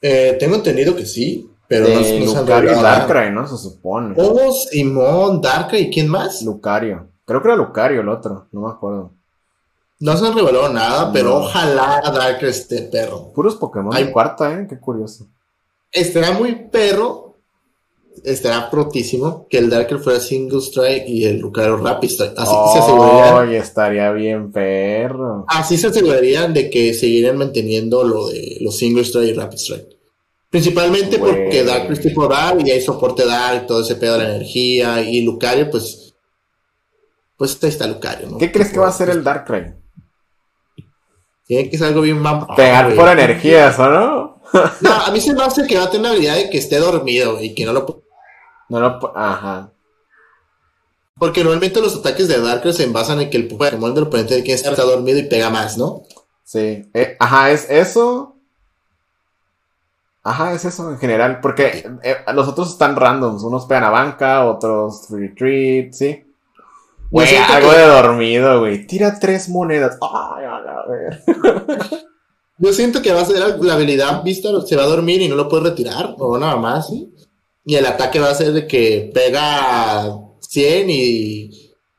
Eh, 0.00 0.36
tengo 0.40 0.54
entendido 0.54 0.96
que 0.96 1.04
sí. 1.04 1.46
Pero 1.68 1.86
no, 1.88 2.40
Lucario 2.40 2.72
y 2.72 2.82
Darkrai, 2.82 3.32
¿no? 3.32 3.46
Se 3.46 3.56
supone. 3.56 4.14
Oh, 4.18 4.50
Simón, 4.50 5.42
Darkrai, 5.42 5.82
¿y 5.82 5.90
quién 5.90 6.08
más? 6.08 6.42
Lucario. 6.42 7.09
Creo 7.30 7.42
que 7.42 7.46
era 7.46 7.56
Lucario 7.56 8.00
el 8.00 8.08
otro, 8.08 8.48
no 8.50 8.62
me 8.62 8.70
acuerdo. 8.72 9.12
No 10.00 10.16
se 10.16 10.26
han 10.26 10.34
revelado 10.34 10.68
nada, 10.72 11.12
pero 11.12 11.36
ojalá 11.36 12.02
Darker 12.12 12.48
esté 12.48 12.82
perro. 12.82 13.30
Puros 13.32 13.54
Pokémon 13.54 13.94
Hay... 13.94 14.10
cuarta, 14.10 14.52
¿eh? 14.52 14.66
Qué 14.68 14.80
curioso. 14.80 15.28
Estará 15.92 16.32
muy 16.32 16.56
perro, 16.56 17.36
estará 18.24 18.68
protísimo 18.68 19.46
que 19.48 19.58
el 19.58 19.70
Darker 19.70 20.00
fuera 20.00 20.18
Single 20.18 20.58
Strike 20.58 21.08
y 21.08 21.24
el 21.24 21.38
Lucario 21.38 21.76
Rapid 21.76 22.08
Strike. 22.08 22.34
Así 22.36 22.52
se 22.72 22.78
asegurarían. 22.80 23.62
estaría 23.62 24.10
bien 24.10 24.50
perro. 24.50 25.44
Así 25.46 25.76
se 25.76 25.86
asegurarían 25.86 26.52
de 26.52 26.68
que 26.68 26.94
seguirían 26.94 27.38
manteniendo 27.38 28.02
lo 28.02 28.26
de 28.26 28.56
los 28.60 28.76
Single 28.76 29.04
Strike 29.04 29.28
y 29.28 29.34
Rapid 29.34 29.58
Strike. 29.58 29.96
Principalmente 30.50 31.16
porque 31.16 31.62
Dark 31.62 31.92
es 31.92 32.00
tipo 32.00 32.26
Dark 32.26 32.60
y 32.66 32.72
hay 32.72 32.80
soporte 32.80 33.24
Dark, 33.24 33.68
todo 33.68 33.82
ese 33.82 33.94
pedo 33.94 34.14
de 34.14 34.24
la 34.24 34.30
energía 34.34 35.00
y 35.00 35.20
Lucario, 35.20 35.70
pues. 35.70 36.08
Pues 37.40 37.58
ahí 37.62 37.70
está 37.70 37.86
Lucario, 37.86 38.28
¿no? 38.28 38.36
¿Qué 38.36 38.52
crees 38.52 38.70
que 38.70 38.78
va 38.78 38.88
a 38.88 38.92
ser 38.92 39.08
el 39.08 39.24
Darkrai? 39.24 39.74
Tiene 41.46 41.70
que 41.70 41.78
ser 41.78 41.86
algo 41.86 42.02
bien 42.02 42.18
más. 42.18 42.44
Pegar 42.54 42.94
por 42.94 43.08
energías, 43.08 43.78
¿o 43.78 43.88
no? 43.88 44.42
no, 44.82 44.92
a 44.92 45.10
mí 45.10 45.22
se 45.22 45.32
me 45.32 45.42
hace 45.42 45.66
que 45.66 45.78
va 45.78 45.84
a 45.84 45.90
tener 45.90 46.02
la 46.02 46.10
habilidad 46.10 46.34
de 46.34 46.50
que 46.50 46.58
esté 46.58 46.76
dormido 46.76 47.42
y 47.42 47.54
que 47.54 47.64
no 47.64 47.72
lo. 47.72 48.02
No 48.68 48.80
lo. 48.80 49.16
Ajá. 49.16 49.70
Porque 51.18 51.42
normalmente 51.42 51.80
los 51.80 51.96
ataques 51.96 52.28
de 52.28 52.42
Darkrai 52.42 52.74
se 52.74 52.84
basan 52.88 53.22
en 53.22 53.30
que 53.30 53.38
el 53.38 53.48
Pokémon 53.48 53.94
del 53.94 54.04
oponente 54.04 54.34
tiene 54.34 54.44
que 54.44 54.52
estar 54.52 54.76
dormido 54.76 55.18
y 55.18 55.22
pega 55.22 55.48
más, 55.48 55.78
¿no? 55.78 56.02
Sí. 56.44 56.90
Eh, 56.92 57.16
ajá, 57.18 57.52
es 57.52 57.70
eso. 57.70 58.36
Ajá, 60.22 60.52
es 60.52 60.66
eso 60.66 60.90
en 60.90 60.98
general, 60.98 61.40
porque 61.40 61.88
eh, 62.02 62.16
los 62.34 62.48
otros 62.48 62.68
están 62.68 62.96
randoms, 62.96 63.42
unos 63.44 63.64
pegan 63.64 63.84
a 63.84 63.88
banca, 63.88 64.44
otros 64.44 65.06
retreat, 65.08 65.94
¿sí? 65.94 66.26
Güey, 67.10 67.36
algo 67.36 67.72
de 67.72 67.86
dormido, 67.86 68.60
güey. 68.60 68.86
Tira 68.86 69.18
tres 69.18 69.48
monedas. 69.48 69.98
Ay, 70.00 70.44
a 70.44 70.86
ver. 70.88 71.22
Yo 72.58 72.72
siento 72.74 73.00
que 73.00 73.12
va 73.12 73.22
a 73.22 73.24
ser 73.24 73.38
la 73.60 73.74
habilidad 73.74 74.22
vista, 74.22 74.50
se 74.66 74.76
va 74.76 74.82
a 74.82 74.86
dormir 74.86 75.22
y 75.22 75.28
no 75.28 75.34
lo 75.34 75.48
puede 75.48 75.70
retirar, 75.70 76.14
o 76.18 76.38
nada 76.38 76.56
más, 76.56 76.88
¿sí? 76.88 77.10
Y 77.64 77.76
el 77.76 77.86
ataque 77.86 78.20
va 78.20 78.28
a 78.28 78.34
ser 78.34 78.52
de 78.52 78.66
que 78.66 79.10
pega 79.14 80.14
100 80.40 80.90
y 80.90 81.50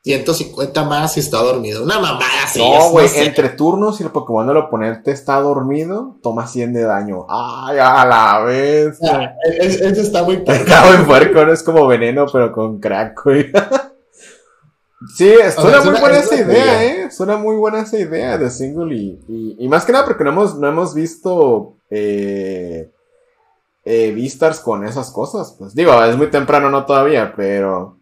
150 0.04 0.84
más 0.84 1.14
si 1.14 1.20
está 1.20 1.38
dormido. 1.38 1.82
Una 1.82 1.98
mamada 1.98 2.44
así. 2.44 2.60
No, 2.60 2.90
güey, 2.90 3.08
entre 3.16 3.48
turnos 3.50 4.00
y 4.00 4.04
el 4.04 4.10
Pokémon 4.10 4.46
del 4.46 4.56
oponente 4.56 5.10
está 5.10 5.40
dormido, 5.40 6.18
toma 6.22 6.46
100 6.46 6.72
de 6.74 6.82
daño. 6.82 7.26
¡Ay, 7.28 7.78
a 7.80 8.04
la 8.04 8.44
vez! 8.44 8.98
Ah, 9.02 9.34
Eso 9.58 10.00
está 10.00 10.22
muy 10.22 10.38
puerco. 10.38 10.62
Está 10.62 10.86
muy 10.86 11.04
puerco, 11.04 11.44
no 11.44 11.52
es 11.52 11.62
como 11.64 11.88
veneno, 11.88 12.26
pero 12.32 12.52
con 12.52 12.78
crack, 12.78 13.20
güey. 13.24 13.50
sí, 15.14 15.32
suena 15.54 15.80
muy 15.80 16.00
buena 16.00 16.18
esa 16.18 16.36
idea, 16.36 16.84
¿eh? 16.84 17.10
Suena 17.10 17.36
muy 17.36 17.56
buena 17.56 17.80
esa 17.80 17.98
idea 17.98 18.38
de 18.38 18.50
single 18.50 18.94
y, 18.94 19.56
y, 19.58 19.68
más 19.68 19.84
que 19.84 19.92
nada 19.92 20.04
porque 20.04 20.24
no 20.24 20.30
hemos, 20.30 20.58
no 20.58 20.68
hemos 20.68 20.94
visto 20.94 21.76
eh, 21.90 22.90
eh, 23.84 24.12
Vistars 24.12 24.60
con 24.60 24.84
esas 24.86 25.10
cosas. 25.10 25.54
Pues 25.58 25.74
digo, 25.74 25.92
es 26.04 26.16
muy 26.16 26.30
temprano, 26.30 26.70
no 26.70 26.84
todavía, 26.84 27.34
pero 27.36 27.98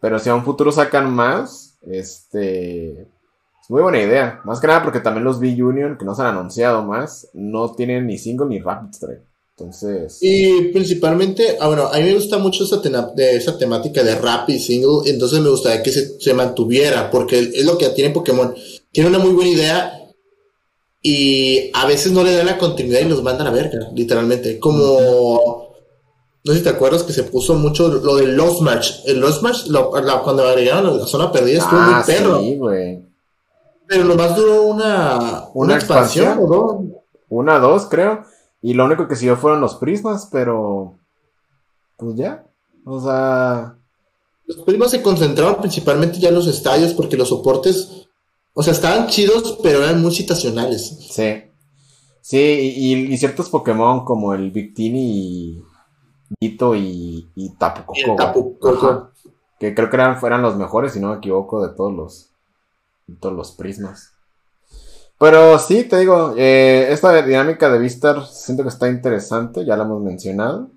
pero 0.00 0.18
si 0.18 0.30
a 0.30 0.34
un 0.34 0.44
futuro 0.44 0.70
sacan 0.72 1.12
más, 1.12 1.78
este. 1.82 3.02
Es 3.02 3.70
muy 3.70 3.82
buena 3.82 4.00
idea. 4.00 4.40
Más 4.44 4.60
que 4.60 4.68
nada 4.68 4.82
porque 4.84 5.00
también 5.00 5.24
los 5.24 5.40
B-Union, 5.40 5.98
que 5.98 6.04
no 6.04 6.14
se 6.14 6.22
han 6.22 6.28
anunciado 6.28 6.84
más, 6.84 7.28
no 7.34 7.74
tienen 7.74 8.06
ni 8.06 8.16
single 8.16 8.46
ni 8.46 8.60
rapid 8.60 8.90
strike. 8.90 9.24
Entonces. 9.58 10.18
Y 10.20 10.68
principalmente, 10.68 11.56
ah, 11.58 11.68
bueno, 11.68 11.86
a 11.86 11.96
mí 11.96 12.04
me 12.04 12.14
gusta 12.14 12.36
mucho 12.36 12.64
esa, 12.64 12.76
de 13.14 13.36
esa 13.36 13.56
temática 13.56 14.02
de 14.02 14.14
rapid 14.14 14.58
single. 14.58 15.10
Entonces 15.10 15.40
me 15.40 15.48
gustaría 15.48 15.82
que 15.82 15.92
se, 15.92 16.20
se 16.20 16.34
mantuviera, 16.34 17.10
porque 17.10 17.38
es 17.38 17.64
lo 17.64 17.78
que 17.78 17.88
tiene 17.90 18.12
Pokémon. 18.12 18.54
Tiene 18.92 19.08
una 19.08 19.18
muy 19.18 19.32
buena 19.32 19.50
idea 19.50 20.06
y 21.00 21.70
a 21.72 21.86
veces 21.86 22.12
no 22.12 22.22
le 22.22 22.34
da 22.34 22.44
la 22.44 22.58
continuidad 22.58 23.00
y 23.00 23.08
los 23.08 23.22
mandan 23.22 23.46
a 23.46 23.50
verga, 23.50 23.88
literalmente. 23.94 24.58
Como. 24.58 25.70
No 26.44 26.52
sé 26.52 26.58
si 26.58 26.64
te 26.64 26.70
acuerdas 26.70 27.02
que 27.02 27.12
se 27.12 27.22
puso 27.22 27.54
mucho 27.54 27.88
lo 27.88 28.16
del 28.16 28.36
Lost 28.36 28.60
Match. 28.60 28.90
El 29.06 29.20
Lost 29.20 29.42
Match, 29.42 29.66
cuando 30.22 30.46
agregaron 30.46 30.98
la 30.98 31.06
zona 31.06 31.32
perdida, 31.32 31.58
estuvo 31.58 31.80
muy 31.80 31.94
ah, 31.94 32.04
perro. 32.06 32.40
Sí, 32.40 32.56
güey. 32.56 33.06
Pero 33.86 34.04
nomás 34.04 34.36
duró 34.36 34.62
una, 34.64 35.44
una, 35.54 35.76
expansión, 35.76 36.38
¿o? 36.40 36.84
Una, 37.28 37.58
dos, 37.58 37.86
creo. 37.86 38.24
Y 38.66 38.74
lo 38.74 38.84
único 38.84 39.06
que 39.06 39.14
siguió 39.14 39.36
fueron 39.36 39.60
los 39.60 39.76
prismas, 39.76 40.28
pero. 40.32 40.98
Pues 41.96 42.16
ya. 42.16 42.44
O 42.84 43.00
sea. 43.00 43.76
Los 44.44 44.56
prismas 44.64 44.90
se 44.90 45.02
concentraban 45.02 45.60
principalmente 45.60 46.18
ya 46.18 46.30
en 46.30 46.34
los 46.34 46.48
estadios 46.48 46.92
porque 46.92 47.16
los 47.16 47.28
soportes. 47.28 48.08
O 48.54 48.64
sea, 48.64 48.72
estaban 48.72 49.06
chidos, 49.06 49.60
pero 49.62 49.84
eran 49.84 50.02
muy 50.02 50.12
citacionales. 50.12 50.98
Sí. 51.12 51.44
Sí, 52.20 52.38
y, 53.08 53.16
ciertos 53.18 53.50
Pokémon 53.50 54.04
como 54.04 54.34
el 54.34 54.50
Victini 54.50 55.12
y 55.12 55.62
Vito 56.40 56.74
y, 56.74 57.30
y 57.36 57.50
Tapu 57.50 57.84
Que 59.60 59.76
creo 59.76 59.90
que 59.90 59.96
eran, 59.96 60.18
fueran 60.18 60.42
los 60.42 60.56
mejores, 60.56 60.94
si 60.94 60.98
no 60.98 61.10
me 61.10 61.18
equivoco, 61.18 61.64
de 61.64 61.72
todos 61.72 61.94
los, 61.94 62.30
todos 63.20 63.36
los 63.36 63.52
prismas. 63.52 64.15
Pero 65.18 65.58
sí, 65.58 65.84
te 65.84 65.98
digo, 65.98 66.34
eh, 66.36 66.88
esta 66.90 67.22
dinámica 67.22 67.70
de 67.70 67.78
Vistar 67.78 68.26
siento 68.26 68.62
que 68.62 68.68
está 68.68 68.88
interesante, 68.88 69.64
ya 69.64 69.76
la 69.76 69.84
hemos 69.84 70.02
mencionado. 70.02 70.70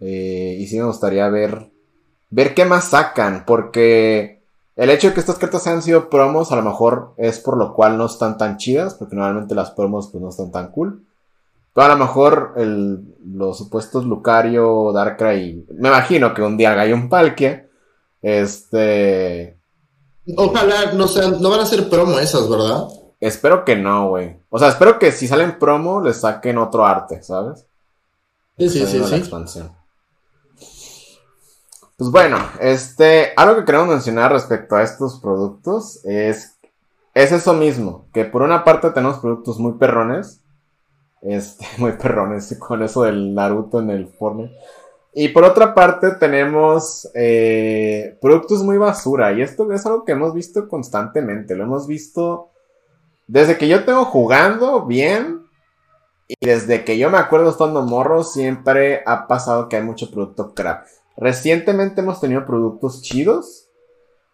Eh, 0.00 0.58
y 0.60 0.66
sí 0.66 0.78
me 0.78 0.84
gustaría 0.84 1.28
ver, 1.28 1.70
ver 2.28 2.54
qué 2.54 2.66
más 2.66 2.90
sacan, 2.90 3.44
porque 3.46 4.42
el 4.76 4.90
hecho 4.90 5.08
de 5.08 5.14
que 5.14 5.20
estas 5.20 5.38
cartas 5.38 5.66
hayan 5.66 5.82
sido 5.82 6.10
promos 6.10 6.52
a 6.52 6.56
lo 6.56 6.62
mejor 6.62 7.14
es 7.16 7.38
por 7.38 7.56
lo 7.56 7.72
cual 7.74 7.96
no 7.96 8.06
están 8.06 8.36
tan 8.36 8.58
chidas, 8.58 8.94
porque 8.94 9.16
normalmente 9.16 9.54
las 9.54 9.70
promos 9.70 10.08
pues 10.08 10.22
no 10.22 10.28
están 10.28 10.52
tan 10.52 10.70
cool. 10.70 11.02
Pero 11.72 11.86
a 11.86 11.90
lo 11.90 11.96
mejor 11.96 12.54
los 12.56 13.58
supuestos 13.58 14.04
Lucario, 14.04 14.92
Darkrai, 14.92 15.64
me 15.78 15.88
imagino 15.88 16.34
que 16.34 16.42
un 16.42 16.56
día 16.56 16.72
haga 16.72 16.94
un 16.94 17.08
Palkia. 17.08 17.68
Este. 18.22 19.58
Ojalá 20.36 20.92
no 20.92 21.08
sean, 21.08 21.40
no 21.40 21.50
van 21.50 21.60
a 21.60 21.66
ser 21.66 21.88
promo 21.88 22.18
esas, 22.18 22.48
¿verdad? 22.48 22.84
Espero 23.24 23.64
que 23.64 23.74
no, 23.74 24.10
güey. 24.10 24.36
O 24.50 24.58
sea, 24.58 24.68
espero 24.68 24.98
que 24.98 25.10
si 25.10 25.26
salen 25.26 25.58
promo 25.58 26.02
les 26.02 26.20
saquen 26.20 26.58
otro 26.58 26.84
arte, 26.84 27.22
¿sabes? 27.22 27.64
Sí, 28.58 28.68
sí, 28.68 28.84
sí, 28.84 29.02
sí. 29.02 29.14
Expansión. 29.14 29.72
Pues 31.96 32.10
bueno, 32.10 32.36
este, 32.60 33.32
algo 33.34 33.56
que 33.56 33.64
queremos 33.64 33.88
mencionar 33.88 34.30
respecto 34.30 34.76
a 34.76 34.82
estos 34.82 35.20
productos 35.20 36.04
es, 36.04 36.58
es 37.14 37.32
eso 37.32 37.54
mismo, 37.54 38.08
que 38.12 38.26
por 38.26 38.42
una 38.42 38.62
parte 38.62 38.90
tenemos 38.90 39.20
productos 39.20 39.58
muy 39.58 39.72
perrones, 39.78 40.42
este, 41.22 41.66
muy 41.78 41.92
perrones 41.92 42.54
con 42.58 42.82
eso 42.82 43.04
del 43.04 43.34
Naruto 43.34 43.78
en 43.78 43.88
el 43.88 44.08
Fortnite. 44.08 44.54
Y 45.14 45.28
por 45.28 45.44
otra 45.44 45.74
parte 45.74 46.10
tenemos 46.20 47.08
eh, 47.14 48.18
productos 48.20 48.62
muy 48.62 48.76
basura. 48.76 49.32
Y 49.32 49.40
esto 49.40 49.72
es 49.72 49.86
algo 49.86 50.04
que 50.04 50.12
hemos 50.12 50.34
visto 50.34 50.68
constantemente. 50.68 51.54
Lo 51.54 51.64
hemos 51.64 51.86
visto 51.86 52.50
desde 53.26 53.58
que 53.58 53.68
yo 53.68 53.84
tengo 53.84 54.04
jugando 54.04 54.84
bien. 54.86 55.42
Y 56.26 56.34
desde 56.40 56.84
que 56.84 56.96
yo 56.96 57.10
me 57.10 57.18
acuerdo 57.18 57.50
estando 57.50 57.82
morro, 57.82 58.24
siempre 58.24 59.02
ha 59.04 59.26
pasado 59.26 59.68
que 59.68 59.76
hay 59.76 59.82
mucho 59.82 60.10
producto 60.10 60.54
crap. 60.54 60.86
Recientemente 61.16 62.00
hemos 62.00 62.20
tenido 62.20 62.46
productos 62.46 63.02
chidos. 63.02 63.68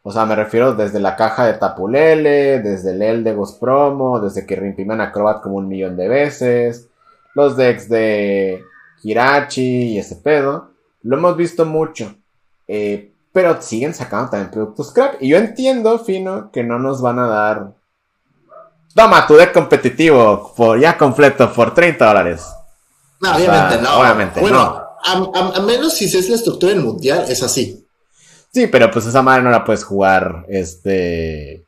O 0.03 0.13
sea, 0.13 0.25
me 0.25 0.37
refiero 0.37 0.75
desde 0.75 1.01
la 1.01 1.17
caja 1.17 1.47
de 1.47 1.55
Tapulele, 1.55 2.61
desde 2.61 2.93
el 3.09 3.23
de 3.23 3.35
Ghost 3.35 3.61
Promo, 3.61 4.21
desde 4.21 4.47
que 4.47 4.57
reimprimen 4.57 5.01
Acrobat 5.01 5.43
como 5.43 5.57
un 5.57 5.69
millón 5.69 5.97
de 5.97 6.09
veces, 6.09 6.89
los 7.35 7.57
decks 7.57 7.89
de 7.89 8.63
Hirachi 9.03 9.93
y 9.93 9.99
ese 9.99 10.17
pedo. 10.17 10.71
Lo 11.03 11.17
hemos 11.17 11.37
visto 11.37 11.67
mucho. 11.67 12.15
Eh, 12.69 13.13
pero 13.33 13.61
siguen 13.61 13.95
sacando 13.95 14.31
también 14.31 14.51
productos 14.51 14.89
scrap. 14.89 15.15
Y 15.21 15.29
yo 15.29 15.37
entiendo, 15.37 15.99
Fino, 15.99 16.51
que 16.51 16.65
no 16.65 16.79
nos 16.79 17.03
van 17.03 17.19
a 17.19 17.27
dar. 17.27 17.80
Toma 18.95 19.27
tu 19.27 19.35
deck 19.35 19.53
competitivo 19.53 20.53
por 20.57 20.79
ya 20.81 20.99
completo 20.99 21.53
por 21.53 21.73
30 21.75 22.07
dólares. 22.07 22.47
No, 23.21 23.37
obviamente 23.37 23.83
no. 23.83 24.01
Obviamente 24.01 24.41
bueno, 24.41 24.83
A, 25.05 25.61
menos 25.61 25.95
si 25.95 26.05
es 26.05 26.29
la 26.29 26.37
estructura 26.37 26.73
del 26.73 26.83
mundial, 26.83 27.25
es 27.29 27.43
así. 27.43 27.85
Sí, 28.53 28.67
pero 28.67 28.91
pues 28.91 29.07
esa 29.07 29.23
madre 29.23 29.43
no 29.43 29.51
la 29.51 29.65
puedes 29.65 29.85
jugar, 29.85 30.45
este... 30.49 31.65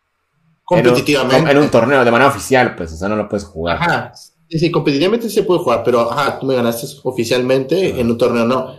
Competitivamente. 0.64 1.50
En 1.50 1.58
un, 1.58 1.68
torneo 1.68 2.04
de 2.04 2.10
manera 2.10 2.30
oficial, 2.30 2.74
pues, 2.74 2.92
o 2.92 2.96
sea, 2.96 3.08
no 3.08 3.16
lo 3.16 3.28
puedes 3.28 3.44
jugar. 3.44 3.76
Ajá. 3.76 4.12
Sí, 4.48 4.58
sí, 4.58 4.70
competitivamente 4.70 5.30
se 5.30 5.44
puede 5.44 5.60
jugar, 5.60 5.82
pero, 5.84 6.10
ajá, 6.10 6.38
tú 6.38 6.46
me 6.46 6.54
ganaste 6.54 6.86
oficialmente, 7.04 8.00
en 8.00 8.10
un 8.10 8.18
torneo 8.18 8.44
no. 8.44 8.74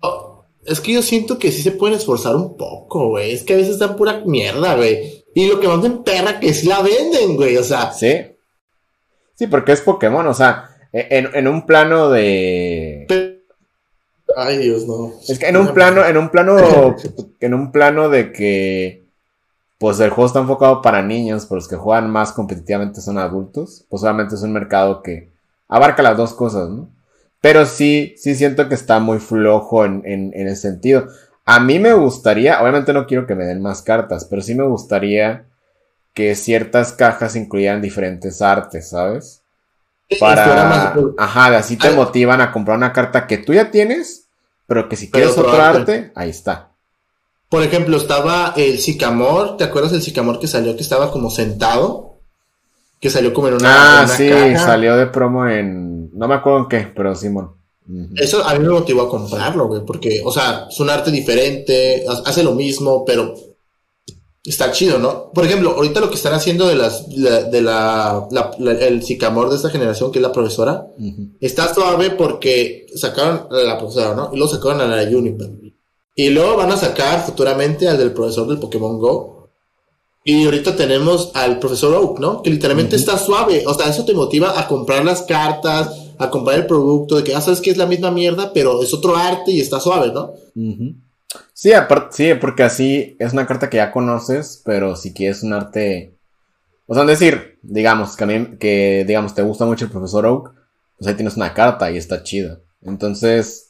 Oh, 0.00 0.44
es 0.64 0.80
que 0.80 0.92
yo 0.92 1.02
siento 1.02 1.38
que 1.38 1.52
sí 1.52 1.62
se 1.62 1.72
pueden 1.72 1.96
esforzar 1.96 2.34
un 2.34 2.56
poco, 2.56 3.08
güey. 3.08 3.32
Es 3.32 3.44
que 3.44 3.54
a 3.54 3.56
veces 3.56 3.74
están 3.74 3.96
pura 3.96 4.22
mierda, 4.24 4.74
güey. 4.74 5.15
Y 5.36 5.48
lo 5.48 5.60
que 5.60 5.68
más 5.68 5.80
me 5.80 5.90
perra 5.90 6.40
que 6.40 6.54
sí 6.54 6.66
la 6.66 6.80
venden, 6.80 7.36
güey, 7.36 7.58
o 7.58 7.62
sea. 7.62 7.92
Sí. 7.92 8.24
Sí, 9.34 9.46
porque 9.48 9.72
es 9.72 9.82
Pokémon, 9.82 10.26
o 10.26 10.32
sea, 10.32 10.70
e, 10.90 11.08
en, 11.10 11.28
en 11.34 11.46
un 11.46 11.66
plano 11.66 12.08
de... 12.08 13.06
Ay, 14.34 14.56
Dios, 14.56 14.86
no. 14.86 15.12
Es 15.28 15.38
que 15.38 15.48
en 15.48 15.58
un 15.58 15.74
plano, 15.74 16.06
en 16.06 16.16
un 16.16 16.30
plano, 16.30 16.56
en 17.40 17.52
un 17.52 17.70
plano 17.70 18.08
de 18.08 18.32
que 18.32 19.04
pues 19.76 20.00
el 20.00 20.08
juego 20.08 20.26
está 20.26 20.38
enfocado 20.40 20.80
para 20.80 21.02
niños, 21.02 21.44
pero 21.44 21.56
los 21.56 21.68
que 21.68 21.76
juegan 21.76 22.10
más 22.10 22.32
competitivamente 22.32 23.02
son 23.02 23.18
adultos. 23.18 23.84
Pues 23.90 24.02
obviamente 24.04 24.36
es 24.36 24.42
un 24.42 24.54
mercado 24.54 25.02
que 25.02 25.28
abarca 25.68 26.02
las 26.02 26.16
dos 26.16 26.32
cosas, 26.32 26.70
¿no? 26.70 26.88
Pero 27.42 27.66
sí, 27.66 28.14
sí 28.16 28.34
siento 28.36 28.70
que 28.70 28.74
está 28.74 29.00
muy 29.00 29.18
flojo 29.18 29.84
en, 29.84 30.00
en, 30.06 30.32
en 30.34 30.48
ese 30.48 30.62
sentido. 30.62 31.08
A 31.46 31.60
mí 31.60 31.78
me 31.78 31.92
gustaría, 31.92 32.60
obviamente 32.60 32.92
no 32.92 33.06
quiero 33.06 33.26
que 33.26 33.36
me 33.36 33.44
den 33.44 33.62
más 33.62 33.80
cartas, 33.80 34.26
pero 34.28 34.42
sí 34.42 34.54
me 34.54 34.64
gustaría 34.64 35.46
que 36.12 36.34
ciertas 36.34 36.92
cajas 36.92 37.36
incluyeran 37.36 37.80
diferentes 37.80 38.42
artes, 38.42 38.90
¿sabes? 38.90 39.42
Para... 40.18 40.94
Ajá, 41.18 41.56
así 41.56 41.76
te 41.76 41.92
motivan 41.92 42.40
a 42.40 42.50
comprar 42.50 42.76
una 42.76 42.92
carta 42.92 43.26
que 43.26 43.38
tú 43.38 43.54
ya 43.54 43.70
tienes, 43.70 44.26
pero 44.66 44.88
que 44.88 44.96
si 44.96 45.10
quieres 45.10 45.38
otro 45.38 45.60
arte, 45.60 46.10
ahí 46.14 46.30
está. 46.30 46.70
Por 47.48 47.62
ejemplo, 47.62 47.96
estaba 47.96 48.52
el 48.56 48.80
Sicamor, 48.80 49.56
¿te 49.56 49.64
acuerdas 49.64 49.92
del 49.92 50.02
Sicamor 50.02 50.40
que 50.40 50.48
salió 50.48 50.74
que 50.74 50.82
estaba 50.82 51.12
como 51.12 51.30
sentado? 51.30 52.18
Que 53.00 53.08
salió 53.08 53.32
como 53.32 53.48
en 53.48 53.54
una. 53.54 54.02
Ah, 54.02 54.08
sí, 54.08 54.28
salió 54.56 54.96
de 54.96 55.06
promo 55.06 55.46
en. 55.46 56.10
No 56.18 56.26
me 56.26 56.34
acuerdo 56.34 56.60
en 56.60 56.68
qué, 56.68 56.92
pero 56.94 57.14
Simón. 57.14 57.54
Eso 58.16 58.44
a 58.44 58.54
mí 58.54 58.64
me 58.64 58.72
motivó 58.72 59.02
a 59.02 59.08
comprarlo, 59.08 59.68
güey, 59.68 59.82
porque, 59.84 60.20
o 60.24 60.32
sea, 60.32 60.66
es 60.68 60.80
un 60.80 60.90
arte 60.90 61.10
diferente, 61.10 62.04
hace 62.24 62.42
lo 62.42 62.52
mismo, 62.52 63.04
pero 63.04 63.34
está 64.44 64.72
chido, 64.72 64.98
¿no? 64.98 65.30
Por 65.32 65.44
ejemplo, 65.44 65.72
ahorita 65.72 66.00
lo 66.00 66.08
que 66.08 66.16
están 66.16 66.34
haciendo 66.34 66.66
de 66.66 66.76
las, 66.76 67.08
de 67.08 67.62
la, 67.62 68.28
el 68.80 69.02
sicamor 69.02 69.50
de 69.50 69.56
esta 69.56 69.70
generación, 69.70 70.10
que 70.10 70.18
es 70.18 70.22
la 70.22 70.32
profesora, 70.32 70.86
está 71.40 71.72
suave 71.72 72.10
porque 72.10 72.86
sacaron 72.94 73.46
a 73.50 73.62
la 73.62 73.78
profesora, 73.78 74.14
¿no? 74.14 74.30
Y 74.32 74.36
luego 74.36 74.52
sacaron 74.52 74.80
a 74.80 74.86
la 74.86 75.10
Juniper. 75.10 75.50
Y 76.14 76.30
luego 76.30 76.56
van 76.56 76.72
a 76.72 76.76
sacar 76.76 77.24
futuramente 77.24 77.88
al 77.88 77.98
del 77.98 78.12
profesor 78.12 78.48
del 78.48 78.58
Pokémon 78.58 78.98
Go. 78.98 79.50
Y 80.24 80.44
ahorita 80.44 80.74
tenemos 80.74 81.30
al 81.34 81.58
profesor 81.58 81.94
Oak, 81.94 82.18
¿no? 82.18 82.42
Que 82.42 82.50
literalmente 82.50 82.96
está 82.96 83.18
suave. 83.18 83.64
O 83.66 83.74
sea, 83.74 83.90
eso 83.90 84.04
te 84.04 84.14
motiva 84.14 84.58
a 84.58 84.66
comprar 84.66 85.04
las 85.04 85.22
cartas, 85.22 86.05
a 86.18 86.30
comprar 86.30 86.58
el 86.58 86.66
producto, 86.66 87.16
de 87.16 87.24
que 87.24 87.32
ya 87.32 87.38
ah, 87.38 87.40
sabes 87.40 87.60
que 87.60 87.70
es 87.70 87.76
la 87.76 87.86
misma 87.86 88.10
mierda, 88.10 88.52
pero 88.52 88.82
es 88.82 88.92
otro 88.94 89.16
arte 89.16 89.50
y 89.50 89.60
está 89.60 89.80
suave, 89.80 90.12
¿no? 90.12 90.34
Sí, 91.52 91.72
aparte, 91.72 92.16
sí, 92.16 92.34
porque 92.40 92.62
así 92.62 93.16
es 93.18 93.32
una 93.32 93.46
carta 93.46 93.68
que 93.68 93.78
ya 93.78 93.92
conoces, 93.92 94.62
pero 94.64 94.96
si 94.96 95.12
quieres 95.12 95.42
un 95.42 95.52
arte. 95.52 96.14
O 96.86 96.94
sea, 96.94 97.04
decir, 97.04 97.58
digamos, 97.62 98.16
que 98.16 98.24
a 98.24 98.26
mí, 98.26 98.56
que 98.58 99.04
digamos, 99.06 99.34
te 99.34 99.42
gusta 99.42 99.66
mucho 99.66 99.86
el 99.86 99.90
profesor 99.90 100.26
Oak, 100.26 100.52
pues 100.98 101.08
ahí 101.08 101.14
tienes 101.14 101.36
una 101.36 101.52
carta 101.52 101.90
y 101.90 101.96
está 101.96 102.22
chida. 102.22 102.60
Entonces, 102.82 103.66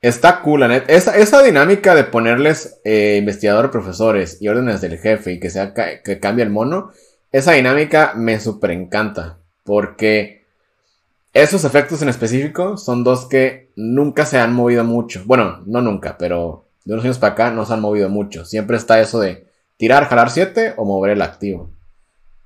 Está 0.00 0.42
cool, 0.42 0.60
la 0.60 0.76
Esa, 0.76 1.16
esa 1.16 1.42
dinámica 1.42 1.94
de 1.94 2.04
ponerles 2.04 2.78
eh, 2.84 3.16
investigadores 3.18 3.72
profesores 3.72 4.40
y 4.40 4.46
órdenes 4.46 4.80
del 4.80 4.96
jefe 4.96 5.32
y 5.32 5.40
que, 5.40 5.50
sea, 5.50 5.74
que 5.74 6.20
cambie 6.20 6.44
el 6.44 6.50
mono, 6.50 6.92
esa 7.32 7.52
dinámica 7.52 8.12
me 8.14 8.38
super 8.38 8.70
encanta. 8.70 9.38
Porque 9.64 10.37
esos 11.42 11.64
efectos 11.64 12.02
en 12.02 12.08
específico 12.08 12.76
son 12.76 13.04
dos 13.04 13.26
que 13.26 13.70
nunca 13.76 14.26
se 14.26 14.38
han 14.38 14.54
movido 14.54 14.84
mucho. 14.84 15.22
Bueno, 15.24 15.62
no 15.66 15.80
nunca, 15.80 16.16
pero 16.18 16.66
de 16.84 16.94
unos 16.94 17.04
años 17.04 17.18
para 17.18 17.32
acá 17.34 17.50
no 17.50 17.66
se 17.66 17.74
han 17.74 17.80
movido 17.80 18.08
mucho. 18.08 18.44
Siempre 18.44 18.76
está 18.76 19.00
eso 19.00 19.20
de 19.20 19.46
tirar, 19.76 20.08
jalar 20.08 20.30
7 20.30 20.74
o 20.76 20.84
mover 20.84 21.12
el 21.12 21.22
activo. 21.22 21.70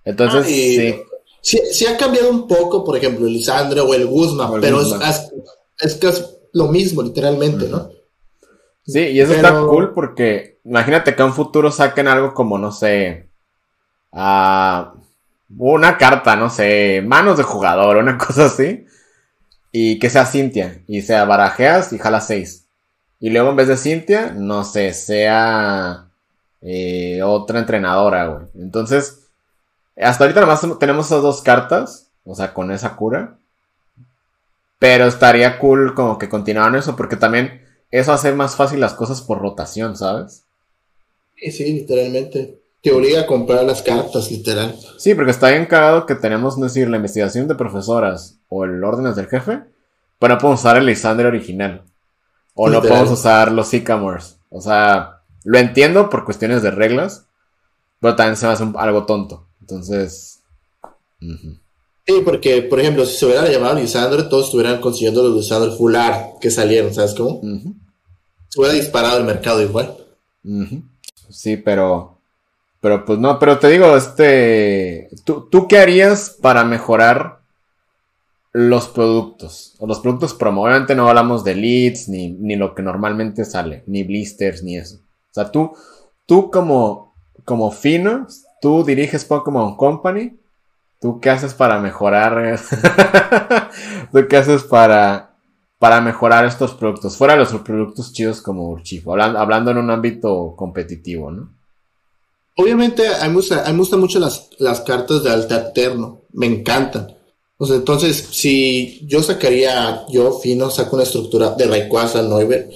Entonces, 0.05 0.43
ah, 0.45 0.49
sí. 1.41 1.61
sí. 1.73 1.87
ha 1.87 1.97
cambiado 1.97 2.31
un 2.31 2.47
poco, 2.47 2.85
por 2.85 2.97
ejemplo, 2.97 3.27
el 3.27 3.33
Lisandre 3.33 3.81
o 3.81 3.95
el 3.95 4.07
Guzmán, 4.07 4.61
pero 4.61 4.81
Es, 4.81 5.31
es, 5.81 6.03
es 6.03 6.39
lo 6.53 6.69
mismo, 6.69 7.03
literalmente, 7.03 7.69
¿no? 7.69 7.91
Sí, 8.85 9.01
y 9.01 9.21
eso 9.21 9.33
está 9.33 9.53
cool 9.61 9.95
porque 9.95 10.59
imagínate 10.65 11.15
que 11.15 11.23
en 11.23 11.29
un 11.29 11.35
futuro 11.35 11.71
saquen 11.71 12.09
algo 12.09 12.35
como, 12.35 12.59
no 12.59 12.73
sé, 12.73 13.31
uh, 14.11 15.02
una 15.59 15.99
carta, 15.99 16.37
no 16.37 16.51
sé, 16.51 17.03
manos 17.05 17.39
de 17.39 17.45
jugador, 17.45 17.97
una 17.97 18.19
cosa 18.27 18.47
así, 18.47 18.87
y 19.73 19.99
que 19.99 20.11
sea 20.11 20.27
Cintia, 20.27 20.83
y 20.87 21.03
sea 21.03 21.25
barajeas 21.25 21.93
y 21.93 21.99
jala 21.99 22.21
6. 22.21 22.67
Y 23.21 23.31
luego 23.31 23.51
en 23.51 23.57
vez 23.57 23.69
de 23.69 23.77
Cintia, 23.77 24.33
no 24.37 24.65
sé, 24.65 24.93
sea 24.93 26.07
eh, 26.61 27.23
otra 27.23 27.59
entrenadora, 27.61 28.27
güey. 28.27 28.47
Entonces, 28.55 29.27
hasta 29.97 30.25
ahorita 30.25 30.41
nomás 30.41 30.61
tenemos 30.79 31.07
esas 31.07 31.23
dos 31.23 31.43
cartas, 31.43 32.09
o 32.25 32.35
sea, 32.35 32.53
con 32.55 32.71
esa 32.71 32.97
cura. 32.97 33.39
Pero 34.79 35.07
estaría 35.07 35.59
cool 35.59 35.95
como 35.95 36.19
que 36.19 36.29
continuaran 36.29 36.75
eso, 36.75 36.97
porque 36.97 37.17
también 37.17 37.63
eso 37.91 38.13
hace 38.13 38.33
más 38.33 38.57
fácil 38.57 38.81
las 38.81 38.95
cosas 38.95 39.21
por 39.23 39.41
rotación, 39.41 39.97
¿sabes? 39.97 40.45
Sí, 41.37 41.73
literalmente. 41.73 42.62
Te 42.83 42.93
obliga 42.93 43.21
a 43.21 43.27
comprar 43.27 43.65
las 43.65 43.81
cartas, 43.81 44.31
literal. 44.31 44.77
Sí, 44.99 45.15
porque 45.15 45.31
está 45.31 45.51
bien 45.51 45.67
cagado 45.67 46.05
que 46.05 46.17
tenemos, 46.17 46.59
no 46.59 46.65
decir, 46.65 46.91
la 46.91 46.97
investigación 46.97 47.47
de 47.47 47.55
profesoras 47.55 48.39
o 48.49 48.65
el 48.65 48.83
órdenes 48.83 49.15
del 49.15 49.29
jefe, 49.29 49.61
pero 50.19 50.35
no 50.35 50.41
podemos 50.41 50.61
usar 50.61 50.77
el 50.77 50.87
Lisandre 50.87 51.29
original. 51.29 51.85
O 52.55 52.69
no 52.69 52.83
podemos 52.83 53.11
usar 53.11 53.53
los 53.53 53.69
Sycamores. 53.69 54.39
O 54.51 54.61
sea, 54.61 55.21
lo 55.45 55.59
entiendo 55.59 56.11
por 56.11 56.25
cuestiones 56.25 56.63
de 56.63 56.71
reglas, 56.71 57.27
pero 58.01 58.17
también 58.17 58.37
se 58.37 58.47
me 58.47 58.53
hace 58.53 58.65
algo 58.77 59.07
tonto. 59.07 59.47
Entonces. 59.61 60.41
Sí, 61.21 62.15
porque, 62.25 62.63
por 62.63 62.81
ejemplo, 62.81 63.07
si 63.07 63.17
se 63.17 63.27
hubiera 63.27 63.49
llamado 63.49 63.77
Lisandro, 63.77 64.29
todos 64.29 64.47
estuvieran 64.47 64.81
consiguiendo 64.81 65.23
los 65.23 65.37
Lisandro 65.37 65.77
Full 65.77 65.95
Art 65.95 66.41
que 66.41 66.51
salieron, 66.51 66.93
¿sabes 66.93 67.15
cómo? 67.15 67.41
Se 68.49 68.61
hubiera 68.61 68.75
disparado 68.75 69.19
el 69.19 69.25
mercado 69.25 69.63
igual. 69.63 69.97
Sí, 71.31 71.57
pero. 71.57 72.19
Pero 72.83 73.07
pues 73.07 73.19
no, 73.19 73.39
pero 73.39 73.59
te 73.59 73.69
digo, 73.69 73.97
este. 73.97 75.09
¿tú, 75.25 75.49
¿Tú 75.51 75.67
qué 75.67 75.79
harías 75.79 76.37
para 76.43 76.65
mejorar 76.65 77.39
los 78.53 78.89
productos? 78.89 79.75
O 79.79 79.87
los 79.87 80.01
productos 80.01 80.35
promo. 80.35 80.65
Obviamente 80.65 80.95
no 80.95 81.09
hablamos 81.09 81.45
de 81.45 81.55
leads, 81.55 82.11
ni, 82.11 82.29
ni 82.33 82.57
lo 82.57 82.75
que 82.75 82.83
normalmente 82.83 83.47
sale, 83.47 83.83
ni 83.87 84.03
blisters, 84.03 84.63
ni 84.63 84.77
eso. 84.77 84.97
O 84.97 85.35
sea, 85.35 85.51
tú, 85.51 85.73
tú 86.27 86.51
como, 86.51 87.15
como 87.47 87.71
fino, 87.71 88.27
tú 88.61 88.85
diriges 88.85 89.25
Pokémon 89.25 89.77
Company 89.77 90.37
¿Tú 91.03 91.19
qué 91.19 91.31
haces 91.31 91.53
para 91.53 91.81
mejorar? 91.81 92.61
¿Tú 94.13 94.29
qué 94.29 94.37
haces 94.37 94.63
para, 94.63 95.35
para 95.81 96.01
mejorar 96.01 96.45
estos 96.45 96.75
productos? 96.75 97.17
Fuera 97.17 97.35
de 97.35 97.41
los 97.41 97.53
productos 97.63 98.13
chidos 98.13 98.41
como 98.41 98.69
Urchifo, 98.69 99.11
hablando, 99.11 99.41
hablando 99.41 99.71
en 99.73 99.79
un 99.79 99.91
ámbito 99.91 100.55
competitivo, 100.55 101.33
¿no? 101.33 101.51
Obviamente, 102.57 103.07
a 103.07 103.29
mí 103.29 103.35
me, 103.35 103.79
gustan 103.79 104.01
mucho 104.01 104.19
las, 104.19 104.51
las 104.59 104.81
cartas 104.81 105.23
de 105.23 105.31
Alterno. 105.31 106.23
Me 106.33 106.47
encantan. 106.47 107.17
O 107.57 107.67
sea, 107.67 107.77
entonces, 107.77 108.29
si 108.33 109.01
yo 109.07 109.23
sacaría, 109.23 110.05
yo 110.11 110.39
fino, 110.39 110.71
saco 110.71 110.97
una 110.97 111.05
estructura 111.05 111.51
de 111.51 111.67
Rayquaza, 111.67 112.23
Neuber, 112.23 112.69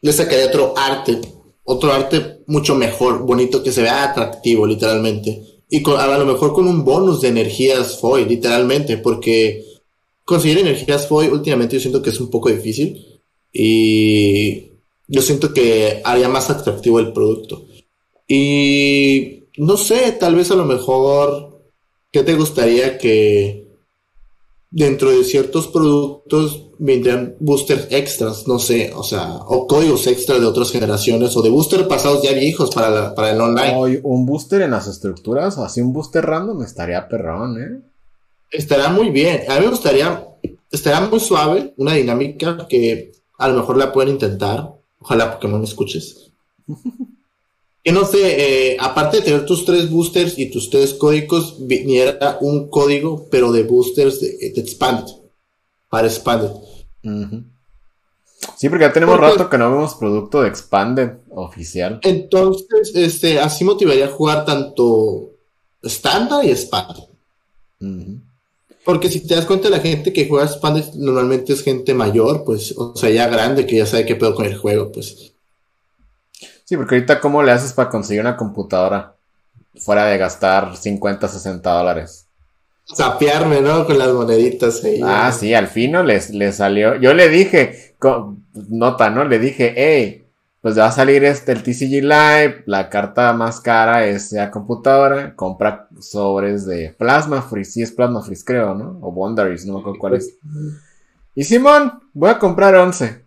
le 0.00 0.12
sacaría 0.12 0.46
otro 0.46 0.74
arte, 0.76 1.20
otro 1.64 1.92
arte 1.92 2.40
mucho 2.46 2.74
mejor, 2.74 3.20
bonito, 3.24 3.62
que 3.62 3.70
se 3.70 3.82
vea 3.82 4.04
atractivo, 4.04 4.66
literalmente. 4.66 5.62
Y 5.68 5.88
a 5.88 6.18
lo 6.18 6.26
mejor 6.26 6.52
con 6.52 6.66
un 6.66 6.84
bonus 6.84 7.20
de 7.20 7.28
energías 7.28 7.98
FOI, 7.98 8.24
literalmente, 8.24 8.96
porque 8.96 9.64
conseguir 10.24 10.58
energías 10.58 11.06
FOI 11.06 11.28
últimamente 11.28 11.76
yo 11.76 11.80
siento 11.80 12.02
que 12.02 12.10
es 12.10 12.18
un 12.18 12.30
poco 12.30 12.48
difícil. 12.48 13.20
Y 13.52 14.70
yo 15.06 15.22
siento 15.22 15.52
que 15.52 16.00
haría 16.04 16.28
más 16.28 16.50
atractivo 16.50 16.98
el 16.98 17.12
producto. 17.12 17.64
Y 18.32 19.48
no 19.58 19.76
sé, 19.76 20.12
tal 20.12 20.36
vez 20.36 20.52
a 20.52 20.54
lo 20.54 20.64
mejor, 20.64 21.64
¿qué 22.12 22.22
te 22.22 22.36
gustaría 22.36 22.96
que 22.96 23.66
dentro 24.70 25.10
de 25.10 25.24
ciertos 25.24 25.66
productos 25.66 26.70
vendrían 26.78 27.34
boosters 27.40 27.88
extras, 27.90 28.46
no 28.46 28.60
sé, 28.60 28.92
o 28.94 29.02
sea, 29.02 29.40
o 29.48 29.66
códigos 29.66 30.06
extras 30.06 30.40
de 30.40 30.46
otras 30.46 30.70
generaciones 30.70 31.36
o 31.36 31.42
de 31.42 31.48
boosters 31.48 31.88
pasados 31.88 32.22
ya 32.22 32.32
viejos 32.32 32.72
para, 32.72 33.16
para 33.16 33.32
el 33.32 33.40
online. 33.40 34.00
un 34.04 34.24
booster 34.26 34.62
en 34.62 34.70
las 34.70 34.86
estructuras, 34.86 35.58
o 35.58 35.64
así 35.64 35.80
un 35.80 35.92
booster 35.92 36.24
random 36.24 36.62
estaría 36.62 37.08
perrón, 37.08 37.60
¿eh? 37.60 37.82
Estaría 38.52 38.90
muy 38.90 39.10
bien. 39.10 39.42
A 39.48 39.56
mí 39.56 39.64
me 39.64 39.70
gustaría, 39.72 40.24
estaría 40.70 41.00
muy 41.00 41.18
suave, 41.18 41.74
una 41.78 41.94
dinámica 41.94 42.68
que 42.68 43.10
a 43.38 43.48
lo 43.48 43.54
mejor 43.54 43.76
la 43.76 43.92
pueden 43.92 44.12
intentar. 44.14 44.72
Ojalá 45.00 45.32
Pokémon 45.32 45.64
escuches. 45.64 46.30
No 47.92 48.04
sé, 48.04 48.72
eh, 48.72 48.76
aparte 48.78 49.18
de 49.18 49.22
tener 49.22 49.46
tus 49.46 49.64
tres 49.64 49.90
boosters 49.90 50.38
y 50.38 50.50
tus 50.50 50.70
tres 50.70 50.94
códigos, 50.94 51.56
viniera 51.66 52.38
un 52.40 52.68
código, 52.68 53.26
pero 53.30 53.52
de 53.52 53.62
boosters 53.62 54.20
de, 54.20 54.52
de 54.54 54.60
Expanded. 54.60 55.12
Para 55.88 56.06
Expanded. 56.06 56.50
Sí, 58.56 58.68
porque 58.68 58.84
ya 58.84 58.92
tenemos 58.92 59.18
rato 59.18 59.48
que 59.50 59.58
no 59.58 59.70
vemos 59.70 59.94
producto 59.94 60.42
de 60.42 60.48
Expanded 60.48 61.10
oficial. 61.30 62.00
Entonces, 62.02 62.92
este, 62.94 63.38
así 63.38 63.64
motivaría 63.64 64.06
a 64.06 64.10
jugar 64.10 64.44
tanto 64.44 65.30
estándar 65.82 66.44
y 66.44 66.50
Expanded. 66.50 67.04
Porque 68.84 69.10
si 69.10 69.26
te 69.26 69.34
das 69.34 69.46
cuenta, 69.46 69.68
la 69.68 69.80
gente 69.80 70.12
que 70.12 70.28
juega 70.28 70.46
Expanded 70.46 70.94
normalmente 70.94 71.52
es 71.52 71.62
gente 71.62 71.94
mayor, 71.94 72.44
pues, 72.44 72.74
o 72.76 72.94
sea, 72.96 73.10
ya 73.10 73.28
grande, 73.28 73.66
que 73.66 73.76
ya 73.76 73.86
sabe 73.86 74.06
qué 74.06 74.16
pedo 74.16 74.34
con 74.34 74.46
el 74.46 74.56
juego, 74.56 74.90
pues. 74.90 75.32
Sí, 76.70 76.76
porque 76.76 76.94
ahorita, 76.94 77.18
¿cómo 77.18 77.42
le 77.42 77.50
haces 77.50 77.72
para 77.72 77.88
conseguir 77.88 78.20
una 78.20 78.36
computadora? 78.36 79.16
Fuera 79.80 80.04
de 80.04 80.16
gastar 80.18 80.76
50, 80.76 81.26
60 81.26 81.68
dólares. 81.68 82.28
Sapearme, 82.84 83.60
¿no? 83.60 83.84
Con 83.84 83.98
las 83.98 84.12
moneditas 84.12 84.84
ahí. 84.84 85.00
Ah, 85.02 85.32
sí, 85.32 85.52
al 85.52 85.66
fin 85.66 85.90
no 85.90 86.04
les, 86.04 86.30
les 86.30 86.58
salió. 86.58 86.94
Yo 86.94 87.12
le 87.12 87.28
dije, 87.28 87.96
nota, 88.68 89.10
¿no? 89.10 89.24
Le 89.24 89.40
dije, 89.40 89.74
hey, 89.76 90.28
pues 90.60 90.78
va 90.78 90.86
a 90.86 90.92
salir 90.92 91.24
este, 91.24 91.50
el 91.50 91.64
TCG 91.64 92.04
Live, 92.04 92.62
la 92.66 92.88
carta 92.88 93.32
más 93.32 93.60
cara 93.60 94.06
es 94.06 94.30
la 94.30 94.52
computadora, 94.52 95.34
compra 95.34 95.88
sobres 95.98 96.66
de 96.66 96.94
Plasma 96.96 97.42
Freeze, 97.42 97.72
sí 97.72 97.82
es 97.82 97.90
Plasma 97.90 98.22
Freeze 98.22 98.44
creo, 98.44 98.76
¿no? 98.76 98.96
O 99.02 99.10
Bondaries, 99.10 99.66
no 99.66 99.72
me 99.72 99.80
acuerdo 99.80 99.98
cuál 99.98 100.14
es. 100.14 100.38
Y 101.34 101.42
Simón, 101.42 101.98
voy 102.12 102.30
a 102.30 102.38
comprar 102.38 102.76
11. 102.76 103.24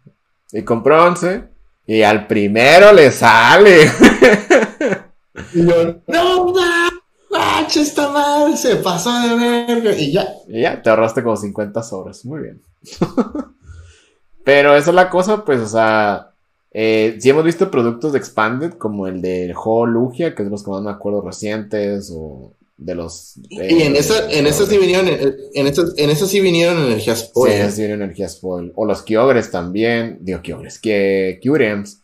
Y 0.54 0.62
compró 0.62 1.04
11, 1.04 1.52
y 1.86 2.02
al 2.02 2.28
primero 2.28 2.92
le 2.94 3.12
sale. 3.12 3.84
y 5.54 5.66
yo, 5.66 6.02
no, 6.08 6.54
macho, 7.32 7.82
esta 7.82 8.10
madre 8.10 8.58
se 8.58 8.76
pasó 8.78 9.12
de 9.22 9.36
verga, 9.36 9.92
y 9.98 10.12
ya. 10.12 10.28
Y 10.48 10.62
ya, 10.62 10.82
te 10.82 10.90
ahorraste 10.90 11.24
como 11.24 11.36
50 11.36 11.84
sobres, 11.84 12.26
muy 12.26 12.42
bien. 12.42 12.62
Pero 14.44 14.76
esa 14.76 14.90
es 14.90 14.96
la 14.96 15.10
cosa, 15.10 15.46
pues, 15.46 15.60
o 15.62 15.68
sea 15.68 16.34
eh, 16.74 17.18
si 17.20 17.30
hemos 17.30 17.44
visto 17.44 17.70
productos 17.70 18.12
de 18.12 18.18
Expanded, 18.18 18.74
como 18.74 19.06
el 19.06 19.22
de 19.22 19.54
Ho 19.56 19.86
Lugia, 19.86 20.34
que 20.34 20.42
es 20.42 20.48
de 20.48 20.52
los 20.52 20.64
que 20.64 20.72
más 20.72 20.82
me 20.82 20.90
acuerdo 20.90 21.22
recientes, 21.22 22.12
o 22.14 22.54
de 22.78 22.96
los. 22.96 23.36
y 23.50 23.84
en 23.84 23.96
esa, 23.96 24.30
en 24.32 24.48
esas 24.48 24.68
sí 24.68 24.78
vinieron, 24.78 25.08
en 25.08 25.68
esas, 25.68 25.94
en 25.98 26.10
esas 26.10 26.30
sí 26.30 26.42
vinieron 26.42 26.78
energías 26.86 27.32
foil. 27.32 27.54
Sí, 27.54 27.72
sí 27.72 27.82
vinieron 27.82 28.04
energías 28.04 28.40
foil. 28.40 28.72
O 28.76 28.86
los 28.86 29.04
Kyogres 29.04 29.52
también, 29.52 30.18
digo 30.22 30.42
Kyogres, 30.42 30.80
que 30.80 31.40
Kyurems, 31.42 32.02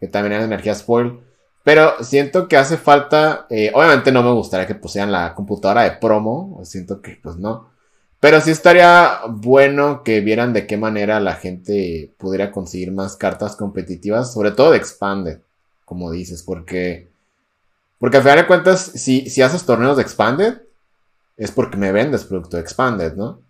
que 0.00 0.08
también 0.08 0.34
eran 0.34 0.46
energías 0.46 0.82
foil. 0.82 1.20
Pero 1.64 2.04
siento 2.04 2.46
que 2.46 2.58
hace 2.58 2.76
falta, 2.76 3.46
eh, 3.48 3.72
obviamente 3.74 4.12
no 4.12 4.22
me 4.22 4.32
gustaría 4.32 4.66
que 4.66 4.74
pusieran 4.74 5.10
la 5.10 5.34
computadora 5.34 5.84
de 5.84 5.92
promo, 5.92 6.60
siento 6.62 7.00
que 7.00 7.18
pues 7.22 7.36
no. 7.36 7.70
Pero 8.20 8.40
sí 8.40 8.50
estaría 8.50 9.20
bueno 9.28 10.02
que 10.02 10.20
vieran 10.20 10.52
de 10.52 10.66
qué 10.66 10.76
manera 10.76 11.20
la 11.20 11.34
gente 11.34 12.14
pudiera 12.18 12.52
conseguir 12.52 12.92
más 12.92 13.16
cartas 13.16 13.56
competitivas, 13.56 14.32
sobre 14.32 14.50
todo 14.50 14.70
de 14.70 14.78
Expanded, 14.78 15.38
como 15.84 16.10
dices, 16.10 16.42
porque. 16.42 17.13
Porque 17.98 18.18
al 18.18 18.22
final 18.22 18.38
de 18.38 18.46
cuentas, 18.46 18.80
si, 18.94 19.28
si 19.30 19.42
haces 19.42 19.64
torneos 19.64 19.96
de 19.96 20.02
Expanded, 20.02 20.62
es 21.36 21.50
porque 21.50 21.76
me 21.76 21.92
vendes 21.92 22.24
producto 22.24 22.56
de 22.56 22.62
Expanded, 22.62 23.14
¿no? 23.14 23.40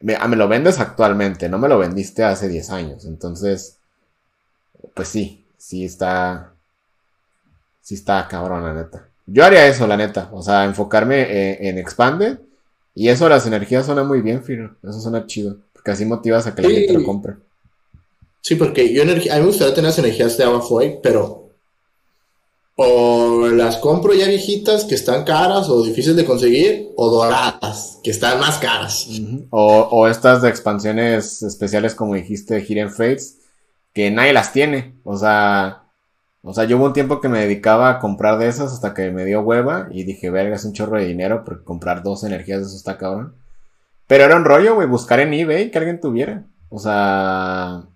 Me, 0.00 0.14
ah, 0.14 0.28
me 0.28 0.36
lo 0.36 0.46
vendes 0.46 0.78
actualmente, 0.78 1.48
no 1.48 1.58
me 1.58 1.68
lo 1.68 1.78
vendiste 1.78 2.22
hace 2.22 2.48
10 2.48 2.70
años. 2.70 3.04
Entonces, 3.06 3.78
pues 4.94 5.08
sí, 5.08 5.44
sí 5.56 5.84
está. 5.84 6.52
Sí 7.80 7.94
está 7.94 8.26
cabrón, 8.28 8.64
la 8.64 8.74
neta. 8.74 9.08
Yo 9.26 9.44
haría 9.44 9.66
eso, 9.66 9.86
la 9.86 9.96
neta. 9.96 10.28
O 10.32 10.42
sea, 10.42 10.64
enfocarme 10.64 11.58
en, 11.58 11.66
en 11.66 11.78
Expanded 11.78 12.38
y 12.96 13.10
eso, 13.10 13.28
las 13.28 13.46
energías 13.46 13.84
suena 13.84 14.04
muy 14.04 14.22
bien, 14.22 14.42
Firo. 14.42 14.74
Eso 14.82 14.98
suena 15.00 15.26
chido. 15.26 15.58
Porque 15.74 15.90
así 15.90 16.06
motivas 16.06 16.46
a 16.46 16.54
que 16.54 16.62
la 16.62 16.70
gente 16.70 16.94
lo 16.94 17.04
compre. 17.04 17.34
Sí, 18.40 18.54
porque 18.54 18.90
yo 18.92 19.02
a 19.02 19.04
mí 19.04 19.12
me 19.12 19.40
gustaría 19.40 19.74
tener 19.74 19.90
las 19.90 19.98
energías 19.98 20.36
de 20.38 20.44
agua 20.44 20.62
pero 21.02 21.45
o 22.76 23.48
las 23.48 23.78
compro 23.78 24.12
ya 24.12 24.28
viejitas 24.28 24.84
que 24.84 24.94
están 24.94 25.24
caras 25.24 25.68
o 25.70 25.82
difíciles 25.82 26.16
de 26.16 26.26
conseguir, 26.26 26.90
o 26.96 27.08
doradas, 27.10 27.98
que 28.04 28.10
están 28.10 28.38
más 28.38 28.58
caras. 28.58 29.08
o, 29.50 29.88
o, 29.90 30.08
estas 30.08 30.42
de 30.42 30.50
expansiones 30.50 31.42
especiales, 31.42 31.94
como 31.94 32.14
dijiste, 32.14 32.64
Hidden 32.66 32.90
Fates, 32.90 33.38
que 33.94 34.10
nadie 34.10 34.34
las 34.34 34.52
tiene. 34.52 34.94
O 35.04 35.16
sea, 35.16 35.84
o 36.42 36.52
sea, 36.52 36.64
yo 36.64 36.76
hubo 36.76 36.84
un 36.84 36.92
tiempo 36.92 37.20
que 37.20 37.28
me 37.28 37.40
dedicaba 37.40 37.90
a 37.90 37.98
comprar 37.98 38.38
de 38.38 38.46
esas 38.46 38.72
hasta 38.72 38.92
que 38.92 39.10
me 39.10 39.24
dio 39.24 39.40
hueva 39.40 39.88
y 39.90 40.04
dije, 40.04 40.30
verga, 40.30 40.54
es 40.56 40.64
un 40.64 40.74
chorro 40.74 40.98
de 40.98 41.06
dinero 41.06 41.44
porque 41.44 41.64
comprar 41.64 42.02
dos 42.02 42.24
energías 42.24 42.60
de 42.60 42.66
eso 42.66 42.76
está 42.76 42.98
cabrón. 42.98 43.34
Pero 44.06 44.24
era 44.24 44.36
un 44.36 44.44
rollo, 44.44 44.74
güey, 44.74 44.86
buscar 44.86 45.18
en 45.20 45.34
eBay 45.34 45.70
que 45.70 45.78
alguien 45.78 46.00
tuviera. 46.00 46.44
O 46.68 46.78
sea, 46.78 47.86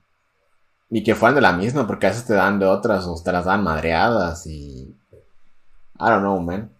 y 0.90 1.04
que 1.04 1.14
fueran 1.14 1.36
de 1.36 1.40
la 1.40 1.52
misma, 1.52 1.86
porque 1.86 2.06
a 2.06 2.10
veces 2.10 2.26
te 2.26 2.34
dan 2.34 2.58
de 2.58 2.66
otras 2.66 3.06
o 3.06 3.20
te 3.22 3.32
las 3.32 3.44
dan 3.44 3.62
madreadas 3.62 4.46
y... 4.46 4.94
I 6.02 6.08
don't 6.08 6.20
know, 6.20 6.40
man. 6.40 6.70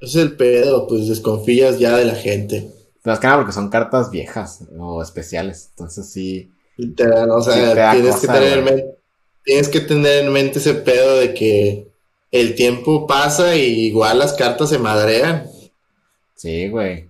Es 0.00 0.14
el 0.14 0.36
pedo, 0.36 0.86
pues 0.86 1.08
desconfías 1.08 1.78
ya 1.78 1.96
de 1.96 2.04
la 2.04 2.14
gente. 2.14 2.70
Te 3.02 3.10
las 3.10 3.18
porque 3.18 3.52
son 3.52 3.68
cartas 3.68 4.10
viejas 4.10 4.64
o 4.78 5.02
especiales, 5.02 5.70
entonces 5.70 6.10
sí... 6.10 6.50
o 6.78 7.42
sea, 7.42 7.92
tienes 7.92 8.16
que 8.16 8.26
tener 8.26 8.98
tienes 9.44 9.68
que 9.68 9.80
tener 9.80 10.24
en 10.24 10.32
mente 10.32 10.58
ese 10.58 10.74
pedo 10.74 11.18
de 11.18 11.32
que 11.32 11.88
el 12.30 12.54
tiempo 12.54 13.06
pasa 13.06 13.56
y 13.56 13.86
igual 13.86 14.18
las 14.18 14.34
cartas 14.34 14.68
se 14.68 14.78
madrean. 14.78 15.46
Sí, 16.34 16.68
güey. 16.68 17.08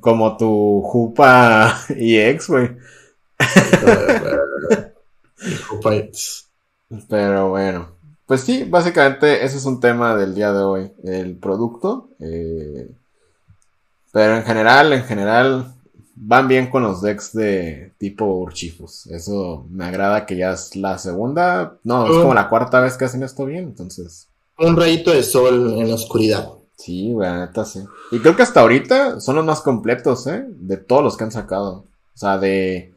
Como 0.00 0.36
tu 0.36 0.82
Jupa 0.82 1.76
y 1.96 2.18
ex, 2.18 2.48
güey. 2.48 2.70
Pero 7.08 7.50
bueno. 7.50 7.96
Pues 8.26 8.40
sí, 8.40 8.64
básicamente 8.64 9.44
ese 9.44 9.56
es 9.56 9.64
un 9.64 9.80
tema 9.80 10.16
del 10.16 10.34
día 10.34 10.52
de 10.52 10.62
hoy. 10.62 10.92
El 11.04 11.36
producto. 11.36 12.08
Eh, 12.18 12.90
pero 14.12 14.36
en 14.36 14.44
general, 14.44 14.92
en 14.92 15.04
general, 15.04 15.74
van 16.16 16.48
bien 16.48 16.70
con 16.70 16.82
los 16.82 17.02
decks 17.02 17.32
de 17.32 17.92
tipo 17.98 18.24
Urchifus. 18.24 19.06
Eso 19.06 19.66
me 19.70 19.84
agrada 19.84 20.26
que 20.26 20.36
ya 20.36 20.52
es 20.52 20.74
la 20.74 20.98
segunda. 20.98 21.78
No, 21.84 22.06
es 22.06 22.18
como 22.18 22.34
la 22.34 22.48
cuarta 22.48 22.80
vez 22.80 22.96
que 22.96 23.04
hacen 23.04 23.22
esto 23.22 23.44
bien, 23.44 23.64
entonces. 23.64 24.28
Un 24.58 24.76
rayito 24.76 25.12
de 25.12 25.22
sol 25.22 25.74
en 25.78 25.88
la 25.88 25.94
oscuridad. 25.94 26.48
Sí, 26.76 27.12
güey, 27.12 27.30
neta 27.30 27.64
sí. 27.64 27.84
Y 28.10 28.18
creo 28.18 28.36
que 28.36 28.42
hasta 28.42 28.60
ahorita 28.60 29.20
son 29.20 29.36
los 29.36 29.44
más 29.44 29.60
completos, 29.60 30.26
¿eh? 30.26 30.44
De 30.48 30.76
todos 30.76 31.02
los 31.02 31.16
que 31.16 31.24
han 31.24 31.32
sacado. 31.32 31.84
O 32.14 32.18
sea, 32.18 32.38
de. 32.38 32.94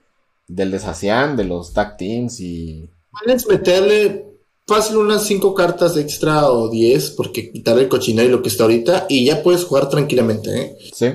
Del 0.50 0.72
de 0.72 0.80
Sacian, 0.80 1.38
de 1.38 1.46
los 1.46 1.74
tag 1.74 1.96
teams 1.96 2.42
y. 2.42 2.90
Puedes 3.24 3.48
meterle 3.48 4.26
fácil 4.68 4.98
unas 4.98 5.24
5 5.24 5.56
cartas 5.56 5.96
extra 5.96 6.50
o 6.52 6.70
10, 6.70 7.12
porque 7.12 7.52
quitarle 7.52 7.84
el 7.84 7.90
cochinero 7.90 8.28
y 8.28 8.32
lo 8.32 8.42
que 8.42 8.50
está 8.50 8.64
ahorita, 8.64 9.06
y 9.08 9.26
ya 9.26 9.42
puedes 9.42 9.64
jugar 9.64 9.90
tranquilamente, 9.90 10.62
¿eh? 10.62 10.78
Sí. 10.94 11.08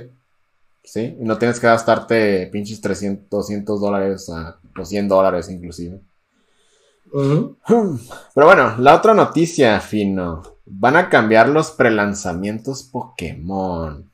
¿sí? 0.95 1.17
Y 1.21 1.25
no 1.25 1.37
tienes 1.37 1.59
que 1.59 1.67
gastarte 1.67 2.47
pinches 2.53 2.81
300, 2.81 3.29
200 3.29 3.81
dólares 3.81 4.29
o 4.29 4.85
100 4.85 5.09
dólares 5.09 5.49
inclusive. 5.51 6.01
Pero 7.13 8.47
bueno, 8.47 8.77
la 8.79 8.97
otra 8.97 9.15
noticia, 9.15 9.81
Fino. 9.81 10.43
Van 10.67 10.97
a 10.97 11.09
cambiar 11.09 11.49
los 11.49 11.71
prelanzamientos 11.73 12.83
Pokémon. 12.85 14.11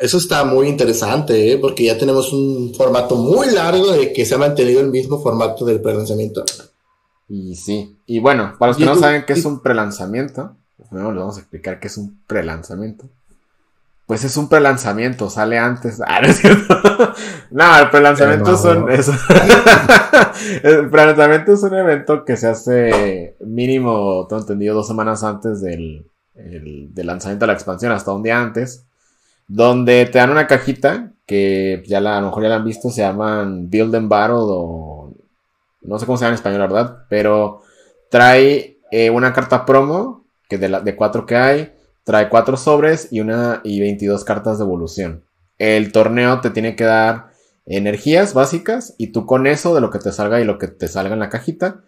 Eso 0.00 0.18
está 0.18 0.44
muy 0.44 0.68
interesante, 0.68 1.52
¿eh? 1.52 1.58
porque 1.58 1.84
ya 1.84 1.98
tenemos 1.98 2.32
un 2.32 2.74
formato 2.74 3.16
muy 3.16 3.50
largo 3.50 3.92
de 3.92 4.12
que 4.12 4.24
se 4.24 4.34
ha 4.34 4.38
mantenido 4.38 4.80
el 4.80 4.90
mismo 4.90 5.22
formato 5.22 5.64
del 5.64 5.80
prelanzamiento. 5.80 6.44
Y 7.28 7.54
sí, 7.54 7.96
y 8.06 8.18
bueno, 8.18 8.54
para 8.58 8.70
los 8.70 8.76
que 8.76 8.86
no 8.86 8.96
saben 8.96 9.24
qué 9.26 9.34
es 9.34 9.44
un 9.44 9.60
prelanzamiento, 9.60 10.56
primero 10.88 11.12
les 11.12 11.20
vamos 11.20 11.36
a 11.36 11.40
explicar 11.40 11.78
qué 11.78 11.88
es 11.88 11.96
un 11.96 12.20
prelanzamiento 12.26 13.08
pues 14.10 14.24
es 14.24 14.36
un 14.36 14.48
prelanzamiento, 14.48 15.30
sale 15.30 15.56
antes. 15.56 16.02
Ah, 16.04 16.20
no 16.20 16.26
es 16.26 16.38
cierto. 16.38 16.74
no, 17.52 17.78
el 17.78 17.90
prelanzamiento 17.90 18.54
es 18.54 18.64
un. 18.64 18.90
el 20.64 20.90
prelanzamiento 20.90 21.52
es 21.52 21.62
un 21.62 21.74
evento 21.76 22.24
que 22.24 22.36
se 22.36 22.48
hace 22.48 23.36
mínimo, 23.38 24.26
todo 24.28 24.40
entendido, 24.40 24.74
dos 24.74 24.88
semanas 24.88 25.22
antes 25.22 25.60
del, 25.60 26.10
lanzamiento 26.96 27.44
de 27.44 27.46
la 27.46 27.52
expansión, 27.52 27.92
hasta 27.92 28.12
un 28.12 28.24
día 28.24 28.40
antes. 28.40 28.84
Donde 29.52 30.06
te 30.06 30.18
dan 30.18 30.30
una 30.30 30.46
cajita 30.46 31.12
que 31.26 31.82
ya 31.86 32.00
la, 32.00 32.18
a 32.18 32.20
lo 32.20 32.28
mejor 32.28 32.44
ya 32.44 32.48
la 32.50 32.56
han 32.56 32.64
visto, 32.64 32.90
se 32.90 33.02
llaman 33.02 33.68
Build 33.68 33.94
and 33.96 34.08
Battle 34.08 34.36
o. 34.38 35.12
No 35.82 35.98
sé 35.98 36.06
cómo 36.06 36.16
se 36.16 36.24
llama 36.24 36.34
en 36.34 36.34
español, 36.36 36.60
verdad. 36.60 37.04
Pero 37.08 37.62
trae 38.10 38.78
eh, 38.92 39.10
una 39.10 39.32
carta 39.32 39.64
promo 39.64 40.24
que 40.48 40.56
de, 40.56 40.68
la, 40.68 40.80
de 40.80 40.94
cuatro 40.94 41.26
que 41.26 41.36
hay 41.36 41.72
Trae 42.04 42.28
cuatro 42.28 42.56
sobres 42.56 43.08
y 43.10 43.20
una 43.20 43.60
y 43.62 43.80
22 43.80 44.24
cartas 44.24 44.58
de 44.58 44.64
evolución. 44.64 45.24
El 45.58 45.92
torneo 45.92 46.40
te 46.40 46.50
tiene 46.50 46.74
que 46.74 46.84
dar 46.84 47.30
energías 47.66 48.32
básicas 48.32 48.94
y 48.98 49.08
tú 49.08 49.26
con 49.26 49.46
eso 49.46 49.74
de 49.74 49.80
lo 49.80 49.90
que 49.90 49.98
te 49.98 50.10
salga 50.10 50.40
y 50.40 50.44
lo 50.44 50.58
que 50.58 50.68
te 50.68 50.88
salga 50.88 51.12
en 51.12 51.20
la 51.20 51.28
cajita 51.28 51.82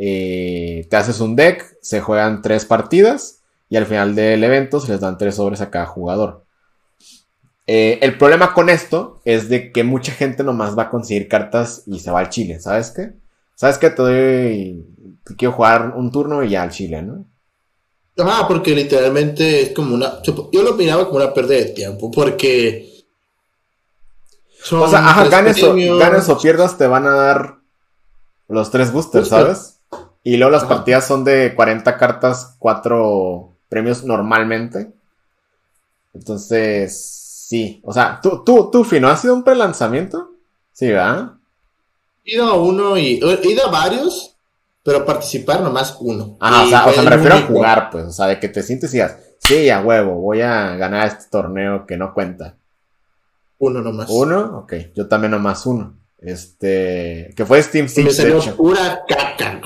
eh, 0.00 0.86
te 0.88 0.96
haces 0.96 1.20
un 1.20 1.34
deck, 1.34 1.76
se 1.80 2.00
juegan 2.00 2.40
tres 2.40 2.64
partidas 2.64 3.42
y 3.68 3.76
al 3.76 3.86
final 3.86 4.14
del 4.14 4.44
evento 4.44 4.80
se 4.80 4.92
les 4.92 5.00
dan 5.00 5.18
tres 5.18 5.34
sobres 5.36 5.60
a 5.60 5.70
cada 5.70 5.86
jugador. 5.86 6.44
Eh, 7.70 7.98
el 8.00 8.16
problema 8.16 8.54
con 8.54 8.70
esto 8.70 9.20
es 9.26 9.50
de 9.50 9.72
que 9.72 9.84
mucha 9.84 10.12
gente 10.12 10.42
nomás 10.42 10.76
va 10.76 10.84
a 10.84 10.90
conseguir 10.90 11.28
cartas 11.28 11.82
y 11.86 12.00
se 12.00 12.10
va 12.10 12.20
al 12.20 12.30
Chile, 12.30 12.60
¿sabes 12.60 12.90
qué? 12.92 13.12
¿Sabes 13.54 13.76
qué? 13.76 13.90
Te 13.90 14.02
doy... 14.02 14.86
quiero 15.36 15.52
jugar 15.52 15.92
un 15.94 16.10
turno 16.10 16.42
y 16.42 16.48
ya 16.48 16.62
al 16.62 16.70
Chile, 16.70 17.02
¿no? 17.02 17.26
Ah, 18.16 18.46
porque 18.48 18.74
literalmente 18.74 19.60
es 19.60 19.74
como 19.74 19.94
una. 19.94 20.22
Yo 20.22 20.62
lo 20.62 20.74
miraba 20.74 21.04
como 21.04 21.18
una 21.18 21.34
pérdida 21.34 21.58
de 21.58 21.66
tiempo, 21.66 22.10
porque. 22.10 23.04
o 24.72 24.88
sea, 24.88 25.00
ajá, 25.00 25.28
ganes 25.28 25.62
o, 25.62 25.74
ganes 25.98 26.28
o, 26.30 26.38
pierdas, 26.38 26.78
te 26.78 26.86
van 26.86 27.06
a 27.06 27.14
dar 27.14 27.58
los 28.48 28.70
tres 28.70 28.92
boosters, 28.92 29.28
¿sabes? 29.28 29.80
Y 30.24 30.38
luego 30.38 30.50
las 30.50 30.64
partidas 30.64 31.06
son 31.06 31.22
de 31.22 31.54
40 31.54 31.96
cartas, 31.96 32.56
4 32.58 33.52
premios 33.68 34.04
normalmente. 34.04 34.90
Entonces, 36.12 37.17
sí. 37.48 37.80
O 37.82 37.94
sea, 37.94 38.20
tú, 38.22 38.42
tú, 38.44 38.70
tú, 38.70 38.84
Fino, 38.84 39.08
¿has 39.08 39.22
sido 39.22 39.34
un 39.34 39.42
prelanzamiento? 39.42 40.32
Sí, 40.72 40.88
¿verdad? 40.88 41.32
He 42.24 42.34
ido 42.34 42.46
a 42.46 42.54
uno 42.54 42.98
y. 42.98 43.20
He 43.22 43.48
ido 43.48 43.66
a 43.66 43.70
varios, 43.70 44.36
pero 44.82 45.06
participar 45.06 45.62
nomás 45.62 45.96
uno. 46.00 46.36
Ah, 46.40 46.64
o 46.64 46.68
sea, 46.68 46.86
o 46.86 46.92
sea, 46.92 47.02
me 47.02 47.10
refiero 47.10 47.36
a 47.36 47.42
jugar, 47.42 47.88
pues. 47.90 48.04
O 48.04 48.12
sea, 48.12 48.26
de 48.26 48.38
que 48.38 48.48
te 48.48 48.62
sientes 48.62 48.90
y 48.90 48.98
digas, 48.98 49.16
sí, 49.38 49.70
a 49.70 49.80
huevo, 49.80 50.16
voy 50.16 50.42
a 50.42 50.76
ganar 50.76 51.06
este 51.06 51.24
torneo 51.30 51.86
que 51.86 51.96
no 51.96 52.12
cuenta. 52.12 52.54
Uno 53.58 53.80
nomás. 53.80 54.10
¿Uno? 54.10 54.58
Ok, 54.58 54.74
yo 54.94 55.08
también 55.08 55.30
nomás 55.30 55.64
uno. 55.64 55.94
Este. 56.20 57.32
Que 57.34 57.46
fue 57.46 57.62
Steam 57.62 57.88
Siege. 57.88 58.08
Me 58.08 58.14
salió 58.14 58.56
pura 58.56 59.04
caca. 59.08 59.60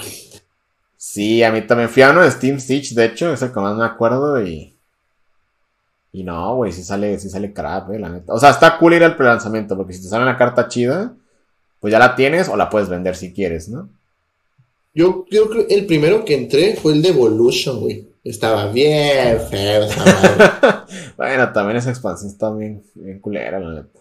Sí, 0.96 1.42
a 1.42 1.50
mí 1.50 1.62
también 1.62 1.90
fui 1.90 2.02
a 2.02 2.10
uno 2.10 2.22
de 2.22 2.30
Steam 2.30 2.60
Siege, 2.60 2.94
de 2.94 3.06
hecho, 3.06 3.32
es 3.32 3.42
el 3.42 3.52
que 3.52 3.60
más 3.60 3.76
me 3.76 3.84
acuerdo 3.84 4.40
y. 4.40 4.71
Y 6.12 6.24
no, 6.24 6.56
güey, 6.56 6.72
si 6.72 6.82
sale, 6.82 7.18
si 7.18 7.30
sale 7.30 7.52
crap, 7.52 7.90
eh, 7.92 7.98
la 7.98 8.10
neta. 8.10 8.34
O 8.34 8.38
sea, 8.38 8.50
está 8.50 8.78
cool 8.78 8.94
ir 8.94 9.04
al 9.04 9.16
prelanzamiento, 9.16 9.76
porque 9.76 9.94
si 9.94 10.02
te 10.02 10.08
sale 10.08 10.22
una 10.22 10.36
carta 10.36 10.68
chida, 10.68 11.14
pues 11.80 11.90
ya 11.90 11.98
la 11.98 12.14
tienes 12.14 12.48
o 12.48 12.56
la 12.56 12.68
puedes 12.68 12.88
vender 12.88 13.16
si 13.16 13.32
quieres, 13.32 13.68
¿no? 13.68 13.88
Yo, 14.94 15.24
creo 15.24 15.48
que 15.48 15.74
el 15.74 15.86
primero 15.86 16.24
que 16.24 16.34
entré 16.34 16.76
fue 16.76 16.92
el 16.92 17.02
de 17.02 17.08
Evolution, 17.08 17.80
güey. 17.80 18.08
Estaba 18.24 18.66
bien 18.66 19.40
feo 19.50 19.88
bueno, 21.16 21.52
también 21.52 21.78
esa 21.78 21.90
expansión 21.90 22.30
está 22.30 22.52
bien, 22.52 22.84
bien 22.94 23.18
culera, 23.18 23.58
la 23.58 23.82
neta. 23.82 24.00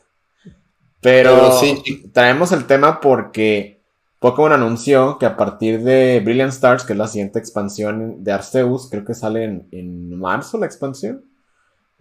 Pero, 1.02 1.60
sí. 1.60 2.04
traemos 2.14 2.52
el 2.52 2.66
tema 2.66 3.00
porque 3.02 3.82
Pokémon 4.20 4.54
anunció 4.54 5.18
que 5.18 5.26
a 5.26 5.36
partir 5.36 5.82
de 5.82 6.22
Brilliant 6.24 6.54
Stars, 6.54 6.84
que 6.84 6.94
es 6.94 7.00
la 7.00 7.08
siguiente 7.08 7.40
expansión 7.40 8.24
de 8.24 8.32
Arceus, 8.32 8.88
creo 8.88 9.04
que 9.04 9.16
sale 9.16 9.66
en, 9.72 10.16
marzo 10.16 10.60
la 10.60 10.68
expansión, 10.68 11.26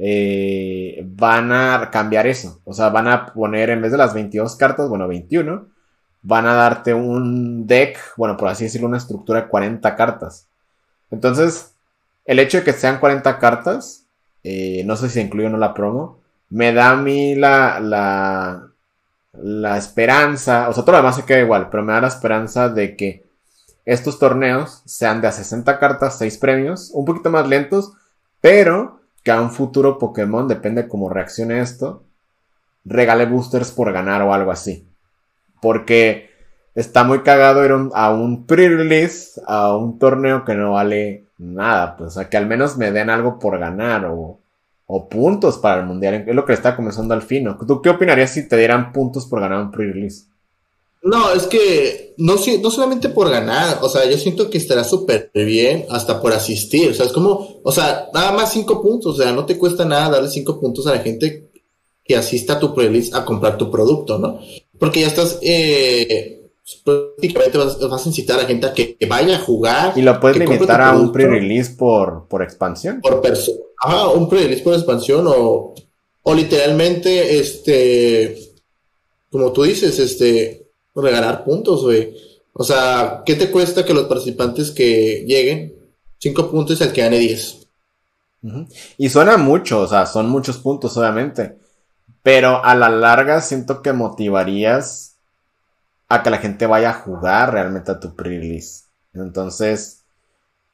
eh, 0.02 1.02
van 1.04 1.52
a 1.52 1.90
cambiar 1.92 2.26
eso. 2.26 2.60
O 2.64 2.72
sea, 2.72 2.88
van 2.88 3.06
a 3.06 3.26
poner 3.26 3.68
en 3.68 3.82
vez 3.82 3.92
de 3.92 3.98
las 3.98 4.14
22 4.14 4.56
cartas, 4.56 4.88
bueno, 4.88 5.06
21, 5.06 5.66
van 6.22 6.46
a 6.46 6.54
darte 6.54 6.94
un 6.94 7.66
deck, 7.66 7.98
bueno, 8.16 8.36
por 8.38 8.48
así 8.48 8.64
decirlo, 8.64 8.88
una 8.88 8.96
estructura 8.96 9.42
de 9.42 9.48
40 9.48 9.96
cartas. 9.96 10.48
Entonces, 11.10 11.74
el 12.24 12.38
hecho 12.38 12.58
de 12.58 12.64
que 12.64 12.72
sean 12.72 12.98
40 12.98 13.38
cartas, 13.38 14.06
eh, 14.42 14.84
no 14.86 14.96
sé 14.96 15.10
si 15.10 15.20
incluye 15.20 15.48
o 15.48 15.50
no 15.50 15.58
la 15.58 15.74
promo, 15.74 16.18
me 16.48 16.72
da 16.72 16.92
a 16.92 16.96
mí 16.96 17.34
la, 17.34 17.78
la, 17.80 18.68
la 19.34 19.76
esperanza, 19.76 20.70
o 20.70 20.72
sea, 20.72 20.82
todo 20.82 20.92
lo 20.92 20.98
demás 20.98 21.16
se 21.16 21.24
queda 21.24 21.40
igual, 21.40 21.68
pero 21.70 21.82
me 21.82 21.92
da 21.92 22.00
la 22.00 22.08
esperanza 22.08 22.70
de 22.70 22.96
que 22.96 23.26
estos 23.84 24.18
torneos 24.18 24.82
sean 24.86 25.20
de 25.20 25.28
a 25.28 25.32
60 25.32 25.78
cartas, 25.78 26.16
6 26.18 26.38
premios, 26.38 26.90
un 26.94 27.04
poquito 27.04 27.28
más 27.28 27.46
lentos, 27.46 27.92
pero 28.40 28.99
que 29.22 29.30
a 29.30 29.40
un 29.40 29.50
futuro 29.50 29.98
Pokémon, 29.98 30.48
depende 30.48 30.88
cómo 30.88 31.08
reaccione 31.08 31.60
esto, 31.60 32.04
regale 32.84 33.26
boosters 33.26 33.72
por 33.72 33.92
ganar 33.92 34.22
o 34.22 34.32
algo 34.32 34.50
así. 34.50 34.88
Porque 35.60 36.30
está 36.74 37.04
muy 37.04 37.20
cagado 37.20 37.64
ir 37.64 37.72
a 37.94 38.10
un 38.12 38.46
pre-release, 38.46 39.40
a 39.46 39.76
un 39.76 39.98
torneo 39.98 40.44
que 40.44 40.54
no 40.54 40.72
vale 40.72 41.26
nada, 41.38 41.96
pues, 41.96 42.08
o 42.08 42.10
sea, 42.12 42.28
que 42.28 42.36
al 42.36 42.46
menos 42.46 42.76
me 42.76 42.92
den 42.92 43.10
algo 43.10 43.38
por 43.38 43.58
ganar 43.58 44.06
o, 44.06 44.40
o 44.86 45.08
puntos 45.08 45.58
para 45.58 45.80
el 45.80 45.86
mundial. 45.86 46.24
Es 46.26 46.34
lo 46.34 46.44
que 46.44 46.52
está 46.52 46.76
comenzando 46.76 47.14
al 47.14 47.22
fino. 47.22 47.56
¿Tú 47.58 47.82
qué 47.82 47.90
opinarías 47.90 48.30
si 48.30 48.48
te 48.48 48.56
dieran 48.56 48.92
puntos 48.92 49.26
por 49.26 49.40
ganar 49.40 49.62
un 49.62 49.70
pre-release? 49.70 50.26
No, 51.02 51.32
es 51.32 51.44
que 51.46 52.14
no, 52.18 52.34
no 52.34 52.70
solamente 52.70 53.08
por 53.08 53.30
ganar, 53.30 53.78
o 53.80 53.88
sea, 53.88 54.04
yo 54.04 54.18
siento 54.18 54.50
que 54.50 54.58
estará 54.58 54.84
súper 54.84 55.30
bien 55.32 55.86
hasta 55.88 56.20
por 56.20 56.32
asistir, 56.32 56.90
o 56.90 56.94
sea, 56.94 57.06
es 57.06 57.12
como, 57.12 57.60
o 57.62 57.72
sea, 57.72 58.10
nada 58.12 58.32
más 58.32 58.52
cinco 58.52 58.82
puntos, 58.82 59.18
o 59.18 59.22
sea, 59.22 59.32
no 59.32 59.46
te 59.46 59.56
cuesta 59.56 59.86
nada 59.86 60.10
darle 60.10 60.28
cinco 60.28 60.60
puntos 60.60 60.86
a 60.86 60.92
la 60.92 60.98
gente 60.98 61.50
que 62.04 62.16
asista 62.16 62.54
a 62.54 62.58
tu 62.58 62.74
pre-release 62.74 63.16
a 63.16 63.24
comprar 63.24 63.56
tu 63.56 63.70
producto, 63.70 64.18
¿no? 64.18 64.40
Porque 64.78 65.00
ya 65.00 65.06
estás, 65.06 65.38
eh, 65.40 66.50
prácticamente 66.84 67.56
vas, 67.56 68.06
a 68.06 68.08
incitar 68.08 68.38
a 68.38 68.42
la 68.42 68.48
gente 68.48 68.66
a 68.66 68.74
que, 68.74 68.96
vaya 69.08 69.36
a 69.36 69.40
jugar. 69.40 69.92
Y 69.96 70.02
lo 70.02 70.18
puedes 70.20 70.38
limitar 70.38 70.80
a 70.82 70.96
un 70.96 71.12
pre-release 71.12 71.76
por, 71.76 72.26
por 72.28 72.42
expansión. 72.42 73.00
Por 73.00 73.20
persona. 73.20 73.58
Ajá, 73.82 74.08
un 74.08 74.28
pre-release 74.28 74.62
por 74.62 74.74
expansión 74.74 75.26
o, 75.26 75.74
o 76.22 76.34
literalmente, 76.34 77.38
este, 77.38 78.36
como 79.30 79.52
tú 79.52 79.62
dices, 79.62 79.98
este, 79.98 80.59
regalar 80.94 81.44
puntos, 81.44 81.82
güey. 81.82 82.14
O 82.52 82.64
sea, 82.64 83.22
¿qué 83.24 83.36
te 83.36 83.50
cuesta 83.50 83.84
que 83.84 83.94
los 83.94 84.06
participantes 84.06 84.70
que 84.70 85.24
lleguen, 85.26 85.74
cinco 86.18 86.50
puntos 86.50 86.80
el 86.80 86.92
que 86.92 87.02
gane 87.02 87.18
diez? 87.18 87.68
Y 88.96 89.08
suena 89.08 89.36
mucho, 89.36 89.80
o 89.80 89.86
sea, 89.86 90.06
son 90.06 90.28
muchos 90.28 90.58
puntos, 90.58 90.96
obviamente. 90.96 91.58
Pero 92.22 92.64
a 92.64 92.74
la 92.74 92.88
larga 92.88 93.40
siento 93.40 93.82
que 93.82 93.92
motivarías 93.92 95.16
a 96.08 96.22
que 96.22 96.30
la 96.30 96.38
gente 96.38 96.66
vaya 96.66 96.90
a 96.90 96.94
jugar 96.94 97.52
realmente 97.52 97.92
a 97.92 98.00
tu 98.00 98.14
pre-release. 98.14 98.84
Entonces, 99.14 100.04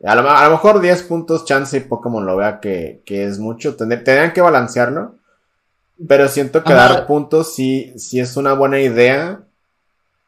a 0.02 0.14
lo, 0.14 0.22
mejor 0.50 0.80
10 0.80 1.02
puntos 1.04 1.44
chance 1.44 1.76
y 1.76 1.80
Pokémon 1.80 2.24
lo 2.24 2.36
vea 2.36 2.60
que, 2.60 3.02
es 3.06 3.38
mucho. 3.38 3.76
Tendrían 3.76 4.32
que 4.32 4.40
balancearlo. 4.40 5.16
Pero 6.08 6.28
siento 6.28 6.62
que 6.62 6.74
dar 6.74 7.06
puntos 7.06 7.54
sí, 7.54 7.94
sí 7.96 8.20
es 8.20 8.36
una 8.36 8.52
buena 8.52 8.80
idea 8.80 9.45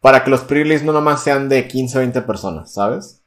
para 0.01 0.25
que 0.25 0.31
los 0.31 0.41
pre-release 0.41 0.85
no 0.85 0.93
nomás 0.93 1.23
sean 1.23 1.49
de 1.49 1.67
15 1.67 1.99
o 1.99 2.01
20 2.01 2.23
personas, 2.23 2.73
¿sabes? 2.73 3.19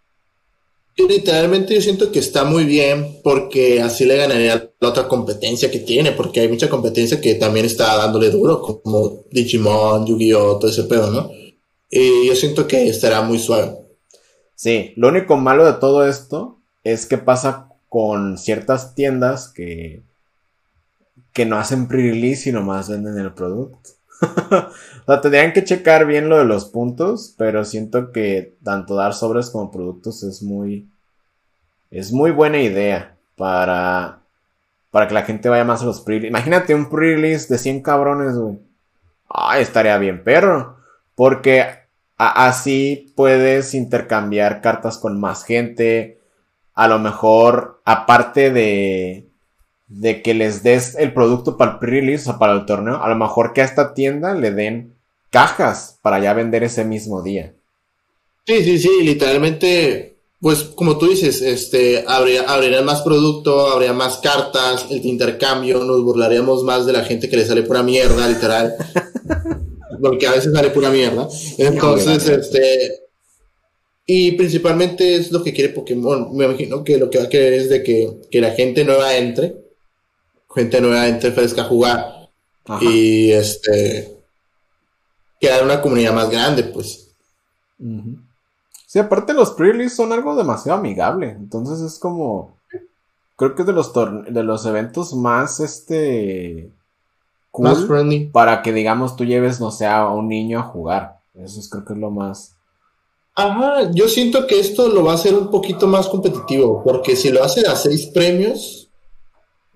literalmente 1.07 1.73
yo 1.73 1.81
siento 1.81 2.11
que 2.11 2.19
está 2.19 2.43
muy 2.43 2.65
bien 2.65 3.19
porque 3.23 3.81
así 3.81 4.05
le 4.05 4.17
ganaría 4.17 4.71
la 4.79 4.89
otra 4.89 5.07
competencia 5.07 5.71
que 5.71 5.79
tiene, 5.79 6.11
porque 6.11 6.41
hay 6.41 6.47
mucha 6.47 6.69
competencia 6.69 7.21
que 7.21 7.35
también 7.35 7.65
está 7.65 7.95
dándole 7.97 8.29
duro, 8.29 8.61
como 8.61 9.23
Digimon, 9.31 10.05
Yu-Gi-Oh, 10.05 10.59
todo 10.59 10.69
ese 10.69 10.83
pedo, 10.83 11.09
¿no? 11.11 11.31
Y 11.89 12.27
yo 12.27 12.35
siento 12.35 12.67
que 12.67 12.87
estará 12.87 13.21
muy 13.21 13.39
suave. 13.39 13.77
Sí, 14.55 14.93
lo 14.95 15.09
único 15.09 15.37
malo 15.37 15.65
de 15.65 15.73
todo 15.73 16.07
esto 16.07 16.61
es 16.83 17.05
que 17.05 17.17
pasa 17.17 17.69
con 17.89 18.37
ciertas 18.37 18.95
tiendas 18.95 19.49
que, 19.49 20.03
que 21.33 21.45
no 21.45 21.57
hacen 21.57 21.87
pre-release 21.87 22.49
y 22.49 22.53
nomás 22.53 22.89
venden 22.89 23.17
el 23.17 23.33
producto. 23.33 23.89
o 24.51 25.05
sea, 25.05 25.21
tendrían 25.21 25.53
que 25.53 25.63
checar 25.63 26.05
bien 26.05 26.29
lo 26.29 26.37
de 26.37 26.45
los 26.45 26.65
puntos, 26.65 27.33
pero 27.37 27.65
siento 27.65 28.11
que 28.11 28.55
tanto 28.63 28.95
dar 28.95 29.13
sobres 29.13 29.49
como 29.49 29.71
productos 29.71 30.23
es 30.23 30.43
muy. 30.43 30.89
Es 31.89 32.11
muy 32.11 32.31
buena 32.31 32.59
idea 32.59 33.17
para. 33.35 34.19
Para 34.91 35.07
que 35.07 35.13
la 35.13 35.23
gente 35.23 35.49
vaya 35.49 35.63
más 35.63 35.81
a 35.81 35.85
los 35.85 36.01
pre 36.01 36.17
Imagínate 36.17 36.75
un 36.75 36.89
pre-release 36.89 37.47
de 37.51 37.57
100 37.57 37.81
cabrones, 37.81 38.37
güey. 38.37 38.59
Ay, 39.29 39.61
estaría 39.61 39.97
bien, 39.97 40.23
perro. 40.23 40.77
Porque 41.15 41.65
así 42.17 43.13
puedes 43.15 43.73
intercambiar 43.73 44.61
cartas 44.61 44.97
con 44.97 45.19
más 45.19 45.45
gente. 45.45 46.19
A 46.73 46.87
lo 46.87 46.99
mejor, 46.99 47.81
aparte 47.85 48.51
de 48.51 49.30
de 49.91 50.21
que 50.21 50.33
les 50.33 50.63
des 50.63 50.95
el 50.95 51.13
producto 51.13 51.57
para 51.57 51.73
el 51.73 51.79
pre-release 51.79 52.29
o 52.29 52.39
para 52.39 52.53
el 52.53 52.65
torneo, 52.65 53.03
a 53.03 53.09
lo 53.09 53.15
mejor 53.15 53.51
que 53.51 53.61
a 53.61 53.65
esta 53.65 53.93
tienda 53.93 54.33
le 54.33 54.51
den 54.51 54.95
cajas 55.29 55.99
para 56.01 56.19
ya 56.19 56.33
vender 56.33 56.63
ese 56.63 56.85
mismo 56.85 57.21
día. 57.21 57.53
Sí, 58.47 58.63
sí, 58.63 58.79
sí, 58.79 58.89
literalmente, 59.03 60.15
pues 60.39 60.63
como 60.63 60.97
tú 60.97 61.09
dices, 61.09 61.41
este, 61.41 62.05
habría, 62.07 62.43
habría 62.43 62.81
más 62.81 63.01
producto, 63.01 63.67
habría 63.67 63.91
más 63.91 64.17
cartas, 64.19 64.85
el 64.89 65.05
intercambio, 65.05 65.83
nos 65.83 66.01
burlaríamos 66.03 66.63
más 66.63 66.85
de 66.85 66.93
la 66.93 67.03
gente 67.03 67.29
que 67.29 67.37
le 67.37 67.45
sale 67.45 67.63
pura 67.63 67.83
mierda, 67.83 68.27
literal. 68.29 68.73
porque 70.01 70.25
a 70.25 70.31
veces 70.31 70.53
sale 70.53 70.69
pura 70.69 70.89
mierda. 70.89 71.27
Entonces, 71.57 72.27
este, 72.29 73.01
y 74.05 74.31
principalmente 74.31 75.15
es 75.15 75.31
lo 75.31 75.43
que 75.43 75.53
quiere 75.53 75.73
Pokémon. 75.73 76.35
Me 76.35 76.45
imagino 76.45 76.83
que 76.83 76.97
lo 76.97 77.09
que 77.09 77.17
va 77.17 77.25
a 77.25 77.29
querer 77.29 77.53
es 77.53 77.69
de 77.69 77.83
que, 77.83 78.09
que 78.31 78.41
la 78.41 78.51
gente 78.51 78.85
nueva 78.85 79.17
entre 79.17 79.70
gente 80.53 80.81
nuevamente 80.81 81.31
fresca 81.31 81.63
a 81.63 81.65
jugar. 81.65 82.29
Y 82.79 83.31
este. 83.31 84.17
Crear 85.39 85.63
una 85.63 85.81
comunidad 85.81 86.13
más 86.13 86.29
grande, 86.29 86.63
pues. 86.63 87.09
Sí, 88.85 88.99
aparte 88.99 89.33
los 89.33 89.51
pre 89.51 89.89
son 89.89 90.13
algo 90.13 90.35
demasiado 90.35 90.79
amigable. 90.79 91.29
Entonces 91.29 91.81
es 91.81 91.99
como. 91.99 92.57
Creo 93.35 93.55
que 93.55 93.63
es 93.63 93.65
de 93.65 93.73
los 93.73 93.91
de 93.93 94.43
los 94.43 94.65
eventos 94.65 95.13
más 95.13 95.59
este. 95.59 96.71
más 97.57 97.85
friendly. 97.85 98.27
Para 98.27 98.61
que 98.61 98.71
digamos 98.71 99.15
tú 99.15 99.25
lleves, 99.25 99.59
no 99.59 99.71
sé, 99.71 99.87
a 99.87 100.07
un 100.09 100.27
niño 100.27 100.59
a 100.59 100.63
jugar. 100.63 101.19
Eso 101.33 101.59
es, 101.59 101.69
creo 101.69 101.85
que 101.85 101.93
es 101.93 101.99
lo 101.99 102.11
más. 102.11 102.55
Ajá, 103.33 103.89
yo 103.91 104.09
siento 104.09 104.45
que 104.45 104.59
esto 104.59 104.89
lo 104.89 105.05
va 105.05 105.13
a 105.13 105.15
hacer 105.15 105.33
un 105.33 105.49
poquito 105.49 105.87
más 105.87 106.07
competitivo. 106.07 106.83
Porque 106.83 107.15
si 107.15 107.31
lo 107.31 107.43
hacen 107.43 107.65
a 107.65 107.75
seis 107.75 108.05
premios 108.07 108.80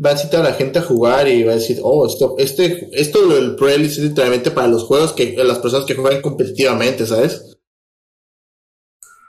va 0.03 0.09
a 0.09 0.13
incitar 0.13 0.41
a 0.41 0.49
la 0.49 0.55
gente 0.55 0.79
a 0.79 0.83
jugar 0.83 1.27
y 1.27 1.43
va 1.43 1.53
a 1.53 1.55
decir, 1.55 1.79
oh, 1.81 2.05
esto, 2.07 2.35
este, 2.37 2.89
esto 2.91 3.27
del 3.27 3.55
es 3.81 3.97
literalmente 3.97 4.51
para 4.51 4.67
los 4.67 4.83
juegos 4.83 5.13
que, 5.13 5.35
las 5.43 5.59
personas 5.59 5.85
que 5.85 5.95
juegan 5.95 6.21
competitivamente, 6.21 7.05
¿sabes? 7.05 7.57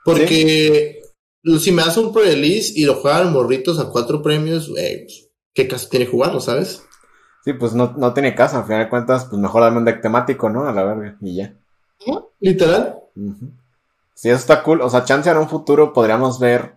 Porque 0.04 1.02
si 1.60 1.72
me 1.72 1.82
das 1.82 1.96
un 1.96 2.12
pre-release 2.12 2.72
y 2.74 2.84
lo 2.84 2.94
juegan 2.96 3.32
morritos 3.32 3.78
a 3.78 3.90
cuatro 3.90 4.22
premios, 4.22 4.68
pues, 4.68 5.30
¿qué 5.52 5.68
caso 5.68 5.88
tiene 5.88 6.06
jugarlo, 6.06 6.40
sabes? 6.40 6.82
Sí, 7.44 7.52
pues 7.52 7.74
no, 7.74 7.94
no 7.96 8.12
tiene 8.12 8.34
caso, 8.34 8.56
al 8.56 8.64
final 8.64 8.84
de 8.84 8.90
cuentas, 8.90 9.26
pues 9.26 9.40
mejor 9.40 9.62
darme 9.62 9.78
un 9.78 9.84
deck 9.84 10.02
temático, 10.02 10.50
¿no? 10.50 10.66
A 10.66 10.72
la 10.72 10.82
verga, 10.82 11.16
y 11.20 11.36
ya. 11.36 11.54
Literal. 12.40 13.00
Sí, 14.14 14.28
eso 14.28 14.38
está 14.38 14.62
cool. 14.62 14.80
O 14.80 14.90
sea, 14.90 15.04
chance 15.04 15.30
en 15.30 15.36
un 15.36 15.48
futuro 15.48 15.92
podríamos 15.92 16.40
ver. 16.40 16.74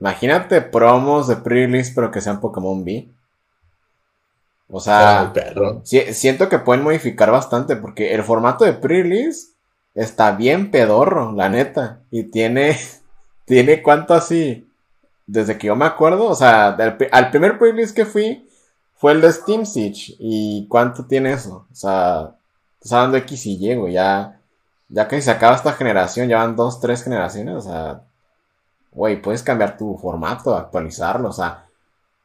Imagínate 0.00 0.60
promos 0.60 1.28
de 1.28 1.36
pre-release, 1.36 1.92
pero 1.94 2.10
que 2.10 2.20
sean 2.20 2.40
Pokémon 2.40 2.84
B. 2.84 3.08
O 4.70 4.80
sea, 4.80 5.32
siento 5.84 6.48
que 6.48 6.58
pueden 6.58 6.84
modificar 6.84 7.30
bastante, 7.30 7.76
porque 7.76 8.14
el 8.14 8.22
formato 8.22 8.64
de 8.64 8.74
pre-release 8.74 9.52
está 9.94 10.32
bien 10.32 10.70
pedorro, 10.70 11.32
la 11.32 11.48
neta. 11.48 12.00
Y 12.10 12.24
tiene, 12.24 12.78
tiene 13.44 13.82
cuánto 13.82 14.14
así, 14.14 14.68
desde 15.26 15.56
que 15.58 15.68
yo 15.68 15.76
me 15.76 15.86
acuerdo, 15.86 16.26
o 16.26 16.34
sea, 16.34 16.76
al 17.12 17.30
primer 17.30 17.58
pre-release 17.58 17.94
que 17.94 18.04
fui 18.04 18.46
fue 18.94 19.12
el 19.12 19.20
de 19.20 19.32
Steam 19.32 19.64
Siege. 19.64 20.16
¿Y 20.18 20.66
cuánto 20.68 21.06
tiene 21.06 21.32
eso? 21.32 21.66
O 21.70 21.74
sea, 21.74 22.34
está 22.82 22.98
dando 22.98 23.16
X 23.18 23.46
y 23.46 23.70
Y, 23.70 23.74
güey, 23.74 23.94
ya 23.94 24.38
ya 24.88 25.06
que 25.06 25.20
se 25.20 25.30
acaba 25.30 25.56
esta 25.56 25.72
generación, 25.72 26.28
ya 26.28 26.38
van 26.38 26.56
dos, 26.56 26.80
tres 26.80 27.04
generaciones, 27.04 27.54
o 27.56 27.60
sea, 27.60 28.02
güey, 28.92 29.20
puedes 29.20 29.42
cambiar 29.42 29.76
tu 29.76 29.96
formato, 29.98 30.54
actualizarlo, 30.56 31.28
o 31.28 31.32
sea, 31.32 31.67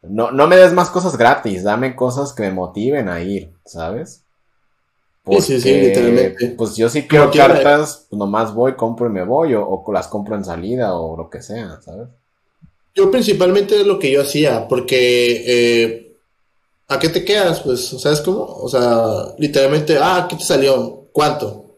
no, 0.03 0.31
no 0.31 0.47
me 0.47 0.57
des 0.57 0.73
más 0.73 0.89
cosas 0.89 1.17
gratis, 1.17 1.63
dame 1.63 1.95
cosas 1.95 2.33
que 2.33 2.43
me 2.43 2.51
motiven 2.51 3.07
a 3.09 3.21
ir, 3.21 3.53
¿sabes? 3.65 4.23
sí, 5.25 5.41
sí, 5.41 5.61
sí, 5.61 5.73
literalmente. 5.73 6.47
Pues 6.57 6.75
yo 6.75 6.89
sí 6.89 7.07
quiero 7.07 7.31
cartas, 7.31 8.07
pues 8.09 8.19
nomás 8.19 8.53
voy, 8.53 8.75
compro 8.75 9.07
y 9.07 9.11
me 9.11 9.23
voy, 9.23 9.53
o, 9.55 9.83
las 9.93 10.07
compro 10.07 10.35
en 10.35 10.43
salida, 10.43 10.95
o 10.95 11.15
lo 11.15 11.29
que 11.29 11.41
sea, 11.41 11.79
¿sabes? 11.81 12.09
Yo 12.93 13.09
principalmente 13.09 13.79
es 13.79 13.87
lo 13.87 13.97
que 13.97 14.11
yo 14.11 14.21
hacía, 14.21 14.67
porque 14.67 15.43
eh, 15.47 16.17
¿a 16.89 16.99
qué 16.99 17.09
te 17.09 17.23
quedas? 17.23 17.61
Pues, 17.61 17.87
¿sabes 17.87 18.21
cómo? 18.21 18.43
O 18.45 18.67
sea, 18.67 19.33
literalmente, 19.37 19.97
ah, 19.99 20.27
¿qué 20.29 20.35
te 20.35 20.43
salió? 20.43 21.07
¿Cuánto? 21.11 21.77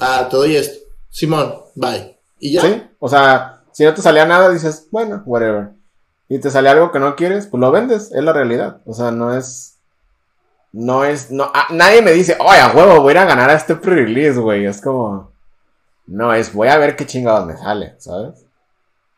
Ah, 0.00 0.26
te 0.28 0.36
doy 0.36 0.56
esto. 0.56 0.86
Simón, 1.10 1.54
bye. 1.74 2.16
Y 2.40 2.52
ya. 2.52 2.62
Sí, 2.62 2.82
o 2.98 3.08
sea, 3.08 3.62
si 3.72 3.84
no 3.84 3.92
te 3.92 4.00
salía 4.00 4.24
nada, 4.24 4.50
dices, 4.50 4.88
bueno, 4.90 5.22
whatever. 5.26 5.81
Y 6.28 6.38
te 6.38 6.50
sale 6.50 6.68
algo 6.68 6.92
que 6.92 6.98
no 6.98 7.14
quieres, 7.16 7.46
pues 7.46 7.60
lo 7.60 7.70
vendes, 7.70 8.10
es 8.12 8.22
la 8.24 8.32
realidad. 8.32 8.80
O 8.86 8.94
sea, 8.94 9.10
no 9.10 9.36
es. 9.36 9.76
No 10.72 11.04
es. 11.04 11.30
No, 11.30 11.50
ah, 11.52 11.68
nadie 11.70 12.00
me 12.02 12.12
dice, 12.12 12.36
oye, 12.40 12.58
a 12.58 12.72
huevo, 12.72 13.02
voy 13.02 13.10
a 13.10 13.12
ir 13.12 13.18
a 13.18 13.24
ganar 13.26 13.50
a 13.50 13.54
este 13.54 13.76
pre-release, 13.76 14.38
güey. 14.38 14.64
Es 14.64 14.80
como. 14.80 15.30
No, 16.06 16.32
es 16.34 16.52
voy 16.52 16.68
a 16.68 16.78
ver 16.78 16.96
qué 16.96 17.06
chingados 17.06 17.46
me 17.46 17.56
sale, 17.56 17.94
¿sabes? 17.98 18.44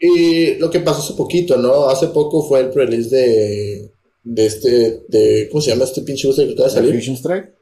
Y 0.01 0.57
lo 0.57 0.71
que 0.71 0.81
pasó 0.81 1.01
hace 1.01 1.15
poquito, 1.15 1.57
¿no? 1.57 1.89
Hace 1.89 2.09
poco 2.09 2.47
fue 2.47 2.61
el 2.61 2.71
pre-release 2.71 3.11
de. 3.15 3.91
De 4.25 4.47
este. 4.47 5.05
De, 5.09 5.49
¿Cómo 5.51 5.61
se 5.61 5.71
llama 5.71 5.85
este 5.85 6.03
pinche 6.03 6.27
booster 6.27 6.47
que 6.47 6.55
acaba 6.55 6.69
de 6.69 6.75
salir? 6.75 6.95
Fusion 6.95 7.17
Strike. 7.17 7.55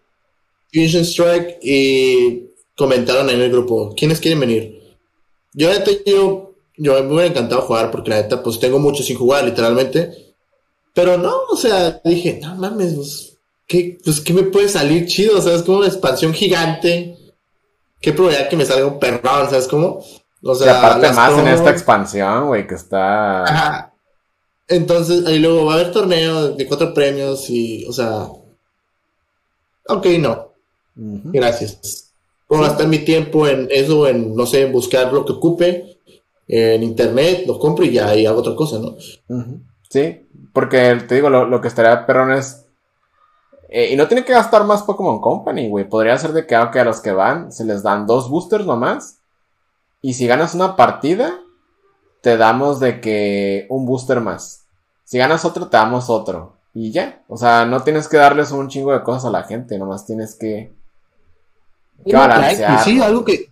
Fusion 0.73 1.05
Strike 1.05 1.59
y 1.63 2.53
comentaron 2.77 3.31
en 3.31 3.41
el 3.41 3.51
grupo, 3.51 3.95
¿quiénes 3.97 4.21
quieren 4.21 4.41
venir? 4.41 4.81
Yo, 5.53 5.71
la 5.73 5.85
yo, 6.07 6.52
yo 6.77 7.03
me 7.05 7.15
hubiera 7.15 7.27
encantado 7.27 7.63
jugar 7.63 7.91
porque 7.91 8.11
la 8.11 8.23
neta, 8.23 8.43
pues 8.43 8.59
tengo 8.59 8.79
mucho 8.79 9.03
sin 9.03 9.17
jugar, 9.17 9.45
literalmente. 9.45 10.35
Pero 10.95 11.17
no, 11.17 11.33
o 11.51 11.57
sea, 11.57 12.01
dije, 12.05 12.39
no 12.43 12.55
mames, 12.57 12.95
pues, 12.95 13.39
¿qué, 13.67 13.99
pues, 14.05 14.21
¿qué 14.21 14.33
me 14.33 14.43
puede 14.45 14.69
salir 14.69 15.07
chido? 15.07 15.39
O 15.39 15.43
sea, 15.43 15.55
es 15.55 15.63
como 15.63 15.79
una 15.79 15.87
expansión 15.87 16.33
gigante. 16.35 17.17
¿Qué 18.01 18.13
probabilidad 18.13 18.49
que 18.49 18.57
me 18.57 18.67
salga 18.67 18.87
un 18.87 18.99
perrón? 18.99 19.49
¿Sabes 19.49 19.69
cómo? 19.69 20.05
O 20.43 20.55
sea, 20.55 20.67
y 20.67 20.71
aparte 20.71 21.13
más 21.13 21.39
en 21.39 21.49
esta 21.49 21.71
expansión, 21.71 22.49
güey, 22.49 22.67
que 22.67 22.75
está... 22.75 23.45
Ajá. 23.45 23.95
Entonces, 24.69 25.25
ahí 25.27 25.39
luego 25.39 25.67
va 25.67 25.73
a 25.73 25.75
haber 25.77 25.93
torneo 25.93 26.53
de 26.53 26.67
cuatro 26.67 26.93
premios 26.93 27.49
y, 27.49 27.87
o 27.87 27.93
sea... 27.93 28.29
Ok, 29.89 30.07
no. 30.19 30.53
Gracias. 30.95 32.13
Puedo 32.47 32.63
gastar 32.63 32.89
mi 32.89 32.99
tiempo 32.99 33.47
en 33.47 33.69
eso, 33.71 34.07
en, 34.07 34.35
no 34.35 34.47
sé, 34.47 34.63
en 34.63 34.73
buscar 34.73 35.13
lo 35.13 35.25
que 35.25 35.33
ocupe 35.33 35.99
en 36.49 36.83
internet, 36.83 37.45
lo 37.47 37.59
compro 37.59 37.85
y 37.85 37.93
ya 37.93 38.15
y 38.15 38.27
hago 38.27 38.41
otra 38.41 38.55
cosa, 38.55 38.79
¿no? 38.79 38.97
Sí, 39.89 40.29
porque 40.53 40.97
te 41.07 41.15
digo, 41.17 41.31
lo, 41.31 41.61
que 41.61 41.69
estaría 41.69 42.07
perrón 42.07 42.33
es. 42.33 42.67
Eh, 43.69 43.91
y 43.93 43.97
no 43.97 44.07
tiene 44.07 44.25
que 44.25 44.33
gastar 44.33 44.65
más 44.65 44.83
Pokémon 44.83 45.21
Company, 45.21 45.69
güey. 45.69 45.89
Podría 45.89 46.17
ser 46.19 46.33
de 46.33 46.47
que, 46.47 46.55
aunque 46.55 46.81
a 46.81 46.85
los 46.85 47.01
que 47.01 47.13
van 47.13 47.53
se 47.53 47.65
les 47.65 47.83
dan 47.83 48.07
dos 48.07 48.29
boosters 48.29 48.67
nomás. 48.67 49.19
Y 50.03 50.15
si 50.15 50.27
ganas 50.27 50.55
una 50.55 50.77
partida, 50.77 51.41
te 52.21 52.37
damos 52.37 52.81
de 52.81 53.01
que 53.01 53.67
un 53.71 53.87
booster 53.87 54.21
más. 54.21 54.67
Si 55.05 55.19
ganas 55.19 55.45
otro, 55.45 55.69
te 55.69 55.77
damos 55.77 56.11
otro. 56.11 56.57
Y 56.75 56.91
ya. 56.91 57.23
O 57.29 57.37
sea, 57.37 57.65
no 57.65 57.83
tienes 57.83 58.09
que 58.09 58.17
darles 58.17 58.51
un 58.51 58.69
chingo 58.69 58.93
de 58.93 59.03
cosas 59.03 59.27
a 59.27 59.31
la 59.31 59.45
gente. 59.45 59.79
Nomás 59.79 60.05
tienes 60.05 60.35
que 60.35 60.73
sí, 62.85 63.01
algo 63.01 63.25
que, 63.25 63.52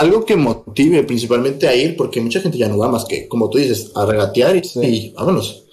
algo 0.00 0.24
que 0.24 0.34
motive 0.34 1.02
principalmente 1.04 1.68
a 1.68 1.74
ir, 1.74 1.94
porque 1.94 2.22
mucha 2.22 2.40
gente 2.40 2.56
ya 2.56 2.68
no 2.68 2.78
va 2.78 2.88
más 2.88 3.04
que, 3.04 3.28
como 3.28 3.50
tú 3.50 3.58
dices, 3.58 3.92
a 3.94 4.06
regatear 4.06 4.56
y, 4.56 5.12
vámonos. 5.12 5.66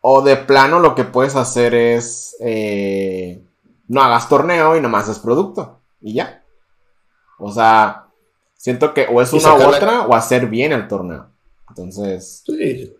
O 0.00 0.22
de 0.22 0.36
plano 0.36 0.80
lo 0.80 0.94
que 0.94 1.04
puedes 1.04 1.36
hacer 1.36 1.74
es 1.74 2.34
eh, 2.40 3.42
no 3.88 4.02
hagas 4.02 4.28
torneo 4.28 4.76
y 4.76 4.80
nomás 4.80 5.08
es 5.08 5.18
producto. 5.18 5.80
Y 6.00 6.14
ya. 6.14 6.42
O 7.38 7.52
sea, 7.52 8.06
siento 8.56 8.94
que 8.94 9.06
o 9.06 9.20
es 9.20 9.32
una 9.32 9.54
u 9.54 9.68
otra 9.68 10.06
o 10.06 10.14
hacer 10.14 10.46
bien 10.46 10.72
el 10.72 10.88
torneo. 10.88 11.28
Entonces. 11.68 12.42
Sí. 12.46 12.94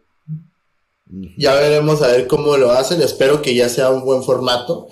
Ya 1.38 1.54
veremos 1.54 2.02
a 2.02 2.08
ver 2.08 2.26
cómo 2.26 2.56
lo 2.56 2.72
hacen. 2.72 3.00
Espero 3.00 3.40
que 3.40 3.54
ya 3.54 3.68
sea 3.70 3.90
un 3.90 4.04
buen 4.04 4.22
formato. 4.22 4.88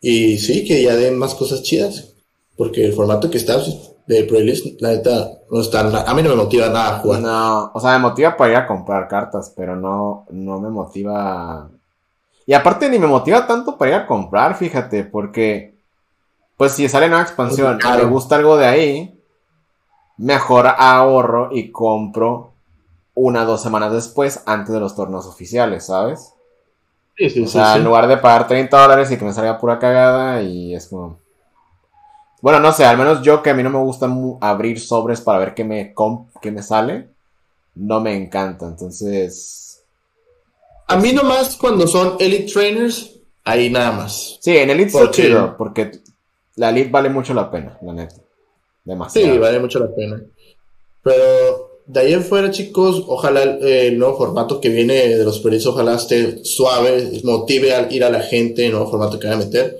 Y 0.00 0.38
sí, 0.38 0.64
que 0.64 0.82
ya 0.82 0.96
den 0.96 1.18
más 1.18 1.34
cosas 1.34 1.62
chidas. 1.62 2.14
Porque 2.56 2.84
el 2.84 2.92
formato 2.92 3.30
que 3.30 3.38
está 3.38 3.56
de 4.06 4.24
playlist, 4.24 4.80
la 4.80 4.90
neta, 4.90 5.30
no 5.50 5.60
está 5.60 5.80
A 5.80 6.14
mí 6.14 6.22
no 6.22 6.30
me 6.30 6.36
motiva 6.36 6.68
nada 6.68 6.96
a 6.96 6.98
jugar. 6.98 7.20
No, 7.20 7.70
o 7.72 7.80
sea, 7.80 7.92
me 7.92 8.00
motiva 8.00 8.36
para 8.36 8.50
ir 8.50 8.56
a 8.56 8.66
comprar 8.66 9.08
cartas, 9.08 9.52
pero 9.56 9.76
no, 9.76 10.26
no 10.30 10.60
me 10.60 10.68
motiva. 10.68 11.68
Y 12.46 12.52
aparte 12.52 12.90
ni 12.90 12.98
me 12.98 13.06
motiva 13.06 13.46
tanto 13.46 13.78
para 13.78 13.90
ir 13.90 13.96
a 13.96 14.06
comprar, 14.06 14.56
fíjate, 14.56 15.04
porque. 15.04 15.74
Pues 16.56 16.72
si 16.72 16.88
sale 16.88 17.08
nueva 17.08 17.24
expansión 17.24 17.80
y 17.82 17.96
me 17.96 18.04
gusta 18.04 18.36
algo 18.36 18.56
de 18.56 18.66
ahí, 18.66 19.20
mejor 20.18 20.68
ahorro 20.78 21.48
y 21.50 21.72
compro 21.72 22.52
una 23.14 23.42
o 23.42 23.46
dos 23.46 23.62
semanas 23.62 23.92
después, 23.92 24.42
antes 24.46 24.72
de 24.72 24.78
los 24.78 24.94
torneos 24.94 25.26
oficiales, 25.26 25.86
¿sabes? 25.86 26.32
Sí, 27.16 27.30
sí, 27.30 27.42
o 27.44 27.46
sea, 27.48 27.76
en 27.76 27.84
lugar 27.84 28.06
de 28.06 28.16
pagar 28.16 28.46
30 28.46 28.76
dólares 28.76 29.10
y 29.10 29.16
que 29.16 29.24
me 29.24 29.32
salga 29.32 29.58
pura 29.58 29.78
cagada, 29.78 30.42
y 30.42 30.74
es 30.74 30.88
como. 30.88 31.18
Bueno, 32.44 32.60
no 32.60 32.74
sé, 32.74 32.84
al 32.84 32.98
menos 32.98 33.22
yo 33.22 33.42
que 33.42 33.48
a 33.48 33.54
mí 33.54 33.62
no 33.62 33.70
me 33.70 33.78
gusta 33.78 34.06
abrir 34.42 34.78
sobres 34.78 35.22
para 35.22 35.38
ver 35.38 35.54
qué 35.54 35.64
me, 35.64 35.94
qué 36.42 36.50
me 36.50 36.62
sale, 36.62 37.08
no 37.74 38.02
me 38.02 38.14
encanta. 38.14 38.66
Entonces. 38.66 39.82
A 40.86 40.98
mí 40.98 41.14
nomás 41.14 41.56
cuando 41.56 41.86
son 41.86 42.16
Elite 42.20 42.52
Trainers, 42.52 43.12
ahí 43.44 43.70
nada 43.70 43.92
más. 43.92 44.36
Sí, 44.42 44.54
en 44.58 44.68
Elite 44.68 44.92
porque... 44.92 45.22
chido, 45.22 45.56
porque 45.56 45.90
la 46.56 46.68
Elite 46.68 46.90
vale 46.90 47.08
mucho 47.08 47.32
la 47.32 47.50
pena, 47.50 47.78
la 47.80 47.94
neta. 47.94 48.16
Demasiado. 48.84 49.32
Sí, 49.32 49.38
vale 49.38 49.58
mucho 49.58 49.78
la 49.78 49.94
pena. 49.94 50.20
Pero 51.02 51.80
de 51.86 52.00
ahí 52.00 52.12
en 52.12 52.24
fuera, 52.24 52.50
chicos, 52.50 53.04
ojalá 53.08 53.42
el 53.42 53.98
nuevo 53.98 54.18
formato 54.18 54.60
que 54.60 54.68
viene 54.68 55.16
de 55.16 55.24
los 55.24 55.38
proyectos, 55.38 55.72
ojalá 55.72 55.94
esté 55.94 56.44
suave, 56.44 57.22
motive 57.24 57.74
a 57.74 57.90
ir 57.90 58.04
a 58.04 58.10
la 58.10 58.20
gente, 58.20 58.66
el 58.66 58.72
nuevo 58.72 58.90
formato 58.90 59.18
que 59.18 59.28
van 59.28 59.40
a 59.40 59.44
meter. 59.46 59.78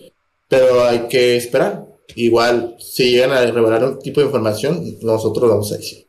Pero 0.49 0.83
hay 0.85 1.01
que 1.09 1.37
esperar 1.37 1.93
igual, 2.17 2.77
si 2.79 3.11
llegan 3.11 3.33
a 3.33 3.41
revelar 3.41 3.85
un 3.85 3.99
tipo 3.99 4.21
de 4.21 4.27
información, 4.27 4.83
nosotros 5.03 5.51
vamos 5.51 5.73
a 5.73 5.77
decir. 5.77 6.05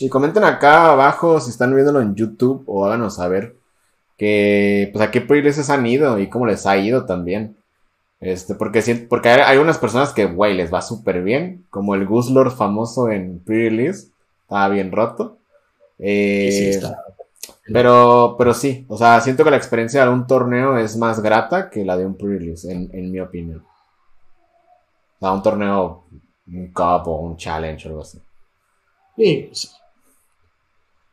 Y 0.00 0.08
comenten 0.08 0.44
acá 0.44 0.92
abajo 0.92 1.38
si 1.38 1.50
están 1.50 1.74
viéndolo 1.74 2.00
en 2.00 2.14
YouTube 2.14 2.64
o 2.66 2.86
háganos 2.86 3.16
saber 3.16 3.54
que, 4.16 4.88
pues 4.92 5.04
a 5.04 5.10
qué 5.10 5.20
playlists 5.20 5.68
han 5.68 5.86
ido 5.86 6.18
y 6.18 6.30
cómo 6.30 6.46
les 6.46 6.64
ha 6.66 6.78
ido 6.78 7.04
también. 7.04 7.56
Este, 8.20 8.54
porque, 8.54 9.06
porque 9.08 9.28
hay, 9.28 9.58
unas 9.58 9.78
personas 9.78 10.12
que, 10.12 10.26
güey, 10.26 10.54
les 10.54 10.72
va 10.72 10.80
súper 10.80 11.22
bien, 11.22 11.66
como 11.70 11.94
el 11.94 12.06
Guslord 12.06 12.52
famoso 12.52 13.10
en 13.10 13.40
pre-release, 13.40 14.08
estaba 14.42 14.68
bien 14.68 14.92
roto. 14.92 15.38
Eh, 15.98 16.80
pero, 17.72 18.36
pero 18.38 18.54
sí, 18.54 18.86
o 18.88 18.96
sea, 18.96 19.20
siento 19.20 19.44
que 19.44 19.50
la 19.50 19.56
experiencia 19.56 20.04
de 20.04 20.10
un 20.10 20.26
torneo 20.26 20.78
es 20.78 20.96
más 20.96 21.20
grata 21.20 21.68
que 21.68 21.84
la 21.84 21.96
de 21.96 22.06
un 22.06 22.16
pre-release, 22.16 22.70
en 22.70 23.12
mi 23.12 23.20
opinión 23.20 23.64
a 25.22 25.32
un 25.32 25.42
torneo, 25.42 26.04
un 26.46 26.72
cup 26.72 27.08
o 27.08 27.20
un 27.20 27.36
challenge 27.36 27.86
o 27.86 27.90
algo 27.90 28.02
así. 28.02 28.18
Sí. 29.16 29.50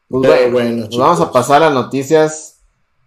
Pues 0.07 0.51
bueno, 0.51 0.87
vamos 0.97 1.21
a 1.21 1.31
pasar 1.31 1.61
a 1.61 1.65
las 1.65 1.73
noticias 1.73 2.59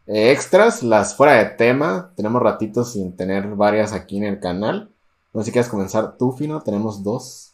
eh, 0.07 0.31
extras, 0.31 0.83
las 0.83 1.15
fuera 1.17 1.35
de 1.35 1.47
tema. 1.57 2.13
Tenemos 2.17 2.43
ratitos 2.43 2.93
sin 2.93 3.17
tener 3.17 3.47
varias 3.49 3.93
aquí 3.93 4.19
en 4.19 4.25
el 4.25 4.41
canal. 4.41 4.91
No 5.33 5.41
sé 5.41 5.47
si 5.47 5.53
quieres 5.53 5.71
comenzar 5.71 6.17
tú, 6.17 6.33
Fino. 6.33 6.61
Tenemos 6.63 7.03
dos. 7.03 7.53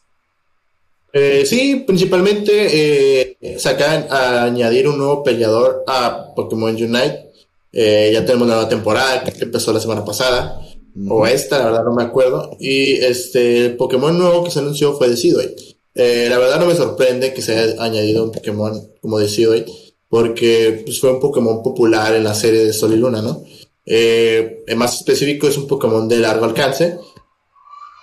Eh, 1.13 1.45
sí, 1.45 1.83
principalmente 1.87 3.31
eh, 3.41 3.57
sacan 3.57 4.05
a 4.11 4.43
añadir 4.43 4.87
un 4.87 4.97
nuevo 4.97 5.23
peleador 5.23 5.83
a 5.87 6.33
Pokémon 6.35 6.75
Unite. 6.75 7.25
Ya 7.71 8.25
tenemos 8.25 8.47
la 8.47 8.55
nueva 8.55 8.69
temporada 8.69 9.23
que 9.23 9.31
empezó 9.43 9.71
la 9.71 9.79
semana 9.79 10.03
pasada. 10.03 10.59
O 11.07 11.25
esta, 11.27 11.59
la 11.59 11.65
verdad 11.65 11.83
no 11.85 11.93
me 11.93 12.03
acuerdo. 12.03 12.57
Y 12.59 12.93
este 12.93 13.65
el 13.65 13.77
Pokémon 13.77 14.17
nuevo 14.17 14.43
que 14.43 14.51
se 14.51 14.59
anunció 14.59 14.93
fue 14.93 15.09
Decidueye. 15.09 15.55
Eh, 15.95 16.27
la 16.29 16.37
verdad 16.37 16.59
no 16.59 16.65
me 16.65 16.75
sorprende 16.75 17.33
que 17.33 17.41
se 17.41 17.57
haya 17.57 17.83
añadido 17.83 18.23
un 18.23 18.31
Pokémon 18.31 18.91
como 19.01 19.19
Decidueye. 19.19 19.65
Porque 20.07 20.81
pues, 20.83 20.99
fue 20.99 21.11
un 21.11 21.19
Pokémon 21.19 21.61
popular 21.61 22.15
en 22.15 22.23
la 22.23 22.33
serie 22.33 22.65
de 22.65 22.73
Sol 22.73 22.93
y 22.93 22.97
Luna, 22.97 23.21
¿no? 23.21 23.43
Eh, 23.85 24.63
más 24.75 24.95
específico 24.95 25.47
es 25.47 25.57
un 25.57 25.67
Pokémon 25.67 26.07
de 26.07 26.17
largo 26.17 26.45
alcance. 26.45 26.97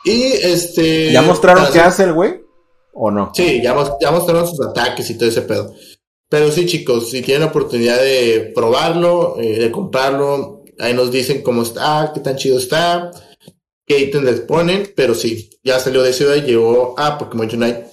Y 0.05 0.23
este... 0.23 1.13
¿Ya 1.13 1.23
mostraron 1.23 1.67
qué 1.73 1.81
hace 1.81 2.05
el 2.05 2.13
güey? 2.13 2.41
¿O 2.93 3.11
no? 3.11 3.33
Sí, 3.35 3.61
ya, 3.63 3.75
ya 4.01 4.11
mostraron 4.11 4.47
sus 4.47 4.65
ataques 4.65 5.11
y 5.11 5.19
todo 5.19 5.29
ese 5.29 5.43
pedo. 5.43 5.75
Pero 6.29 6.51
sí, 6.51 6.67
chicos, 6.67 7.11
si 7.11 7.23
tienen 7.23 7.43
la 7.43 7.51
oportunidad 7.51 8.01
de 8.01 8.53
probarlo, 8.55 9.37
eh, 9.41 9.59
de 9.59 9.71
comprarlo, 9.71 10.56
ahí 10.79 10.95
nos 10.95 11.11
dicen 11.11 11.43
cómo 11.43 11.63
está, 11.63 12.13
qué 12.15 12.21
tan 12.21 12.37
chido 12.37 12.59
está, 12.59 13.11
qué 13.87 13.99
ítems 14.01 14.25
les 14.25 14.41
ponen, 14.41 14.93
pero 14.97 15.15
sí, 15.15 15.51
ya 15.63 15.79
salió 15.79 16.03
de 16.03 16.13
ciudad 16.13 16.37
y 16.37 16.43
llegó 16.43 16.99
a 16.99 17.19
Pokémon 17.19 17.49
Unite. 17.53 17.87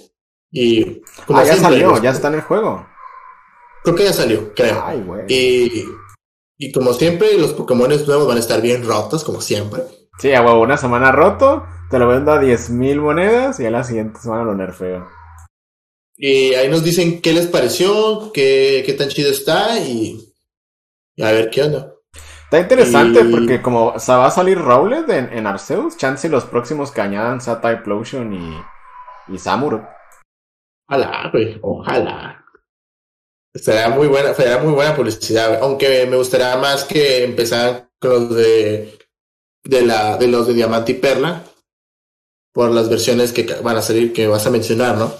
Y 0.51 1.01
ah, 1.29 1.43
ya 1.43 1.55
salió, 1.55 2.01
ya 2.01 2.11
está 2.11 2.27
en 2.27 2.36
el 2.36 2.41
juego. 2.41 2.86
Creo 3.84 3.95
que 3.95 4.03
ya 4.03 4.13
salió, 4.13 4.53
creo. 4.53 4.84
Ay, 4.86 5.01
güey. 5.01 5.25
Y, 5.27 5.86
y 6.57 6.71
como 6.71 6.93
siempre, 6.93 7.38
los 7.38 7.53
Pokémon 7.53 7.89
nuevos 7.89 8.27
van 8.27 8.38
a 8.38 8.39
estar 8.39 8.61
bien 8.61 8.86
rotos, 8.86 9.23
como 9.23 9.41
siempre. 9.41 9.84
Sí, 10.19 10.34
a 10.34 10.41
una 10.41 10.77
semana 10.77 11.11
roto, 11.11 11.65
te 11.89 11.99
lo 11.99 12.07
vendo 12.07 12.31
a 12.31 12.41
10.000 12.41 13.01
monedas 13.01 13.59
y 13.59 13.65
a 13.65 13.71
la 13.71 13.84
siguiente 13.84 14.19
semana 14.19 14.43
lo 14.43 14.55
nerfeo. 14.55 15.07
Y 16.15 16.53
ahí 16.53 16.69
nos 16.69 16.84
dicen 16.84 17.21
qué 17.21 17.34
les 17.34 17.47
pareció, 17.47 18.31
qué, 18.31 18.84
qué 18.86 18.93
tan 18.93 19.09
chido 19.09 19.31
está 19.31 19.79
y, 19.79 20.34
a 21.19 21.31
ver 21.31 21.49
qué 21.49 21.63
onda. 21.63 21.92
Está 22.54 22.62
interesante 22.62 23.26
porque 23.26 23.64
como 23.64 23.88
o 23.88 23.97
va 23.97 24.28
a 24.28 24.30
salir 24.30 24.60
Rowlet 24.60 25.10
en, 25.10 25.34
en, 25.34 25.47
Arceus, 25.47 25.97
chance 25.97 26.30
los 26.30 26.45
próximos 26.45 26.91
que 26.91 27.01
añadan 27.01 27.41
sea 27.41 27.60
Typlosion 27.60 28.32
y, 28.32 29.34
y 29.34 29.39
Samuro. 29.39 29.89
Ojalá, 30.88 31.32
güey, 31.32 31.58
ojalá. 31.64 32.45
Sería 33.56 33.89
muy 33.89 34.08
buena, 34.08 34.36
sería 34.36 34.60
muy 34.60 34.72
buena 34.72 34.95
publicidad, 34.95 35.64
aunque 35.64 36.06
me 36.06 36.16
gustaría 36.16 36.56
más 36.58 36.84
que 36.84 37.24
empezaran 37.24 37.89
con 37.99 38.12
los 38.12 38.36
de, 38.36 38.99
de 39.64 39.82
la, 39.82 40.18
de 40.18 40.28
los 40.28 40.45
de 40.45 40.54
Diamante 40.54 40.91
y 40.91 40.95
Perla, 40.95 41.41
por 42.51 42.70
las 42.70 42.88
versiones 42.88 43.34
que 43.34 43.51
van 43.64 43.78
a 43.78 43.82
salir 43.82 44.14
que 44.14 44.28
vas 44.28 44.45
a 44.45 44.51
mencionar, 44.51 44.95
¿no? 44.95 45.12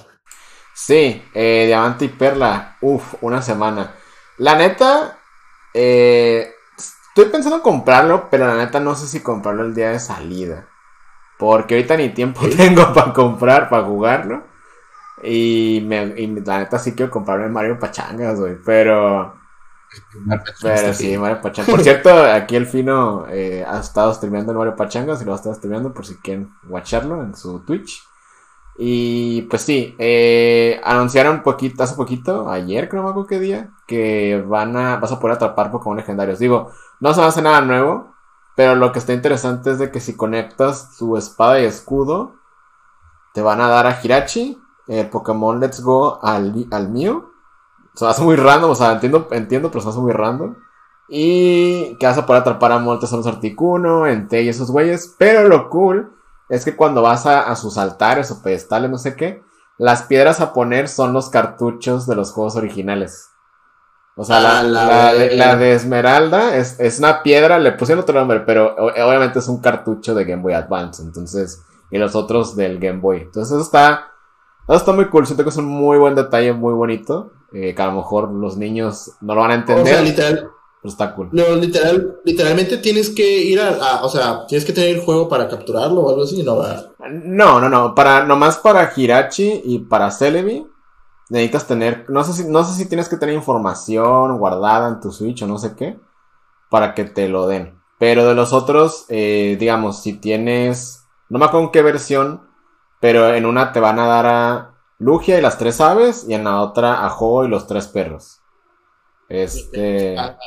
Sí, 0.76 1.20
eh, 1.34 1.64
Diamante 1.66 2.06
y 2.06 2.10
Perla. 2.10 2.78
Uf, 2.82 3.16
una 3.22 3.42
semana. 3.42 3.96
La 4.38 4.54
neta, 4.54 5.18
eh, 5.74 6.53
estoy 7.16 7.26
pensando 7.32 7.58
en 7.58 7.62
comprarlo, 7.62 8.28
pero 8.32 8.48
la 8.48 8.56
neta 8.56 8.80
no 8.80 8.96
sé 8.96 9.08
si 9.08 9.22
comprarlo 9.22 9.64
el 9.64 9.76
día 9.76 9.92
de 9.92 10.00
salida. 10.00 10.68
Porque 11.38 11.76
ahorita 11.76 11.96
ni 11.96 12.10
tiempo 12.10 12.42
tengo 12.58 12.92
para 12.94 13.14
comprar, 13.14 13.70
para 13.70 13.84
jugarlo. 13.84 14.44
Y, 15.24 15.84
me, 15.86 16.08
la 16.44 16.60
neta 16.60 16.80
sí 16.80 16.94
quiero 16.94 17.12
comprarme 17.12 17.50
Mario 17.50 17.78
Pachangas, 17.80 18.40
güey. 18.40 18.58
Pero... 18.66 19.42
Pero 20.60 20.94
sí, 20.96 21.16
Mario 21.20 21.40
Pachangas. 21.40 21.70
Por 21.70 21.84
cierto, 21.84 22.10
aquí 22.24 22.56
el 22.56 22.66
Fino 22.66 23.28
eh, 23.30 23.64
ha 23.68 23.80
estado 23.80 24.12
streameando 24.12 24.52
el 24.52 24.58
Mario 24.58 24.76
Pachangas 24.76 25.22
y 25.22 25.26
lo 25.26 25.34
ha 25.34 25.36
estado 25.36 25.54
streameando 25.54 25.94
por 25.94 26.08
si 26.08 26.16
quieren 26.16 26.52
watcharlo 26.68 27.22
en 27.22 27.36
su 27.36 27.60
Twitch. 27.60 28.02
Y 28.76 29.44
pues 29.44 29.62
sí, 29.62 29.96
eh, 30.00 30.82
anunciaron 30.84 31.44
poquito, 31.44 31.84
hace 31.84 31.96
poquito, 31.96 32.50
ayer 32.50 32.90
creo 32.90 33.14
me 33.14 33.28
qué 33.28 33.40
día, 33.40 33.70
que 33.86 34.44
van 34.48 34.76
a, 34.76 34.98
vas 34.98 35.12
a 35.12 35.20
poder 35.20 35.36
atrapar 35.36 35.72
Pokémon 35.72 35.98
legendarios. 35.98 36.40
Digo, 36.40 36.72
no 37.00 37.14
se 37.14 37.20
va 37.20 37.28
a 37.28 37.30
hacer 37.30 37.44
nada 37.44 37.62
nuevo, 37.62 38.14
pero 38.56 38.76
lo 38.76 38.92
que 38.92 39.00
está 39.00 39.14
interesante 39.14 39.72
es 39.72 39.80
de 39.80 39.92
que 39.92 40.00
si 40.00 40.16
conectas 40.16 40.98
tu 40.98 41.18
espada 41.18 41.60
y 41.60 41.66
escudo, 41.66 42.36
te 43.34 43.42
van 43.42 43.62
a 43.62 43.68
dar 43.68 43.86
a 43.86 44.00
Hirachi, 44.02 44.60
el 44.88 45.10
Pokémon 45.10 45.60
Let's 45.60 45.82
Go 45.82 46.20
al, 46.24 46.68
al 46.72 46.90
mío. 46.90 47.32
O 47.94 47.98
sea, 47.98 48.10
hace 48.10 48.24
muy 48.24 48.36
random, 48.36 48.72
o 48.72 48.76
sea, 48.76 48.94
entiendo, 48.94 49.28
entiendo, 49.32 49.70
pero 49.70 49.82
se 49.82 49.90
hace 49.90 50.00
muy 50.00 50.14
random. 50.14 50.56
Y 51.08 51.96
que 51.98 52.08
vas 52.08 52.18
a 52.18 52.26
poder 52.26 52.42
atrapar 52.42 52.72
a 52.72 52.80
Moltesonos 52.80 53.28
Articuno, 53.28 54.08
Entei 54.08 54.46
y 54.46 54.50
esos 54.50 54.72
güeyes. 54.72 55.16
Pero 55.20 55.48
lo 55.48 55.70
cool 55.70 56.12
es 56.54 56.66
que 56.66 56.76
cuando 56.76 57.02
vas 57.02 57.26
a, 57.26 57.56
sus 57.56 57.80
altares 57.80 58.30
o 58.30 58.44
pedestales, 58.44 58.92
no 58.92 59.00
sé 59.00 59.16
qué, 59.16 59.42
las 59.80 60.04
piedras 60.04 60.40
a 60.40 60.54
poner 60.54 60.88
son 60.88 61.12
los 61.12 61.30
cartuchos 61.30 62.06
de 62.06 62.16
los 62.16 62.32
juegos 62.32 62.56
originales. 62.56 63.32
O 64.16 64.24
sea, 64.24 64.40
la, 64.62 65.08
ah, 65.10 65.14
de 65.56 65.74
Esmeralda 65.74 66.56
es, 66.56 67.00
una 67.00 67.24
piedra, 67.24 67.58
le 67.58 67.72
pusieron 67.72 68.04
otro 68.04 68.20
nombre, 68.20 68.42
pero 68.42 68.76
obviamente 68.76 69.40
es 69.40 69.48
un 69.48 69.62
cartucho 69.62 70.14
de 70.14 70.26
Game 70.26 70.44
Boy 70.44 70.54
Advance, 70.54 71.02
entonces, 71.02 71.64
y 71.90 71.98
los 71.98 72.14
otros 72.14 72.56
del 72.56 72.78
Game 72.78 73.00
Boy. 73.00 73.22
Entonces 73.22 73.52
eso 73.52 73.64
está, 73.64 74.12
eso 74.68 74.78
está 74.78 74.92
muy 74.92 75.10
cool, 75.10 75.26
siento 75.26 75.44
que 75.44 75.50
es 75.50 75.58
un 75.58 75.66
muy 75.66 75.98
buen 75.98 76.14
detalle, 76.14 76.54
muy 76.54 76.76
bonito, 76.76 77.32
eh, 77.52 77.74
que 77.74 77.82
a 77.82 77.88
lo 77.88 77.94
mejor 77.94 78.32
los 78.32 78.58
niños 78.58 79.14
no 79.22 79.34
lo 79.34 79.42
van 79.42 79.52
a 79.52 79.56
entender. 79.56 80.02
O 80.02 80.04
literal, 80.04 80.52
está 80.90 81.16
cool. 81.16 81.30
No, 81.32 81.56
literal, 81.56 82.20
literalmente 82.26 82.78
tienes 82.78 83.10
que 83.10 83.42
ir 83.44 83.60
a, 83.62 84.04
o 84.04 84.10
sea, 84.10 84.46
tienes 84.48 84.66
que 84.66 84.74
tener 84.74 84.96
el 84.96 85.02
juego 85.02 85.30
para 85.30 85.48
capturarlo 85.48 86.02
o 86.02 86.10
algo 86.10 86.24
así, 86.24 86.44
¿no? 86.44 86.62
No, 87.10 87.60
no, 87.60 87.70
no, 87.70 87.96
para, 87.96 88.26
nomás 88.26 88.58
para 88.58 88.92
Hirachi 88.96 89.62
y 89.64 89.80
para 89.80 90.12
Celebi 90.12 90.68
necesitas 91.30 91.66
tener, 91.68 92.06
no 92.10 92.24
sé 92.24 92.34
si, 92.34 92.50
no 92.50 92.64
sé 92.64 92.74
si 92.74 92.88
tienes 92.88 93.10
que 93.10 93.18
tener 93.18 93.34
información 93.34 94.38
guardada 94.38 94.90
en 94.90 95.00
tu 95.00 95.12
Switch 95.12 95.42
o 95.42 95.48
no 95.48 95.58
sé 95.58 95.76
qué, 95.76 95.98
para 96.70 96.94
que 96.94 97.06
te 97.06 97.30
lo 97.30 97.48
den. 97.48 97.82
Pero 97.98 98.28
de 98.28 98.36
los 98.36 98.52
otros, 98.52 99.06
eh, 99.10 99.56
digamos, 99.60 100.02
si 100.02 100.14
tienes, 100.14 101.06
no 101.30 101.40
me 101.40 101.46
acuerdo 101.46 101.68
en 101.68 101.72
qué 101.72 101.82
versión, 101.82 102.42
pero 103.00 103.34
en 103.34 103.46
una 103.46 103.72
te 103.72 103.80
van 103.80 104.00
a 104.00 104.08
dar 104.08 104.26
a 104.26 104.76
Lugia 105.00 105.38
y 105.38 105.42
las 105.42 105.58
tres 105.58 105.82
aves 105.82 106.26
y 106.28 106.34
en 106.34 106.44
la 106.44 106.62
otra 106.62 107.06
a 107.06 107.16
Ho 107.18 107.46
y 107.46 107.48
los 107.48 107.68
tres 107.68 107.88
perros. 107.88 108.43
Este. 109.34 110.16
Ah, 110.18 110.38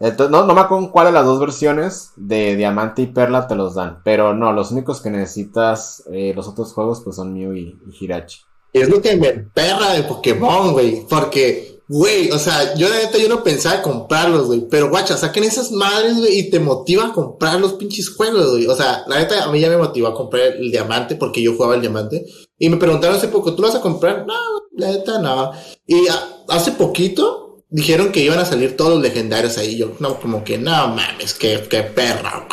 entonces, 0.00 0.30
no, 0.30 0.44
no 0.44 0.54
me 0.54 0.60
acuerdo 0.60 0.90
cuál 0.90 1.06
de 1.06 1.12
las 1.12 1.24
dos 1.24 1.40
versiones 1.40 2.10
de 2.16 2.56
Diamante 2.56 3.02
y 3.02 3.06
Perla 3.06 3.46
te 3.46 3.54
los 3.54 3.74
dan. 3.74 4.00
Pero 4.04 4.34
no, 4.34 4.52
los 4.52 4.70
únicos 4.72 5.00
que 5.00 5.10
necesitas 5.10 6.02
eh, 6.12 6.32
los 6.34 6.46
otros 6.48 6.72
juegos 6.72 7.00
pues 7.02 7.16
son 7.16 7.32
Mew 7.32 7.54
y, 7.54 7.78
Hirachi. 7.98 8.40
Es 8.72 8.88
lo 8.88 9.00
que 9.00 9.16
me 9.16 9.32
perra 9.32 9.92
de 9.92 10.02
Pokémon, 10.02 10.72
güey. 10.72 11.06
Porque, 11.08 11.80
güey, 11.88 12.30
o 12.32 12.38
sea, 12.38 12.74
yo 12.74 12.90
de 12.90 13.04
neta 13.04 13.18
yo 13.18 13.28
no 13.28 13.44
pensaba 13.44 13.80
comprarlos, 13.80 14.46
güey. 14.46 14.66
Pero 14.68 14.90
guacha, 14.90 15.16
saquen 15.16 15.44
esas 15.44 15.70
madres, 15.70 16.18
güey, 16.18 16.40
y 16.40 16.50
te 16.50 16.58
motiva 16.58 17.06
a 17.06 17.12
comprar 17.12 17.60
los 17.60 17.74
pinches 17.74 18.14
juegos, 18.14 18.50
güey. 18.50 18.66
O 18.66 18.74
sea, 18.74 19.04
la 19.06 19.18
neta 19.20 19.44
a 19.44 19.50
mí 19.52 19.60
ya 19.60 19.70
me 19.70 19.78
motivó 19.78 20.08
a 20.08 20.14
comprar 20.14 20.42
el 20.42 20.72
diamante 20.72 21.14
porque 21.14 21.40
yo 21.40 21.54
jugaba 21.54 21.76
el 21.76 21.80
diamante. 21.80 22.26
Y 22.58 22.68
me 22.68 22.76
preguntaron 22.76 23.16
hace 23.16 23.28
poco, 23.28 23.54
¿tú 23.54 23.62
lo 23.62 23.68
vas 23.68 23.76
a 23.76 23.80
comprar? 23.80 24.26
No, 24.26 24.34
la 24.72 24.88
neta 24.88 25.20
no. 25.20 25.52
Y 25.86 26.04
hace 26.48 26.72
poquito 26.72 27.43
dijeron 27.74 28.12
que 28.12 28.20
iban 28.20 28.38
a 28.38 28.44
salir 28.44 28.76
todos 28.76 28.92
los 28.92 29.02
legendarios 29.02 29.58
ahí. 29.58 29.76
Yo, 29.76 29.96
no, 29.98 30.20
como 30.20 30.44
que 30.44 30.58
no 30.58 30.94
mames, 30.94 31.34
qué, 31.34 31.60
qué 31.68 31.82
perra, 31.82 32.46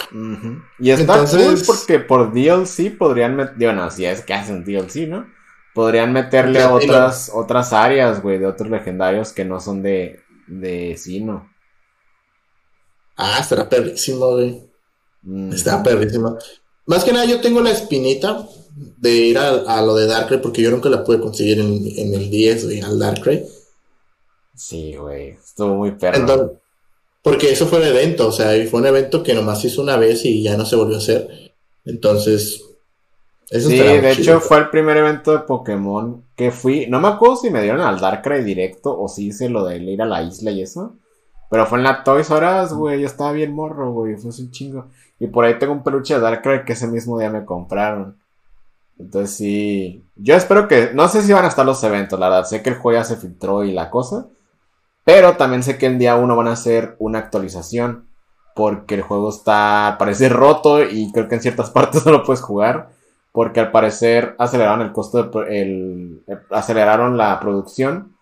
Y 0.80 0.90
está 0.90 1.20
Entonces... 1.20 1.64
porque 1.68 2.00
por 2.00 2.34
DLC 2.34 2.98
podrían 2.98 3.36
meter, 3.36 3.56
digo, 3.56 3.72
no, 3.72 3.92
si 3.92 4.04
es 4.04 4.22
que 4.22 4.34
hacen 4.34 4.66
DLC, 4.66 5.08
¿no? 5.08 5.28
Podrían 5.76 6.12
meterle 6.12 6.66
otras, 6.66 7.30
otras 7.34 7.72
áreas, 7.72 8.24
güey, 8.24 8.40
de 8.40 8.48
otros 8.48 8.72
legendarios 8.72 9.32
que 9.32 9.46
no 9.46 9.60
son 9.60 9.84
de, 9.84 10.22
de 10.48 10.98
Sino. 10.98 11.48
Ah, 13.16 13.38
estará 13.40 13.70
perrísimo, 13.70 14.32
güey. 14.32 14.64
Está 15.54 15.84
perrísimo. 15.84 16.40
Más 16.88 17.04
que 17.04 17.14
nada, 17.14 17.26
yo 17.26 17.40
tengo 17.42 17.62
la 17.62 17.70
espinita 17.70 18.44
de 18.98 19.12
ir 19.12 19.38
a, 19.38 19.82
lo 19.84 19.94
de 19.94 20.08
Darkrai 20.08 20.42
porque 20.42 20.64
yo 20.64 20.72
nunca 20.72 20.90
la 20.90 21.04
pude 21.04 21.20
conseguir 21.20 21.60
en, 21.60 21.80
en 21.96 22.14
el 22.16 22.32
10, 22.32 22.66
güey, 22.66 22.82
al 22.82 22.98
Darkrai. 22.98 23.61
Sí, 24.62 24.96
güey. 24.96 25.30
Estuvo 25.32 25.74
muy 25.74 25.92
perro. 25.92 26.60
porque 27.24 27.52
eso 27.52 27.66
fue 27.66 27.80
un 27.80 27.86
evento, 27.86 28.28
o 28.28 28.32
sea, 28.32 28.52
fue 28.70 28.80
un 28.80 28.86
evento 28.86 29.24
que 29.24 29.34
nomás 29.34 29.66
hizo 29.66 29.82
una 29.82 29.98
vez 29.98 30.24
y 30.24 30.44
ya 30.44 30.56
no 30.56 30.66
se 30.66 30.76
volvió 30.76 30.98
a 30.98 31.00
hacer. 31.00 31.56
Entonces. 31.84 32.64
Eso 33.50 33.70
sí, 33.70 33.78
de 33.78 34.12
hecho 34.12 34.40
fue 34.40 34.60
el 34.60 34.70
primer 34.70 34.98
evento 34.98 35.32
de 35.32 35.40
Pokémon 35.40 36.24
que 36.36 36.52
fui. 36.52 36.86
No 36.88 37.00
me 37.00 37.08
acuerdo 37.08 37.38
si 37.38 37.50
me 37.50 37.64
dieron 37.64 37.82
al 37.82 38.00
Darkrai 38.00 38.44
directo 38.44 38.98
o 38.98 39.08
si 39.08 39.28
hice 39.28 39.50
lo 39.50 39.66
de 39.66 39.78
ir 39.78 40.02
a 40.02 40.06
la 40.06 40.22
isla 40.22 40.52
y 40.52 40.62
eso. 40.62 40.96
Pero 41.50 41.66
fue 41.66 41.80
en 41.80 41.84
la 41.84 42.04
Toys 42.04 42.30
Horas, 42.30 42.72
güey. 42.72 43.02
Yo 43.02 43.08
estaba 43.08 43.32
bien 43.32 43.54
morro, 43.54 43.92
güey. 43.92 44.16
Fue 44.16 44.30
un 44.30 44.52
chingo. 44.52 44.86
Y 45.20 45.26
por 45.26 45.44
ahí 45.44 45.58
tengo 45.58 45.74
un 45.74 45.84
peluche 45.84 46.14
de 46.14 46.20
Darkrai 46.22 46.66
que 46.66 46.74
ese 46.74 46.88
mismo 46.88 47.18
día 47.18 47.32
me 47.32 47.46
compraron. 47.46 48.16
Entonces 49.00 49.36
sí. 49.36 50.06
Yo 50.16 50.36
espero 50.36 50.68
que. 50.68 50.92
No 50.94 51.08
sé 51.10 51.24
si 51.24 51.34
van 51.34 51.46
a 51.46 51.50
estar 51.50 51.66
los 51.66 51.84
eventos, 51.84 52.20
la 52.20 52.30
verdad. 52.30 52.48
Sé 52.48 52.62
que 52.62 52.70
el 52.70 52.78
juego 52.78 53.00
ya 53.00 53.04
se 53.04 53.18
filtró 53.18 53.64
y 53.64 53.74
la 53.74 53.90
cosa. 53.90 54.28
Pero 55.04 55.38
también 55.38 55.64
sé 55.64 55.78
que 55.78 55.88
en 55.88 56.00
día 56.00 56.16
uno 56.16 56.36
van 56.36 56.48
a 56.48 56.54
hacer 56.54 56.96
una 57.00 57.20
actualización. 57.20 58.08
Porque 58.54 58.96
el 58.96 59.02
juego 59.02 59.30
está, 59.30 59.96
parece 59.98 60.28
roto 60.28 60.84
y 60.84 61.12
creo 61.12 61.28
que 61.28 61.36
en 61.36 61.42
ciertas 61.42 61.70
partes 61.72 62.06
no 62.06 62.12
lo 62.12 62.24
puedes 62.24 62.42
jugar. 62.42 62.90
porque 63.32 63.62
al 63.62 63.72
parecer 63.72 64.36
aceleraron 64.40 64.82
el 64.82 64.92
costo 64.92 65.24
de 65.24 65.62
el, 65.62 66.22
aceleraron 66.50 67.18
la 67.18 67.40
producción 67.40 68.14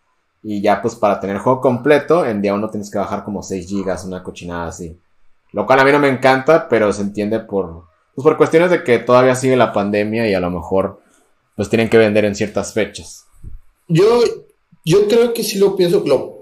y 0.44 0.62
ya 0.62 0.82
pues 0.82 0.96
para 0.96 1.20
tener 1.20 1.38
el 1.38 1.42
juego 1.42 1.62
completo 1.62 2.26
en 2.26 2.42
día 2.42 2.54
uno 2.54 2.70
tienes 2.70 2.92
que 2.92 3.00
bajar 3.00 3.24
como 3.24 3.42
6 3.42 3.68
gigas, 3.68 4.06
una 4.06 4.24
cochinada 4.24 4.68
así. 4.68 4.98
Lo 5.52 5.66
cual 5.66 5.80
a 5.80 5.84
mí 5.84 5.92
no 5.92 6.00
me 6.00 6.10
encanta, 6.10 6.70
pero 6.70 6.94
se 6.94 7.02
entiende 7.02 7.40
por 7.40 7.86
pues 8.14 8.24
por 8.24 8.38
cuestiones 8.38 8.70
de 8.70 8.84
que 8.84 9.00
todavía 9.00 9.36
sigue 9.36 9.56
la 9.56 9.74
pandemia 9.74 10.28
y 10.30 10.34
a 10.34 10.40
lo 10.40 10.52
mejor 10.52 11.02
pues 11.56 11.70
tienen 11.70 11.90
que 11.90 11.98
vender 11.98 12.26
en 12.26 12.36
ciertas 12.36 12.74
fechas. 12.74 13.26
Yo 13.88 14.22
yo 14.86 15.08
creo 15.08 15.34
que 15.34 15.44
sí 15.44 15.58
lo 15.58 15.76
pienso, 15.76 16.04
lo 16.06 16.39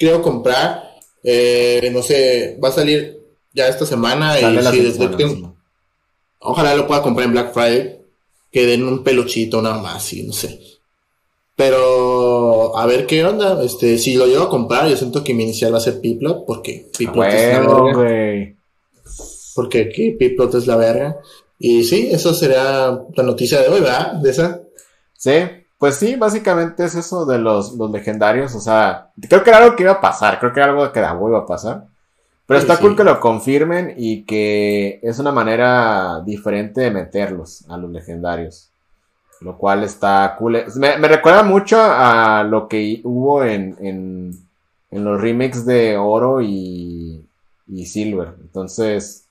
quiero 0.00 0.22
comprar. 0.22 0.90
Eh, 1.22 1.90
no 1.92 2.02
sé, 2.02 2.58
va 2.62 2.70
a 2.70 2.72
salir 2.72 3.20
ya 3.52 3.68
esta 3.68 3.84
semana 3.84 4.40
y 4.40 4.58
sí, 4.64 4.80
desde 4.80 5.10
ojalá 6.38 6.74
lo 6.74 6.86
pueda 6.86 7.02
comprar 7.02 7.26
en 7.26 7.32
Black 7.32 7.52
Friday 7.52 8.00
que 8.50 8.66
den 8.66 8.82
un 8.82 9.04
peluchito 9.04 9.60
nada 9.60 9.78
más, 9.80 10.12
y 10.12 10.22
no 10.24 10.32
sé. 10.32 10.58
Pero 11.54 12.76
a 12.76 12.86
ver 12.86 13.06
qué 13.06 13.24
onda. 13.24 13.62
Este, 13.62 13.98
si 13.98 14.14
lo 14.14 14.26
llevo 14.26 14.44
a 14.44 14.50
comprar, 14.50 14.88
yo 14.88 14.96
siento 14.96 15.22
que 15.22 15.34
mi 15.34 15.44
inicial 15.44 15.74
va 15.74 15.78
a 15.78 15.82
ser 15.82 16.00
Piplot, 16.00 16.46
porque 16.46 16.86
Piplot 16.96 17.26
es 17.28 17.52
la 17.52 17.60
verga. 17.60 18.56
Porque 19.54 19.82
aquí 19.82 20.12
Piplot 20.12 20.54
es 20.54 20.66
la 20.66 20.76
verga. 20.76 21.18
Y 21.58 21.84
sí, 21.84 22.08
eso 22.10 22.32
sería 22.32 22.98
la 23.14 23.22
noticia 23.22 23.60
de 23.60 23.68
hoy, 23.68 23.80
¿verdad? 23.80 24.14
De 24.14 24.30
esa. 24.30 24.62
Sí, 25.16 25.32
pues 25.80 25.96
sí, 25.96 26.14
básicamente 26.14 26.84
es 26.84 26.94
eso 26.94 27.24
de 27.24 27.38
los, 27.38 27.72
los 27.72 27.90
legendarios. 27.90 28.54
O 28.54 28.60
sea, 28.60 29.12
creo 29.30 29.42
que 29.42 29.48
era 29.48 29.60
algo 29.60 29.76
que 29.76 29.84
iba 29.84 29.92
a 29.92 30.00
pasar. 30.02 30.38
Creo 30.38 30.52
que 30.52 30.60
era 30.60 30.68
algo 30.68 30.92
que 30.92 31.00
da 31.00 31.18
iba 31.18 31.38
a 31.38 31.46
pasar. 31.46 31.86
Pero 32.44 32.60
está 32.60 32.76
cool 32.76 32.94
que 32.94 33.02
lo 33.02 33.18
confirmen 33.18 33.94
y 33.96 34.24
que 34.24 35.00
es 35.02 35.18
una 35.18 35.32
manera 35.32 36.20
diferente 36.20 36.82
de 36.82 36.90
meterlos 36.90 37.64
a 37.70 37.78
los 37.78 37.90
legendarios. 37.90 38.68
Lo 39.40 39.56
cual 39.56 39.82
está 39.82 40.36
cool. 40.38 40.62
Me, 40.76 40.98
recuerda 40.98 41.44
mucho 41.44 41.78
a 41.80 42.44
lo 42.44 42.68
que 42.68 43.00
hubo 43.04 43.42
en, 43.42 43.74
en, 43.80 44.38
en 44.90 45.04
los 45.04 45.18
remakes 45.18 45.64
de 45.64 45.96
Oro 45.96 46.42
y, 46.42 47.24
y 47.68 47.86
Silver. 47.86 48.34
Entonces, 48.42 49.24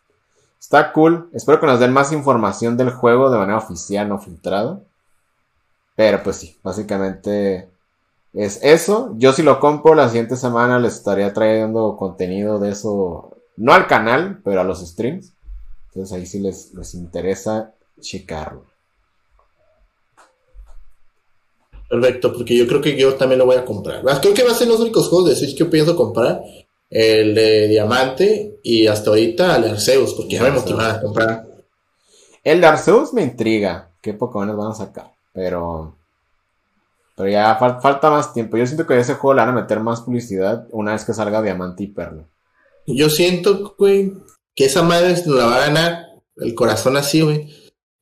está 0.59 0.91
cool. 0.93 1.29
Espero 1.31 1.59
que 1.59 1.67
nos 1.67 1.79
den 1.79 1.93
más 1.93 2.11
información 2.11 2.75
del 2.75 2.89
juego 2.89 3.29
de 3.29 3.37
manera 3.37 3.59
oficial, 3.59 4.09
no 4.09 4.17
filtrado. 4.17 4.88
Pero 5.99 6.23
pues 6.23 6.37
sí, 6.37 6.57
básicamente 6.63 7.71
es 8.31 8.63
eso. 8.63 9.13
Yo 9.17 9.33
si 9.33 9.43
lo 9.43 9.59
compro 9.59 9.95
la 9.95 10.07
siguiente 10.07 10.37
semana 10.37 10.79
les 10.79 10.93
estaría 10.95 11.33
trayendo 11.33 11.97
contenido 11.97 12.57
de 12.57 12.69
eso, 12.69 13.35
no 13.57 13.73
al 13.73 13.85
canal, 13.85 14.39
pero 14.45 14.61
a 14.61 14.63
los 14.63 14.79
streams. 14.79 15.33
Entonces 15.87 16.17
ahí 16.17 16.25
sí 16.25 16.39
les, 16.39 16.73
les 16.73 16.93
interesa 16.93 17.73
checarlo. 17.99 18.63
Perfecto, 21.89 22.31
porque 22.31 22.55
yo 22.55 22.65
creo 22.65 22.79
que 22.79 22.95
yo 22.97 23.15
también 23.15 23.39
lo 23.39 23.45
voy 23.45 23.57
a 23.57 23.65
comprar. 23.65 24.01
Creo 24.21 24.33
que 24.33 24.43
va 24.43 24.51
a 24.51 24.55
ser 24.55 24.69
los 24.69 24.79
únicos 24.79 25.09
juegos 25.09 25.27
de 25.27 25.35
Switch 25.35 25.57
que 25.57 25.65
pienso 25.65 25.97
comprar. 25.97 26.41
El 26.89 27.35
de 27.35 27.67
Diamante 27.67 28.61
y 28.63 28.87
hasta 28.87 29.09
ahorita 29.09 29.57
el 29.57 29.65
Arceus, 29.65 30.13
porque 30.13 30.37
ya 30.37 30.43
me 30.43 30.51
motivaba 30.51 30.93
a 30.93 31.01
comprar. 31.01 31.45
El 32.41 32.61
de 32.61 32.67
Arceus 32.67 33.11
me 33.11 33.21
intriga. 33.21 33.91
¿Qué 33.99 34.13
Pokémon 34.13 34.55
van 34.55 34.71
a 34.71 34.75
sacar? 34.75 35.18
Pero 35.33 35.95
pero 37.19 37.31
ya 37.31 37.53
falta 37.57 38.09
más 38.09 38.33
tiempo. 38.33 38.55
Yo 38.55 38.65
siento 38.65 38.87
que 38.87 38.97
ese 38.97 39.15
juego 39.15 39.33
le 39.33 39.41
van 39.41 39.49
a 39.49 39.61
meter 39.61 39.81
más 39.81 39.99
publicidad 39.99 40.67
una 40.71 40.93
vez 40.93 41.03
que 41.03 41.13
salga 41.13 41.41
Diamante 41.41 41.83
y 41.83 41.87
Perla. 41.87 42.23
Yo 42.87 43.09
siento, 43.09 43.75
güey, 43.77 44.13
que 44.55 44.63
esa 44.63 44.83
madre 44.83 45.21
la 45.25 45.45
va 45.45 45.55
a 45.57 45.67
ganar 45.67 46.05
el 46.37 46.55
corazón 46.55 46.95
así, 46.95 47.19
güey. 47.19 47.53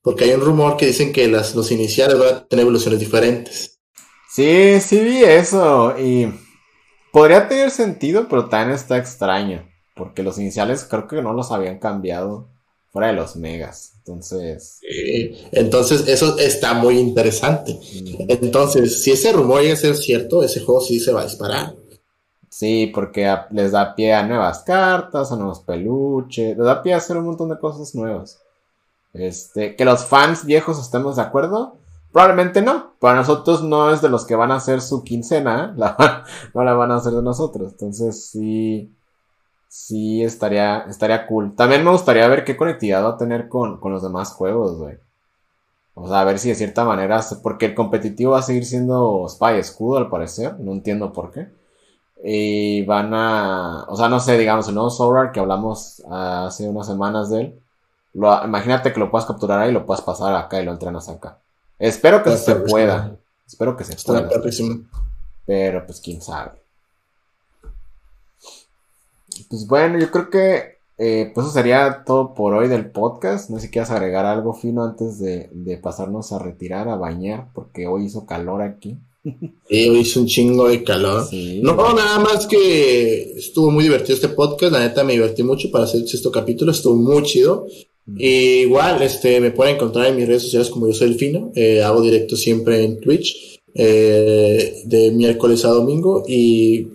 Porque 0.02 0.22
hay 0.22 0.34
un 0.34 0.42
rumor 0.42 0.76
que 0.76 0.86
dicen 0.86 1.12
que 1.12 1.26
las, 1.26 1.56
los 1.56 1.72
iniciales 1.72 2.16
van 2.16 2.28
a 2.28 2.46
tener 2.46 2.62
evoluciones 2.62 3.00
diferentes. 3.00 3.80
Sí, 4.30 4.80
sí 4.80 5.00
vi 5.00 5.24
eso. 5.24 5.98
Y 5.98 6.32
podría 7.10 7.48
tener 7.48 7.72
sentido, 7.72 8.28
pero 8.28 8.48
también 8.48 8.76
está 8.76 8.98
extraño. 8.98 9.68
Porque 9.96 10.22
los 10.22 10.38
iniciales 10.38 10.86
creo 10.88 11.08
que 11.08 11.22
no 11.22 11.32
los 11.32 11.50
habían 11.50 11.80
cambiado 11.80 12.50
fuera 12.90 13.08
de 13.08 13.14
los 13.14 13.36
megas. 13.36 13.92
Entonces. 13.98 14.80
entonces, 15.52 16.08
eso 16.08 16.38
está 16.38 16.74
muy 16.74 16.98
interesante. 16.98 17.78
Entonces, 18.28 19.02
si 19.02 19.12
ese 19.12 19.32
rumor 19.32 19.62
llega 19.62 19.74
a 19.74 19.76
ser 19.76 19.96
cierto, 19.96 20.42
ese 20.42 20.60
juego 20.60 20.80
sí 20.80 20.98
se 20.98 21.12
va 21.12 21.22
a 21.22 21.24
disparar. 21.24 21.76
Sí, 22.48 22.90
porque 22.92 23.32
les 23.50 23.72
da 23.72 23.94
pie 23.94 24.14
a 24.14 24.26
nuevas 24.26 24.64
cartas, 24.64 25.30
a 25.30 25.36
nuevos 25.36 25.60
peluches, 25.60 26.56
les 26.56 26.66
da 26.66 26.82
pie 26.82 26.94
a 26.94 26.96
hacer 26.96 27.16
un 27.16 27.26
montón 27.26 27.50
de 27.50 27.58
cosas 27.58 27.94
nuevas. 27.94 28.40
Este, 29.12 29.76
que 29.76 29.84
los 29.84 30.04
fans 30.04 30.44
viejos 30.44 30.80
estemos 30.80 31.16
de 31.16 31.22
acuerdo, 31.22 31.78
probablemente 32.12 32.62
no. 32.62 32.94
Para 32.98 33.18
nosotros 33.18 33.62
no 33.62 33.92
es 33.92 34.00
de 34.00 34.08
los 34.08 34.24
que 34.24 34.34
van 34.34 34.50
a 34.50 34.56
hacer 34.56 34.80
su 34.80 35.04
quincena, 35.04 35.74
no 36.54 36.64
la 36.64 36.72
van 36.74 36.90
a 36.90 36.96
hacer 36.96 37.12
de 37.12 37.22
nosotros. 37.22 37.72
Entonces 37.72 38.30
sí, 38.30 38.92
sí 39.68 40.24
estaría, 40.24 40.84
estaría 40.88 41.26
cool. 41.26 41.54
También 41.54 41.84
me 41.84 41.90
gustaría 41.90 42.26
ver 42.26 42.44
qué 42.44 42.56
conectividad 42.56 43.04
va 43.04 43.10
a 43.10 43.16
tener 43.16 43.48
con, 43.48 43.78
los 43.82 44.02
demás 44.02 44.32
juegos, 44.32 44.76
güey. 44.78 44.96
O 45.94 46.08
sea, 46.08 46.20
a 46.20 46.24
ver 46.24 46.38
si 46.38 46.48
de 46.48 46.54
cierta 46.54 46.84
manera, 46.84 47.20
porque 47.42 47.66
el 47.66 47.74
competitivo 47.74 48.32
va 48.32 48.38
a 48.38 48.42
seguir 48.42 48.64
siendo 48.64 49.26
Spy 49.28 49.58
Escudo 49.58 49.98
al 49.98 50.08
parecer, 50.08 50.58
no 50.60 50.72
entiendo 50.72 51.12
por 51.12 51.32
qué. 51.32 51.48
Y 52.22 52.84
van 52.84 53.12
a, 53.14 53.84
o 53.88 53.96
sea, 53.96 54.08
no 54.08 54.18
sé, 54.20 54.38
digamos, 54.38 54.68
el 54.68 54.74
nuevo 54.74 54.90
Solar 54.90 55.32
que 55.32 55.40
hablamos 55.40 56.02
hace 56.10 56.68
unas 56.68 56.86
semanas 56.86 57.30
de 57.30 57.40
él. 57.40 57.60
Lo, 58.14 58.44
imagínate 58.44 58.92
que 58.92 59.00
lo 59.00 59.10
puedas 59.10 59.26
capturar 59.26 59.60
ahí 59.60 59.70
y 59.70 59.72
lo 59.72 59.86
puedas 59.86 60.02
pasar 60.02 60.34
acá 60.34 60.60
y 60.60 60.64
lo 60.64 60.72
entrenas 60.72 61.08
acá. 61.08 61.38
Espero 61.78 62.22
que 62.22 62.36
se 62.36 62.54
pueda. 62.56 63.16
Espero 63.46 63.76
que 63.76 63.84
se 63.84 63.96
pueda. 64.04 64.28
Pero 65.46 65.86
pues 65.86 66.00
quién 66.00 66.20
sabe. 66.20 66.52
Pues 69.44 69.66
bueno, 69.66 69.98
yo 69.98 70.10
creo 70.10 70.30
que 70.30 70.78
eh, 71.00 71.30
pues 71.32 71.46
eso 71.46 71.54
sería 71.54 72.02
todo 72.04 72.34
por 72.34 72.54
hoy 72.54 72.68
del 72.68 72.90
podcast. 72.90 73.50
No 73.50 73.56
sé 73.56 73.66
si 73.66 73.70
quieres 73.70 73.90
agregar 73.90 74.26
algo 74.26 74.52
fino 74.52 74.82
antes 74.82 75.20
de, 75.20 75.78
pasarnos 75.80 76.32
a 76.32 76.40
retirar, 76.40 76.88
a 76.88 76.96
bañar, 76.96 77.48
porque 77.54 77.86
hoy 77.86 78.06
hizo 78.06 78.26
calor 78.26 78.62
aquí. 78.62 78.98
Sí, 79.68 79.88
hoy 79.88 79.98
hizo 79.98 80.20
un 80.20 80.26
chingo 80.26 80.68
de 80.68 80.82
calor. 80.82 81.28
no, 81.32 81.94
nada 81.94 82.18
más 82.18 82.46
que 82.46 83.32
estuvo 83.36 83.70
muy 83.70 83.84
divertido 83.84 84.14
este 84.14 84.28
podcast. 84.28 84.72
La 84.72 84.80
neta 84.80 85.04
me 85.04 85.12
divertí 85.12 85.44
mucho 85.44 85.70
para 85.70 85.84
hacer 85.84 86.02
este 86.02 86.30
capítulo. 86.32 86.72
Estuvo 86.72 86.96
muy 86.96 87.22
chido. 87.22 87.66
igual, 88.06 89.00
este, 89.02 89.40
me 89.40 89.52
pueden 89.52 89.76
encontrar 89.76 90.06
en 90.06 90.16
mis 90.16 90.26
redes 90.26 90.42
sociales 90.42 90.70
como 90.70 90.88
yo 90.88 90.94
soy 90.94 91.08
el 91.08 91.18
fino. 91.18 91.52
Eh, 91.54 91.82
hago 91.82 92.02
directo 92.02 92.36
siempre 92.36 92.82
en 92.82 92.98
Twitch, 92.98 93.60
eh, 93.74 94.82
de 94.84 95.10
miércoles 95.12 95.64
a 95.64 95.68
domingo. 95.68 96.24
Y 96.26 96.88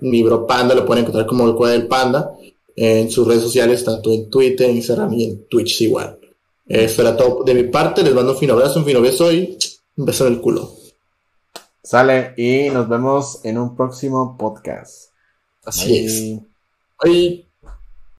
mi 0.00 0.22
bro 0.22 0.46
Panda 0.46 0.74
lo 0.74 0.84
pueden 0.84 1.02
encontrar 1.02 1.26
como 1.26 1.46
el 1.46 1.54
Cueva 1.54 1.72
del 1.72 1.86
Panda 1.86 2.32
en 2.74 3.10
sus 3.10 3.26
redes 3.26 3.42
sociales, 3.42 3.84
tanto 3.84 4.12
en 4.12 4.28
Twitter, 4.28 4.70
Instagram 4.70 5.12
y 5.14 5.24
en 5.24 5.48
Twitch 5.48 5.82
igual. 5.82 6.18
eso 6.66 7.02
era 7.02 7.16
todo 7.16 7.44
de 7.44 7.54
mi 7.54 7.64
parte, 7.64 8.02
les 8.02 8.14
mando 8.14 8.32
un 8.32 8.38
fino 8.38 8.54
abrazo, 8.54 8.80
un 8.80 8.84
fino 8.84 9.00
beso 9.00 9.32
y 9.32 9.56
un 9.96 10.04
beso 10.04 10.26
en 10.26 10.34
el 10.34 10.40
culo. 10.40 10.70
Sale 11.82 12.34
y 12.36 12.68
nos 12.70 12.88
vemos 12.88 13.40
en 13.44 13.58
un 13.58 13.76
próximo 13.76 14.36
podcast. 14.36 15.12
Así 15.64 15.98
es. 15.98 16.40
Bye. 17.02 17.45